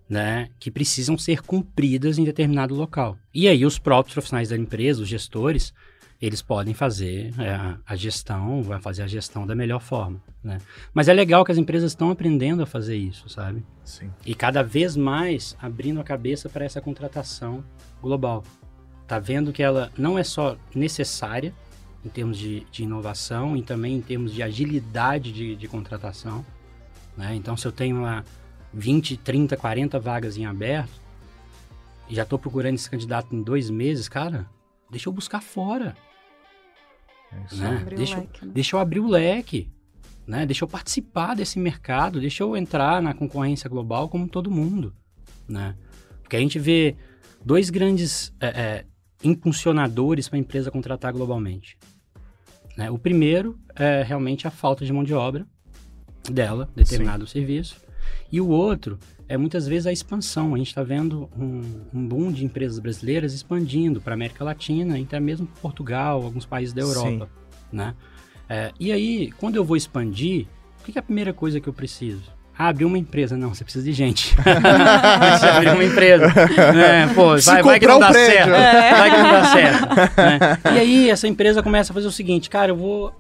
né, 0.10 0.50
que 0.60 0.70
precisam 0.70 1.18
ser 1.18 1.42
cumpridas 1.42 2.18
em 2.20 2.24
determinado 2.24 2.76
local. 2.76 3.18
E 3.34 3.48
aí 3.48 3.66
os 3.66 3.80
próprios 3.80 4.14
profissionais 4.14 4.50
da 4.50 4.58
empresa, 4.58 5.02
os 5.02 5.08
gestores, 5.08 5.74
eles 6.22 6.42
podem 6.42 6.74
fazer 6.74 7.34
é, 7.40 7.50
a- 7.50 7.78
a 7.86 7.96
gestão, 7.96 8.62
vai 8.62 8.80
fazer 8.80 9.02
a 9.04 9.08
gestão 9.08 9.48
da 9.48 9.56
melhor 9.56 9.80
forma, 9.82 10.22
né? 10.44 10.60
Mas 10.94 11.08
é 11.08 11.14
legal 11.14 11.44
que 11.44 11.52
as 11.52 11.58
empresas 11.58 11.92
estão 11.92 12.12
aprendendo 12.12 12.62
a 12.62 12.66
fazer 12.66 12.96
isso, 12.96 13.28
sabe? 13.28 13.64
sim. 13.84 14.10
E 14.26 14.34
cada 14.36 14.62
vez 14.62 14.96
mais 14.96 15.58
abrindo 15.62 16.00
a 16.00 16.04
cabeça 16.04 16.48
para 16.48 16.64
essa 16.64 16.80
contratação 16.80 17.64
global. 18.02 18.44
Tá 19.08 19.20
vendo 19.20 19.52
que 19.52 19.62
ela 19.64 19.92
não 19.98 20.18
é 20.18 20.24
só 20.24 20.56
necessária 20.76 21.54
em 22.06 22.10
termos 22.10 22.38
de, 22.38 22.66
de 22.72 22.84
inovação 22.84 23.56
e 23.56 23.62
também 23.62 23.96
em 23.96 24.02
termos 24.02 24.34
de 24.34 24.44
agilidade 24.44 25.32
de, 25.32 25.56
de 25.56 25.68
contratação. 25.68 26.46
Né? 27.18 27.36
Então, 27.36 27.56
se 27.56 27.66
eu 27.66 27.72
tenho 27.72 28.02
lá 28.02 28.24
20, 28.74 29.18
30, 29.18 29.56
40 29.56 30.00
vagas 30.00 30.38
em 30.38 30.46
aberto, 30.46 31.02
e 32.10 32.16
já 32.16 32.26
tô 32.26 32.38
procurando 32.38 32.76
esse 32.76 32.90
candidato 32.90 33.34
em 33.34 33.42
dois 33.42 33.70
meses, 33.70 34.10
cara, 34.10 34.46
deixa 34.92 35.08
eu 35.08 35.14
buscar 35.14 35.42
fora. 35.42 35.96
É 37.32 37.46
isso 37.46 37.62
Né? 37.62 37.78
Abrir 37.78 37.96
o 37.96 37.98
Deixa, 37.98 38.16
eu- 38.16 38.20
leque, 38.22 38.46
né? 38.46 38.52
deixa 38.54 38.76
eu 38.76 38.80
abrir 38.80 39.00
o 39.00 39.08
leque. 39.08 39.72
Né? 40.28 40.46
Deixa 40.46 40.64
eu 40.64 40.68
participar 40.68 41.36
desse 41.36 41.58
mercado, 41.60 42.20
deixa 42.20 42.44
eu 42.44 42.56
entrar 42.58 43.02
na 43.02 43.14
concorrência 43.14 43.70
global 43.70 44.10
como 44.10 44.28
todo 44.28 44.52
mundo. 44.52 44.94
Né? 45.48 45.76
Porque 46.22 46.36
a 46.36 46.40
gente 46.40 46.58
vê 46.60 46.96
dois 47.44 47.70
grandes 47.70 48.34
é, 48.40 48.48
é, 48.48 48.86
impulsionadores 49.24 50.28
para 50.30 50.38
a 50.38 50.40
empresa 50.40 50.72
contratar 50.72 51.12
globalmente. 51.14 51.78
Né? 52.78 52.90
O 52.90 52.98
primeiro 52.98 53.58
é 53.76 54.04
realmente 54.04 54.48
a 54.48 54.52
falta 54.52 54.86
de 54.86 54.92
mão 54.92 55.04
de 55.04 55.14
obra 55.14 55.46
dela, 56.30 56.70
determinado 56.76 57.28
serviço. 57.28 57.76
E 58.32 58.42
o 58.42 58.48
outro 58.48 58.98
é 59.28 59.38
muitas 59.38 59.68
vezes 59.68 59.88
a 59.88 59.92
expansão. 59.92 60.54
A 60.54 60.58
gente 60.58 60.68
está 60.68 60.84
vendo 60.84 61.30
um, 61.38 61.62
um 61.94 62.08
boom 62.08 62.32
de 62.32 62.46
empresas 62.46 62.80
brasileiras 62.80 63.34
expandindo 63.34 64.02
para 64.02 64.14
a 64.14 64.16
América 64.16 64.44
Latina, 64.44 64.98
até 64.98 65.20
mesmo 65.20 65.48
Portugal, 65.62 66.24
alguns 66.24 66.46
países 66.46 66.74
da 66.74 66.82
Europa. 66.82 67.30
Né? 67.72 67.96
É, 68.50 68.72
e 68.80 68.92
aí, 68.92 69.32
quando 69.34 69.56
eu 69.56 69.64
vou 69.64 69.78
expandir, 69.78 70.48
o 70.80 70.84
que, 70.84 70.92
que 70.92 70.98
é 70.98 71.02
a 71.02 71.04
primeira 71.04 71.34
coisa 71.34 71.60
que 71.60 71.68
eu 71.68 71.74
preciso? 71.74 72.32
Ah, 72.58 72.68
abrir 72.68 72.86
uma 72.86 72.98
empresa. 72.98 73.36
Não, 73.36 73.54
você 73.54 73.64
precisa 73.64 73.84
de 73.84 73.94
gente. 73.94 74.36
você 74.38 75.46
abrir 75.48 75.70
uma 75.70 75.84
empresa. 75.84 76.28
Né? 76.28 77.08
Pô, 77.16 77.36
vai, 77.38 77.64
vai 77.64 77.80
que 77.80 77.88
não 77.88 78.00
dá 78.00 78.14
certo. 78.14 78.50
Vai 78.50 79.12
que 79.12 79.18
não 79.18 79.32
dá 79.32 79.46
certo. 79.46 79.96
né? 80.18 80.60
E 80.76 80.80
aí, 80.80 81.10
essa 81.10 81.28
empresa 81.28 81.64
começa 81.64 81.92
a 81.92 81.94
fazer 81.94 82.08
o 82.08 82.12
seguinte, 82.12 82.50
cara, 82.50 82.72
eu 82.72 82.76
vou... 82.76 83.14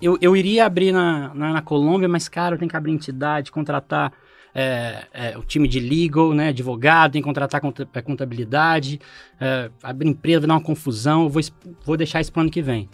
Eu, 0.00 0.16
eu 0.20 0.36
iria 0.36 0.64
abrir 0.64 0.92
na, 0.92 1.34
na, 1.34 1.52
na 1.54 1.62
Colômbia, 1.62 2.08
mas, 2.08 2.28
cara, 2.28 2.54
eu 2.54 2.58
tenho 2.58 2.70
que 2.70 2.76
abrir 2.76 2.92
entidade, 2.92 3.50
contratar 3.50 4.12
é, 4.54 5.06
é, 5.12 5.38
o 5.38 5.42
time 5.42 5.68
de 5.68 5.80
legal, 5.80 6.32
né, 6.32 6.48
advogado, 6.48 7.12
tem 7.12 7.22
que 7.22 7.26
contratar 7.26 7.60
é, 7.94 8.02
contabilidade, 8.02 9.00
é, 9.40 9.70
abrir 9.82 10.08
empresa, 10.08 10.40
vai 10.40 10.48
dar 10.48 10.54
uma 10.54 10.60
confusão, 10.60 11.24
eu 11.24 11.28
vou, 11.28 11.42
vou 11.84 11.96
deixar 11.96 12.20
isso 12.20 12.32
pro 12.32 12.40
ano 12.40 12.50
que 12.50 12.62
vem. 12.62 12.88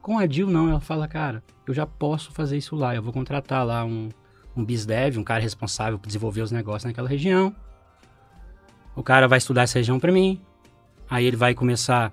Com 0.00 0.18
a 0.18 0.26
Dil, 0.26 0.48
não, 0.48 0.68
ela 0.68 0.80
fala, 0.80 1.08
cara, 1.08 1.42
eu 1.66 1.74
já 1.74 1.86
posso 1.86 2.32
fazer 2.32 2.56
isso 2.56 2.76
lá, 2.76 2.94
eu 2.94 3.02
vou 3.02 3.12
contratar 3.12 3.66
lá 3.66 3.84
um, 3.84 4.08
um 4.60 4.64
BizDev, 4.64 5.18
um 5.18 5.24
cara 5.24 5.40
responsável 5.42 5.98
por 5.98 6.06
desenvolver 6.06 6.42
os 6.42 6.50
negócios 6.50 6.84
naquela 6.84 7.08
região. 7.08 7.54
O 8.96 9.02
cara 9.02 9.28
vai 9.28 9.38
estudar 9.38 9.62
essa 9.62 9.78
região 9.78 10.00
para 10.00 10.10
mim, 10.10 10.40
aí 11.08 11.24
ele 11.24 11.36
vai 11.36 11.54
começar 11.54 12.12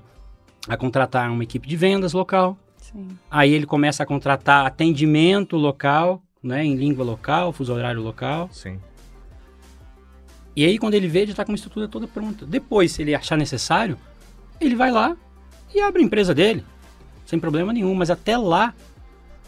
a 0.67 0.77
contratar 0.77 1.29
uma 1.31 1.43
equipe 1.43 1.67
de 1.67 1.75
vendas 1.75 2.13
local, 2.13 2.57
Sim. 2.95 3.17
Aí 3.29 3.53
ele 3.53 3.65
começa 3.65 4.03
a 4.03 4.05
contratar 4.05 4.65
atendimento 4.65 5.57
local, 5.57 6.21
né, 6.41 6.63
em 6.63 6.75
língua 6.75 7.03
local, 7.03 7.51
fuso 7.51 7.73
horário 7.73 8.01
local. 8.01 8.47
Sim. 8.51 8.79
E 10.55 10.63
aí 10.63 10.77
quando 10.77 10.93
ele 10.93 11.07
vê, 11.07 11.21
ele 11.21 11.31
está 11.31 11.43
com 11.43 11.51
uma 11.51 11.55
estrutura 11.55 11.87
toda 11.87 12.07
pronta. 12.07 12.45
Depois, 12.45 12.91
se 12.91 13.01
ele 13.01 13.13
achar 13.13 13.37
necessário, 13.37 13.97
ele 14.61 14.75
vai 14.75 14.91
lá 14.91 15.17
e 15.73 15.81
abre 15.81 16.01
a 16.01 16.05
empresa 16.05 16.33
dele, 16.33 16.63
sem 17.25 17.39
problema 17.39 17.73
nenhum. 17.73 17.93
Mas 17.93 18.09
até 18.09 18.37
lá, 18.37 18.73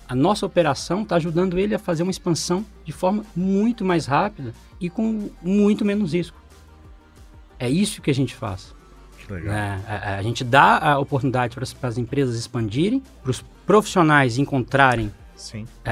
a 0.07 0.15
nossa 0.15 0.45
operação 0.45 1.01
está 1.03 1.15
ajudando 1.17 1.57
ele 1.59 1.75
a 1.75 1.79
fazer 1.79 2.03
uma 2.03 2.11
expansão 2.11 2.65
de 2.85 2.91
forma 2.91 3.23
muito 3.35 3.83
mais 3.83 4.05
rápida 4.05 4.53
e 4.79 4.89
com 4.89 5.29
muito 5.41 5.83
menos 5.83 6.13
risco. 6.13 6.37
É 7.59 7.69
isso 7.69 8.01
que 8.01 8.11
a 8.11 8.13
gente 8.15 8.33
faz. 8.35 8.73
Que 9.25 9.33
legal. 9.33 9.53
né? 9.53 9.83
A, 9.87 10.15
a 10.17 10.21
gente 10.21 10.43
dá 10.43 10.77
a 10.77 10.99
oportunidade 10.99 11.55
para 11.55 11.89
as 11.89 11.97
empresas 11.97 12.35
expandirem, 12.37 13.01
para 13.21 13.31
os 13.31 13.43
profissionais 13.65 14.37
encontrarem 14.37 15.11
Sim. 15.35 15.65
a, 15.83 15.91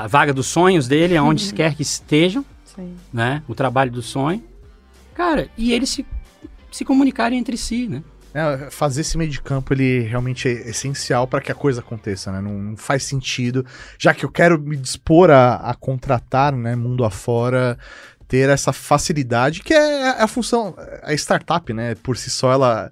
a- 0.00 0.04
a 0.04 0.06
vaga 0.06 0.32
dos 0.32 0.46
sonhos 0.46 0.88
dele, 0.88 1.16
aonde 1.16 1.52
quer 1.52 1.74
que 1.74 1.82
estejam, 1.82 2.44
Sim. 2.64 2.96
né? 3.12 3.42
O 3.46 3.54
trabalho 3.54 3.90
do 3.92 4.02
sonho. 4.02 4.42
Cara, 5.14 5.48
e 5.56 5.72
eles 5.72 5.90
se, 5.90 6.04
se 6.72 6.84
comunicarem 6.84 7.38
entre 7.38 7.56
si, 7.56 7.86
né? 7.86 8.02
É, 8.36 8.70
fazer 8.70 9.00
esse 9.00 9.16
meio 9.16 9.30
de 9.30 9.40
campo, 9.40 9.72
ele 9.72 10.00
realmente 10.00 10.46
é 10.46 10.68
essencial 10.68 11.26
para 11.26 11.40
que 11.40 11.50
a 11.50 11.54
coisa 11.54 11.80
aconteça, 11.80 12.30
né? 12.30 12.42
Não, 12.42 12.52
não 12.52 12.76
faz 12.76 13.02
sentido, 13.02 13.64
já 13.98 14.12
que 14.12 14.26
eu 14.26 14.30
quero 14.30 14.60
me 14.60 14.76
dispor 14.76 15.30
a, 15.30 15.54
a 15.54 15.74
contratar, 15.74 16.54
né, 16.54 16.76
mundo 16.76 17.02
afora, 17.02 17.78
ter 18.28 18.50
essa 18.50 18.74
facilidade, 18.74 19.62
que 19.62 19.72
é 19.72 20.22
a 20.22 20.28
função, 20.28 20.74
a 21.02 21.14
startup, 21.14 21.72
né, 21.72 21.94
por 22.02 22.18
si 22.18 22.28
só, 22.28 22.52
ela, 22.52 22.90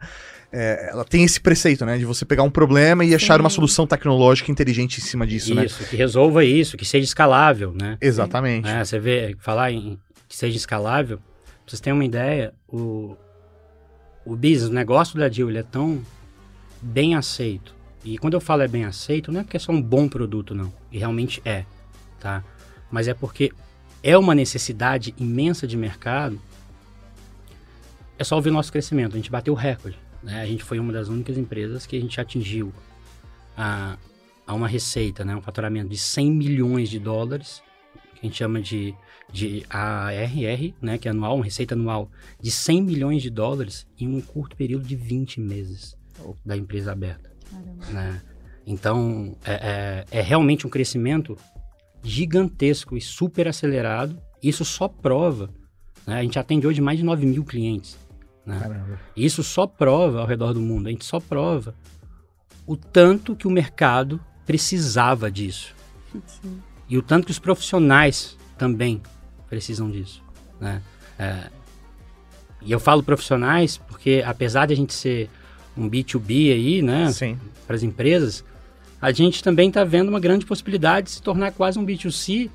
é, 0.50 0.88
ela 0.90 1.04
tem 1.04 1.24
esse 1.24 1.38
preceito, 1.38 1.84
né, 1.84 1.98
de 1.98 2.06
você 2.06 2.24
pegar 2.24 2.42
um 2.42 2.50
problema 2.50 3.04
e 3.04 3.14
achar 3.14 3.38
uma 3.38 3.50
Sim. 3.50 3.56
solução 3.56 3.86
tecnológica 3.86 4.50
inteligente 4.50 4.96
em 4.96 5.02
cima 5.02 5.26
disso, 5.26 5.54
né? 5.54 5.66
Isso, 5.66 5.84
que 5.84 5.94
resolva 5.94 6.42
isso, 6.42 6.74
que 6.78 6.86
seja 6.86 7.04
escalável, 7.04 7.74
né? 7.78 7.98
Exatamente. 8.00 8.66
É, 8.66 8.82
você 8.82 8.98
vê, 8.98 9.36
falar 9.40 9.70
em 9.72 9.98
que 10.26 10.34
seja 10.34 10.56
escalável, 10.56 11.18
pra 11.18 11.26
vocês 11.66 11.80
terem 11.80 11.98
uma 11.98 12.04
ideia, 12.06 12.54
o, 12.66 13.14
o 14.24 14.34
business, 14.34 14.70
o 14.70 14.72
negócio 14.72 15.18
da 15.18 15.28
Deal, 15.28 15.48
ele 15.48 15.58
é 15.58 15.62
tão 15.62 16.02
bem 16.80 17.14
aceito. 17.14 17.74
E 18.04 18.18
quando 18.18 18.34
eu 18.34 18.40
falo 18.40 18.62
é 18.62 18.68
bem 18.68 18.84
aceito, 18.84 19.32
não 19.32 19.40
é 19.40 19.42
porque 19.42 19.56
é 19.56 19.60
só 19.60 19.72
um 19.72 19.80
bom 19.80 20.08
produto, 20.08 20.54
não. 20.54 20.72
E 20.92 20.98
realmente 20.98 21.40
é, 21.44 21.64
tá? 22.20 22.44
Mas 22.90 23.08
é 23.08 23.14
porque 23.14 23.52
é 24.02 24.16
uma 24.18 24.34
necessidade 24.34 25.14
imensa 25.18 25.66
de 25.66 25.76
mercado. 25.76 26.38
É 28.18 28.24
só 28.24 28.36
ouvir 28.36 28.50
nosso 28.50 28.70
crescimento. 28.70 29.14
A 29.14 29.16
gente 29.16 29.30
bateu 29.30 29.54
o 29.54 29.56
recorde. 29.56 29.98
Né? 30.22 30.42
A 30.42 30.46
gente 30.46 30.62
foi 30.62 30.78
uma 30.78 30.92
das 30.92 31.08
únicas 31.08 31.38
empresas 31.38 31.86
que 31.86 31.96
a 31.96 32.00
gente 32.00 32.20
atingiu 32.20 32.72
a, 33.56 33.96
a 34.46 34.54
uma 34.54 34.68
receita, 34.68 35.24
né? 35.24 35.34
um 35.34 35.40
faturamento 35.40 35.88
de 35.88 35.96
100 35.96 36.30
milhões 36.30 36.90
de 36.90 36.98
dólares, 36.98 37.62
que 38.14 38.20
a 38.22 38.26
gente 38.26 38.36
chama 38.36 38.60
de, 38.60 38.94
de 39.32 39.64
ARR, 39.68 40.74
né? 40.80 40.98
que 40.98 41.08
é 41.08 41.10
anual, 41.10 41.36
uma 41.36 41.44
receita 41.44 41.74
anual 41.74 42.10
de 42.40 42.50
100 42.50 42.82
milhões 42.82 43.22
de 43.22 43.30
dólares 43.30 43.86
em 43.98 44.08
um 44.08 44.20
curto 44.20 44.56
período 44.56 44.86
de 44.86 44.96
20 44.96 45.40
meses 45.40 45.96
da 46.44 46.56
empresa 46.56 46.92
aberta. 46.92 47.30
Né? 47.92 48.22
Então, 48.66 49.36
é, 49.44 50.04
é- 50.10 50.18
é 50.18 50.20
realmente 50.22 50.66
um 50.66 50.70
crescimento 50.70 51.36
gigantesco 52.02 52.96
e 52.96 53.00
super 53.00 53.48
acelerado. 53.48 54.18
Isso 54.42 54.64
só 54.64 54.88
prova, 54.88 55.50
né? 56.06 56.18
a 56.18 56.22
gente 56.22 56.38
atende 56.38 56.66
hoje 56.66 56.80
mais 56.80 56.98
de 56.98 57.04
9 57.04 57.26
mil 57.26 57.44
clientes. 57.44 57.98
Né? 58.46 58.60
Isso 59.16 59.42
só 59.42 59.66
prova 59.66 60.20
ao 60.20 60.26
redor 60.26 60.52
do 60.52 60.60
mundo, 60.60 60.86
a 60.86 60.90
gente 60.90 61.04
só 61.04 61.18
prova 61.18 61.74
o 62.66 62.76
tanto 62.76 63.34
que 63.36 63.46
o 63.46 63.50
mercado 63.50 64.20
precisava 64.46 65.30
disso. 65.30 65.74
Sim. 66.26 66.60
E 66.88 66.98
o 66.98 67.02
tanto 67.02 67.26
que 67.26 67.30
os 67.30 67.38
profissionais 67.38 68.36
também 68.58 69.00
precisam 69.48 69.90
disso. 69.90 70.22
Né? 70.60 70.82
É, 71.18 71.50
e 72.62 72.72
eu 72.72 72.80
falo 72.80 73.02
profissionais 73.02 73.76
porque, 73.76 74.22
apesar 74.26 74.66
de 74.66 74.72
a 74.72 74.76
gente 74.76 74.92
ser 74.92 75.28
um 75.76 75.88
B2B 75.88 76.52
aí, 76.52 76.82
né, 76.82 77.12
para 77.66 77.76
as 77.76 77.82
empresas, 77.82 78.44
a 79.00 79.12
gente 79.12 79.42
também 79.42 79.68
está 79.68 79.84
vendo 79.84 80.08
uma 80.08 80.20
grande 80.20 80.46
possibilidade 80.46 81.06
de 81.06 81.12
se 81.12 81.22
tornar 81.22 81.52
quase 81.52 81.78
um 81.78 81.84
B2C 81.84 82.50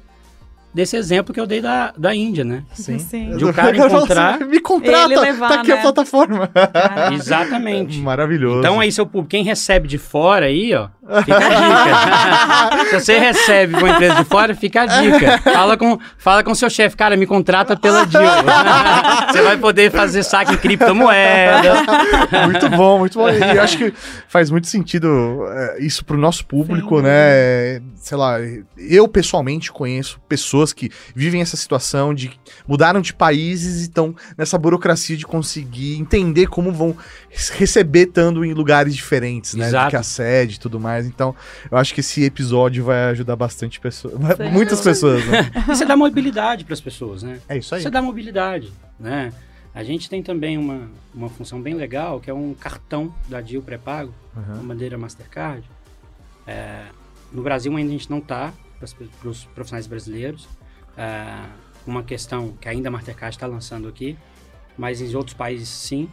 desse 0.74 0.96
exemplo 0.96 1.34
que 1.34 1.40
eu 1.40 1.48
dei 1.48 1.62
da, 1.62 1.92
da 1.98 2.14
Índia, 2.14 2.44
né? 2.44 2.64
Sim. 2.74 3.00
Sim. 3.00 3.36
De 3.38 3.46
um 3.46 3.52
cara 3.54 3.76
encontrar- 3.78 4.40
Me 4.42 4.60
contrata, 4.60 5.12
Ele 5.14 5.20
levar, 5.20 5.48
tá 5.50 5.56
aqui 5.62 5.72
a 5.72 5.76
né? 5.78 5.82
plataforma. 5.82 6.48
Caramba. 6.48 7.16
Exatamente. 7.16 7.98
Maravilhoso. 8.02 8.60
Então 8.60 8.80
aí, 8.80 8.92
seu 8.92 9.06
público, 9.06 9.30
quem 9.30 9.44
recebe 9.44 9.88
de 9.88 9.98
fora 9.98 10.46
aí, 10.48 10.74
ó, 10.76 10.88
fica 11.24 11.38
a 11.38 12.76
dica. 12.78 12.86
Se 12.86 13.00
você 13.00 13.18
recebe 13.18 13.76
uma 13.76 13.90
empresa 13.90 14.16
de 14.16 14.24
fora, 14.26 14.56
fica 14.56 14.82
a 14.84 14.86
dica. 14.86 15.38
Fala 15.40 15.76
com, 15.78 15.98
fala 16.18 16.44
com 16.44 16.54
seu 16.54 16.70
chefe, 16.70 16.96
cara, 16.96 17.18
me 17.18 17.26
contrata 17.26 17.76
pela 17.76 18.06
Deal. 18.06 18.24
você 19.32 19.42
vai 19.42 19.58
poder 19.58 19.92
fazer 19.92 20.24
saque 20.24 20.54
em 20.54 20.58
criptomoeda. 20.58 21.74
muito 22.46 22.70
bom, 22.70 23.00
muito 23.00 23.18
bom. 23.18 23.30
E 23.30 23.56
eu 23.58 23.62
acho 23.64 23.78
que 23.78 23.94
faz 24.28 24.50
muito 24.52 24.68
sentido 24.68 25.46
é, 25.50 25.78
isso 25.84 26.06
pro 26.06 26.18
nosso 26.18 26.46
público, 26.46 26.98
Sim. 26.98 27.04
né? 27.04 27.82
Sei 28.10 28.18
lá, 28.18 28.38
eu 28.76 29.08
pessoalmente 29.08 29.72
conheço 29.72 30.20
pessoas 30.28 30.74
que 30.74 30.90
vivem 31.14 31.42
essa 31.44 31.56
situação 31.56 32.12
de 32.12 32.32
mudaram 32.68 33.02
de 33.02 33.14
países 33.14 33.82
e 33.82 33.84
estão 33.84 34.16
nessa 34.36 34.58
burocracia 34.58 35.16
de 35.16 35.28
conseguir 35.28 36.00
entender 36.00 36.48
como 36.48 36.72
vão 36.72 36.98
receber 37.30 38.08
estando 38.08 38.44
em 38.44 38.52
lugares 38.52 38.96
diferentes, 38.96 39.54
né? 39.54 39.66
Do 39.66 39.70
Exato. 39.70 39.90
que 39.92 39.96
a 39.96 40.02
sede 40.02 40.56
e 40.56 40.60
tudo 40.60 40.80
mais. 40.80 41.06
Então, 41.06 41.36
eu 41.70 41.78
acho 41.78 41.94
que 41.94 42.00
esse 42.00 42.24
episódio 42.24 42.84
vai 42.84 43.12
ajudar 43.12 43.36
bastante 43.36 43.80
pessoas, 43.80 44.16
Sim. 44.16 44.50
muitas 44.52 44.82
pessoas, 44.82 45.24
né? 45.28 45.52
Você 45.68 45.86
dá 45.86 45.96
mobilidade 45.96 46.66
para 46.66 46.74
as 46.74 46.82
pessoas, 46.82 47.22
né? 47.22 47.40
É 47.48 47.60
isso 47.60 47.76
aí. 47.76 47.84
Você 47.84 47.92
dá 47.92 48.02
mobilidade, 48.02 48.74
né? 49.00 49.32
A 49.72 49.84
gente 49.84 50.10
tem 50.10 50.24
também 50.24 50.58
uma, 50.58 50.90
uma 51.14 51.30
função 51.30 51.62
bem 51.62 51.76
legal, 51.76 52.20
que 52.20 52.28
é 52.28 52.34
um 52.34 52.56
cartão 52.56 53.14
da 53.28 53.40
Deal 53.40 53.62
pré-pago, 53.62 54.12
Uhum. 54.36 54.58
com 54.62 54.68
bandeira 54.68 54.98
Mastercard. 54.98 55.64
É, 56.48 56.86
no 57.32 57.42
Brasil 57.42 57.76
ainda 57.76 57.90
a 57.90 57.92
gente 57.92 58.10
não 58.10 58.20
está, 58.20 58.54
para 58.80 59.30
os 59.30 59.46
profissionais 59.46 59.88
brasileiros. 59.88 60.48
É, 60.98 61.46
uma 61.86 62.04
questão 62.04 62.54
que 62.60 62.68
ainda 62.68 62.90
a 62.90 62.92
Mastercard 62.92 63.36
está 63.36 63.48
lançando 63.48 63.88
aqui, 63.88 64.18
mas 64.78 65.02
em 65.02 65.16
outros 65.16 65.36
países 65.36 65.70
sim. 65.70 66.10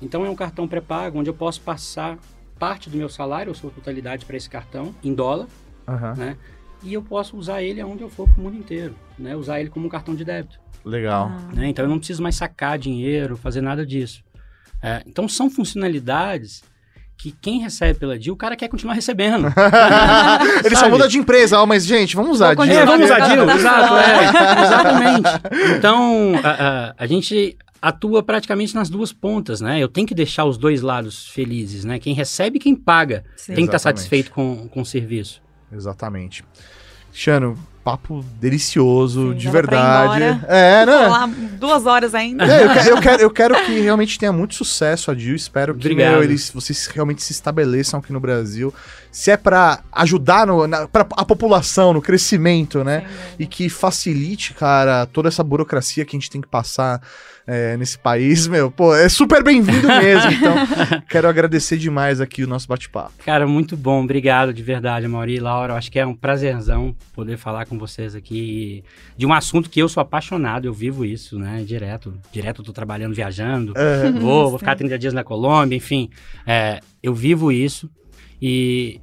Então 0.00 0.24
é 0.24 0.30
um 0.30 0.36
cartão 0.36 0.68
pré-pago, 0.68 1.18
onde 1.18 1.28
eu 1.30 1.34
posso 1.34 1.60
passar 1.60 2.18
parte 2.58 2.90
do 2.90 2.96
meu 2.96 3.08
salário, 3.08 3.50
ou 3.50 3.54
sua 3.54 3.70
totalidade, 3.70 4.24
para 4.24 4.36
esse 4.36 4.48
cartão, 4.48 4.94
em 5.02 5.14
dólar, 5.14 5.46
Aham. 5.86 6.14
né? 6.14 6.36
e 6.82 6.94
eu 6.94 7.02
posso 7.02 7.36
usar 7.36 7.62
ele 7.62 7.80
aonde 7.80 8.02
eu 8.02 8.08
for 8.08 8.28
pro 8.28 8.42
mundo 8.42 8.56
inteiro, 8.56 8.94
né? 9.18 9.34
Usar 9.34 9.60
ele 9.60 9.70
como 9.70 9.86
um 9.86 9.88
cartão 9.88 10.14
de 10.14 10.24
débito. 10.24 10.60
Legal. 10.84 11.30
Ah, 11.30 11.54
né? 11.54 11.68
Então 11.68 11.84
eu 11.84 11.88
não 11.88 11.98
preciso 11.98 12.22
mais 12.22 12.36
sacar 12.36 12.78
dinheiro, 12.78 13.36
fazer 13.36 13.60
nada 13.60 13.84
disso. 13.84 14.22
É, 14.80 15.02
então 15.06 15.28
são 15.28 15.50
funcionalidades 15.50 16.62
que 17.18 17.32
quem 17.42 17.58
recebe 17.60 17.98
pela 17.98 18.16
DIL, 18.16 18.32
o 18.32 18.36
cara 18.36 18.54
quer 18.54 18.68
continuar 18.68 18.94
recebendo. 18.94 19.48
Ele 20.64 20.76
só 20.76 20.88
muda 20.88 21.08
de 21.08 21.18
empresa, 21.18 21.60
ó, 21.60 21.66
mas 21.66 21.84
gente, 21.84 22.14
vamos 22.14 22.32
usar 22.32 22.54
de 22.54 22.70
É, 22.70 22.86
vamos 22.86 23.04
usar 23.06 23.18
DIL, 23.28 23.50
exato, 23.50 23.94
é, 23.96 24.62
exatamente. 24.64 25.28
Então, 25.76 26.32
a, 26.44 26.50
a- 26.50 26.94
a 26.96 27.06
gente 27.06 27.56
atua 27.82 28.22
praticamente 28.22 28.74
nas 28.74 28.88
duas 28.88 29.12
pontas, 29.12 29.60
né? 29.60 29.78
Eu 29.80 29.88
tenho 29.88 30.06
que 30.06 30.14
deixar 30.14 30.44
os 30.44 30.56
dois 30.56 30.80
lados 30.80 31.28
felizes, 31.28 31.84
né? 31.84 31.98
Quem 31.98 32.14
recebe 32.14 32.56
e 32.56 32.60
quem 32.60 32.74
paga 32.74 33.24
Sim. 33.36 33.54
tem 33.54 33.56
que 33.56 33.62
estar 33.62 33.76
Exatamente. 33.76 33.98
satisfeito 33.98 34.30
com, 34.30 34.68
com 34.68 34.80
o 34.80 34.86
serviço. 34.86 35.42
Exatamente. 35.72 36.44
Cristiano, 37.10 37.58
papo 37.88 38.22
delicioso, 38.38 39.32
Sim, 39.32 39.38
de 39.38 39.46
dava 39.46 39.62
pra 39.62 39.76
ir 39.76 39.80
verdade. 39.80 40.46
É, 40.46 40.84
Vou 40.84 40.94
né? 40.94 41.02
falar 41.04 41.26
duas 41.58 41.86
horas 41.86 42.14
ainda. 42.14 42.44
É, 42.44 42.64
eu, 42.64 42.68
quero, 42.68 42.88
eu, 42.88 43.00
quero, 43.00 43.22
eu 43.22 43.30
quero 43.30 43.64
que 43.64 43.80
realmente 43.80 44.18
tenha 44.18 44.30
muito 44.30 44.54
sucesso 44.54 45.10
a 45.10 45.14
Dil. 45.14 45.34
Espero 45.34 45.74
que 45.74 45.94
meu, 45.94 46.22
eles, 46.22 46.50
vocês 46.50 46.86
realmente 46.86 47.22
se 47.22 47.32
estabeleçam 47.32 47.98
aqui 47.98 48.12
no 48.12 48.20
Brasil. 48.20 48.74
Se 49.10 49.30
é 49.30 49.38
pra 49.38 49.80
ajudar 49.90 50.46
no, 50.46 50.66
na, 50.66 50.86
pra 50.86 51.06
a 51.12 51.24
população 51.24 51.94
no 51.94 52.02
crescimento, 52.02 52.84
né? 52.84 53.06
E 53.38 53.46
que 53.46 53.70
facilite, 53.70 54.52
cara, 54.52 55.06
toda 55.06 55.28
essa 55.28 55.42
burocracia 55.42 56.04
que 56.04 56.14
a 56.14 56.18
gente 56.18 56.30
tem 56.30 56.42
que 56.42 56.48
passar 56.48 57.00
é, 57.50 57.78
nesse 57.78 57.98
país, 57.98 58.46
meu, 58.46 58.70
pô, 58.70 58.94
é 58.94 59.08
super 59.08 59.42
bem-vindo 59.42 59.88
mesmo. 59.88 60.30
Então, 60.32 60.54
quero 61.08 61.26
agradecer 61.26 61.78
demais 61.78 62.20
aqui 62.20 62.44
o 62.44 62.46
nosso 62.46 62.68
bate-papo. 62.68 63.14
Cara, 63.24 63.46
muito 63.46 63.74
bom. 63.74 64.04
Obrigado 64.04 64.52
de 64.52 64.62
verdade, 64.62 65.08
Mauri 65.08 65.36
e 65.36 65.40
Laura. 65.40 65.72
Acho 65.74 65.90
que 65.90 65.98
é 65.98 66.04
um 66.04 66.14
prazerzão 66.14 66.94
poder 67.14 67.38
falar 67.38 67.64
com 67.64 67.78
vocês 67.78 68.14
aqui 68.14 68.84
de 69.16 69.24
um 69.24 69.32
assunto 69.32 69.70
que 69.70 69.80
eu 69.80 69.88
sou 69.88 70.02
apaixonado. 70.02 70.66
Eu 70.66 70.74
vivo 70.74 71.06
isso, 71.06 71.38
né? 71.38 71.64
Direto. 71.66 72.12
Direto 72.30 72.60
eu 72.60 72.66
tô 72.66 72.72
trabalhando, 72.74 73.14
viajando. 73.14 73.72
É, 73.74 74.10
Vou, 74.10 74.50
vou 74.50 74.58
ficar 74.58 74.76
30 74.76 74.98
dias 74.98 75.14
na 75.14 75.24
Colômbia, 75.24 75.74
enfim. 75.74 76.10
É, 76.46 76.80
eu 77.02 77.14
vivo 77.14 77.50
isso 77.50 77.88
e, 78.42 79.00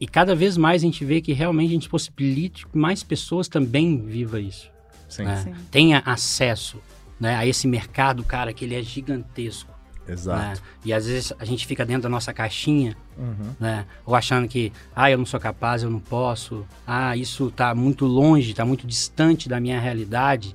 e 0.00 0.06
cada 0.06 0.32
vez 0.36 0.56
mais 0.56 0.80
a 0.80 0.86
gente 0.86 1.04
vê 1.04 1.20
que 1.20 1.32
realmente 1.32 1.70
a 1.70 1.74
gente 1.74 1.88
possibilita 1.88 2.60
que 2.70 2.78
mais 2.78 3.02
pessoas 3.02 3.48
também 3.48 4.00
viva 4.00 4.38
isso. 4.38 4.70
sim, 5.08 5.24
né? 5.24 5.42
Sim. 5.42 5.54
Tenha 5.72 6.02
acesso 6.06 6.78
né, 7.24 7.36
a 7.36 7.46
esse 7.46 7.66
mercado, 7.66 8.22
cara, 8.22 8.52
que 8.52 8.64
ele 8.64 8.74
é 8.74 8.82
gigantesco. 8.82 9.72
exato. 10.06 10.38
né? 10.38 10.54
E 10.84 10.92
às 10.92 11.06
vezes 11.06 11.32
a 11.38 11.44
gente 11.46 11.66
fica 11.66 11.84
dentro 11.86 12.02
da 12.02 12.08
nossa 12.10 12.32
caixinha 12.32 12.94
Uhum. 13.16 13.54
né? 13.60 13.86
Ou 14.04 14.14
achando 14.16 14.48
que, 14.48 14.72
ah, 14.94 15.08
eu 15.10 15.16
não 15.16 15.24
sou 15.24 15.38
capaz, 15.38 15.82
eu 15.84 15.88
não 15.90 16.00
posso. 16.00 16.66
Ah, 16.84 17.16
isso 17.16 17.50
tá 17.52 17.72
muito 17.74 18.04
longe, 18.06 18.52
tá 18.52 18.64
muito 18.64 18.86
distante 18.88 19.48
da 19.48 19.60
minha 19.60 19.78
realidade. 19.80 20.54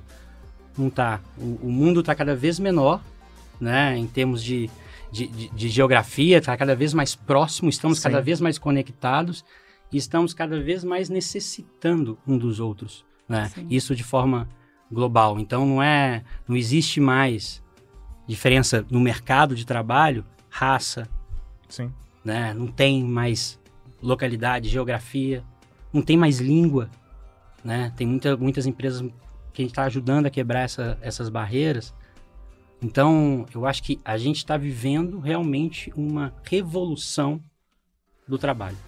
Não 0.76 0.90
tá. 0.90 1.20
O, 1.38 1.58
o 1.62 1.70
mundo 1.72 2.02
tá 2.02 2.14
cada 2.14 2.36
vez 2.36 2.58
menor, 2.60 3.00
né? 3.58 3.96
Em 3.96 4.06
termos 4.06 4.44
de, 4.44 4.68
de, 5.10 5.26
de- 5.26 5.48
de 5.48 5.68
geografia, 5.70 6.38
tá 6.40 6.54
cada 6.56 6.76
vez 6.76 6.92
mais 6.92 7.14
próximo, 7.14 7.70
estamos 7.70 7.96
Sim. 7.98 8.04
cada 8.04 8.20
vez 8.20 8.40
mais 8.42 8.58
conectados 8.58 9.42
e 9.90 9.96
estamos 9.96 10.34
cada 10.34 10.60
vez 10.62 10.84
mais 10.84 11.08
necessitando 11.08 12.18
um 12.28 12.36
dos 12.38 12.60
outros, 12.60 13.04
né? 13.28 13.50
Sim. 13.54 13.66
Isso 13.70 13.96
de 13.96 14.04
forma 14.04 14.46
global. 14.90 15.38
Então 15.38 15.64
não 15.66 15.82
é, 15.82 16.24
não 16.48 16.56
existe 16.56 17.00
mais 17.00 17.62
diferença 18.26 18.84
no 18.90 19.00
mercado 19.00 19.54
de 19.54 19.64
trabalho, 19.64 20.24
raça, 20.48 21.08
Sim. 21.68 21.92
né? 22.24 22.52
Não 22.54 22.66
tem 22.66 23.02
mais 23.04 23.58
localidade, 24.02 24.68
geografia, 24.68 25.44
não 25.92 26.02
tem 26.02 26.16
mais 26.16 26.38
língua, 26.38 26.90
né? 27.64 27.92
Tem 27.96 28.06
muita, 28.06 28.36
muitas 28.36 28.66
empresas 28.66 29.00
que 29.52 29.62
a 29.62 29.64
gente 29.64 29.72
está 29.72 29.84
ajudando 29.84 30.26
a 30.26 30.30
quebrar 30.30 30.60
essa- 30.60 30.96
essas 31.02 31.28
barreiras. 31.28 31.92
Então, 32.82 33.44
eu 33.54 33.66
acho 33.66 33.82
que 33.82 34.00
a 34.04 34.16
gente 34.16 34.36
está 34.38 34.56
vivendo 34.56 35.18
realmente 35.20 35.92
uma 35.94 36.32
revolução 36.44 37.42
do 38.26 38.38
trabalho, 38.38 38.78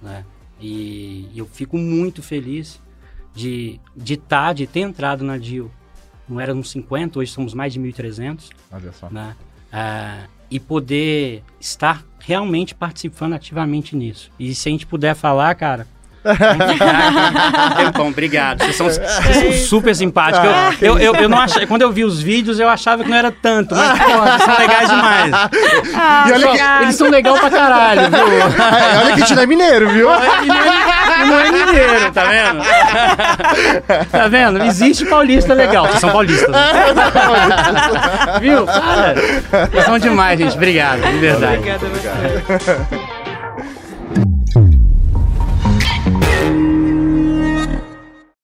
né? 0.00 0.24
E 0.60 1.28
eu 1.34 1.44
fico 1.46 1.76
muito 1.76 2.22
feliz 2.22 2.80
de 3.34 3.80
de 3.96 4.16
tá, 4.16 4.52
de 4.52 4.66
ter 4.66 4.80
entrado 4.80 5.24
na 5.24 5.36
DIL. 5.38 5.70
Não 6.28 6.40
era 6.40 6.54
nos 6.54 6.70
50, 6.70 7.18
hoje 7.18 7.30
somos 7.32 7.52
mais 7.52 7.72
de 7.72 7.80
1.300 7.80 8.50
Olha 8.70 8.92
só. 8.92 9.10
né? 9.10 9.36
Ah, 9.72 10.24
e 10.50 10.60
poder 10.60 11.42
estar 11.58 12.04
realmente 12.20 12.74
participando 12.74 13.32
ativamente 13.32 13.96
nisso. 13.96 14.30
E 14.38 14.54
se 14.54 14.68
a 14.68 14.72
gente 14.72 14.86
puder 14.86 15.14
falar, 15.14 15.54
cara. 15.54 15.86
Vamos 16.24 16.72
ficar 16.72 16.88
aqui 16.88 17.82
um 17.82 17.84
tempão. 17.86 18.08
obrigado. 18.08 18.58
Vocês 18.62 18.76
são, 18.76 18.86
vocês 18.88 19.36
são 19.36 19.52
super 19.68 19.94
simpáticos. 19.94 20.48
Eu, 20.80 20.98
eu, 20.98 21.14
eu, 21.14 21.14
eu 21.22 21.28
não 21.28 21.38
achei, 21.38 21.66
quando 21.66 21.82
eu 21.82 21.90
vi 21.92 22.04
os 22.04 22.20
vídeos, 22.22 22.58
eu 22.60 22.68
achava 22.68 23.02
que 23.04 23.10
não 23.10 23.16
era 23.16 23.30
tanto, 23.32 23.74
mas 23.74 23.98
pô, 23.98 24.04
vocês 24.10 24.42
são 24.42 24.58
legais 24.58 24.88
demais. 24.90 25.32
Ah, 25.94 26.24
E 26.28 26.32
olha 26.32 26.48
que-. 26.48 26.82
Eles 26.82 26.96
são 26.96 27.08
legais 27.10 27.38
pra 27.40 27.50
caralho, 27.50 28.02
viu? 28.10 28.38
É, 28.38 28.98
olha 28.98 29.06
que 29.06 29.12
a 29.12 29.16
gente 29.26 29.34
não 29.34 29.42
é 29.42 29.46
mineiro, 29.46 29.88
viu? 29.90 30.08
E 30.42 30.46
não 30.46 30.56
é, 30.56 31.24
não 31.26 31.40
é 31.40 31.50
mineiro, 31.50 32.12
tá 32.12 32.24
vendo? 32.24 32.62
Tá 34.10 34.28
vendo? 34.28 34.62
Existe 34.64 35.04
paulista 35.06 35.54
legal. 35.54 35.86
Vocês 35.86 36.00
são 36.00 36.10
paulistas. 36.10 36.48
né? 36.48 36.72
Viu? 38.40 38.66
Cara, 38.66 39.14
vocês 39.70 39.84
são 39.84 39.98
demais, 39.98 40.38
gente. 40.38 40.54
Obrigado, 40.54 41.00
de 41.00 41.18
verdade. 41.18 41.56
Obrigada, 41.58 41.86
você. 41.86 43.11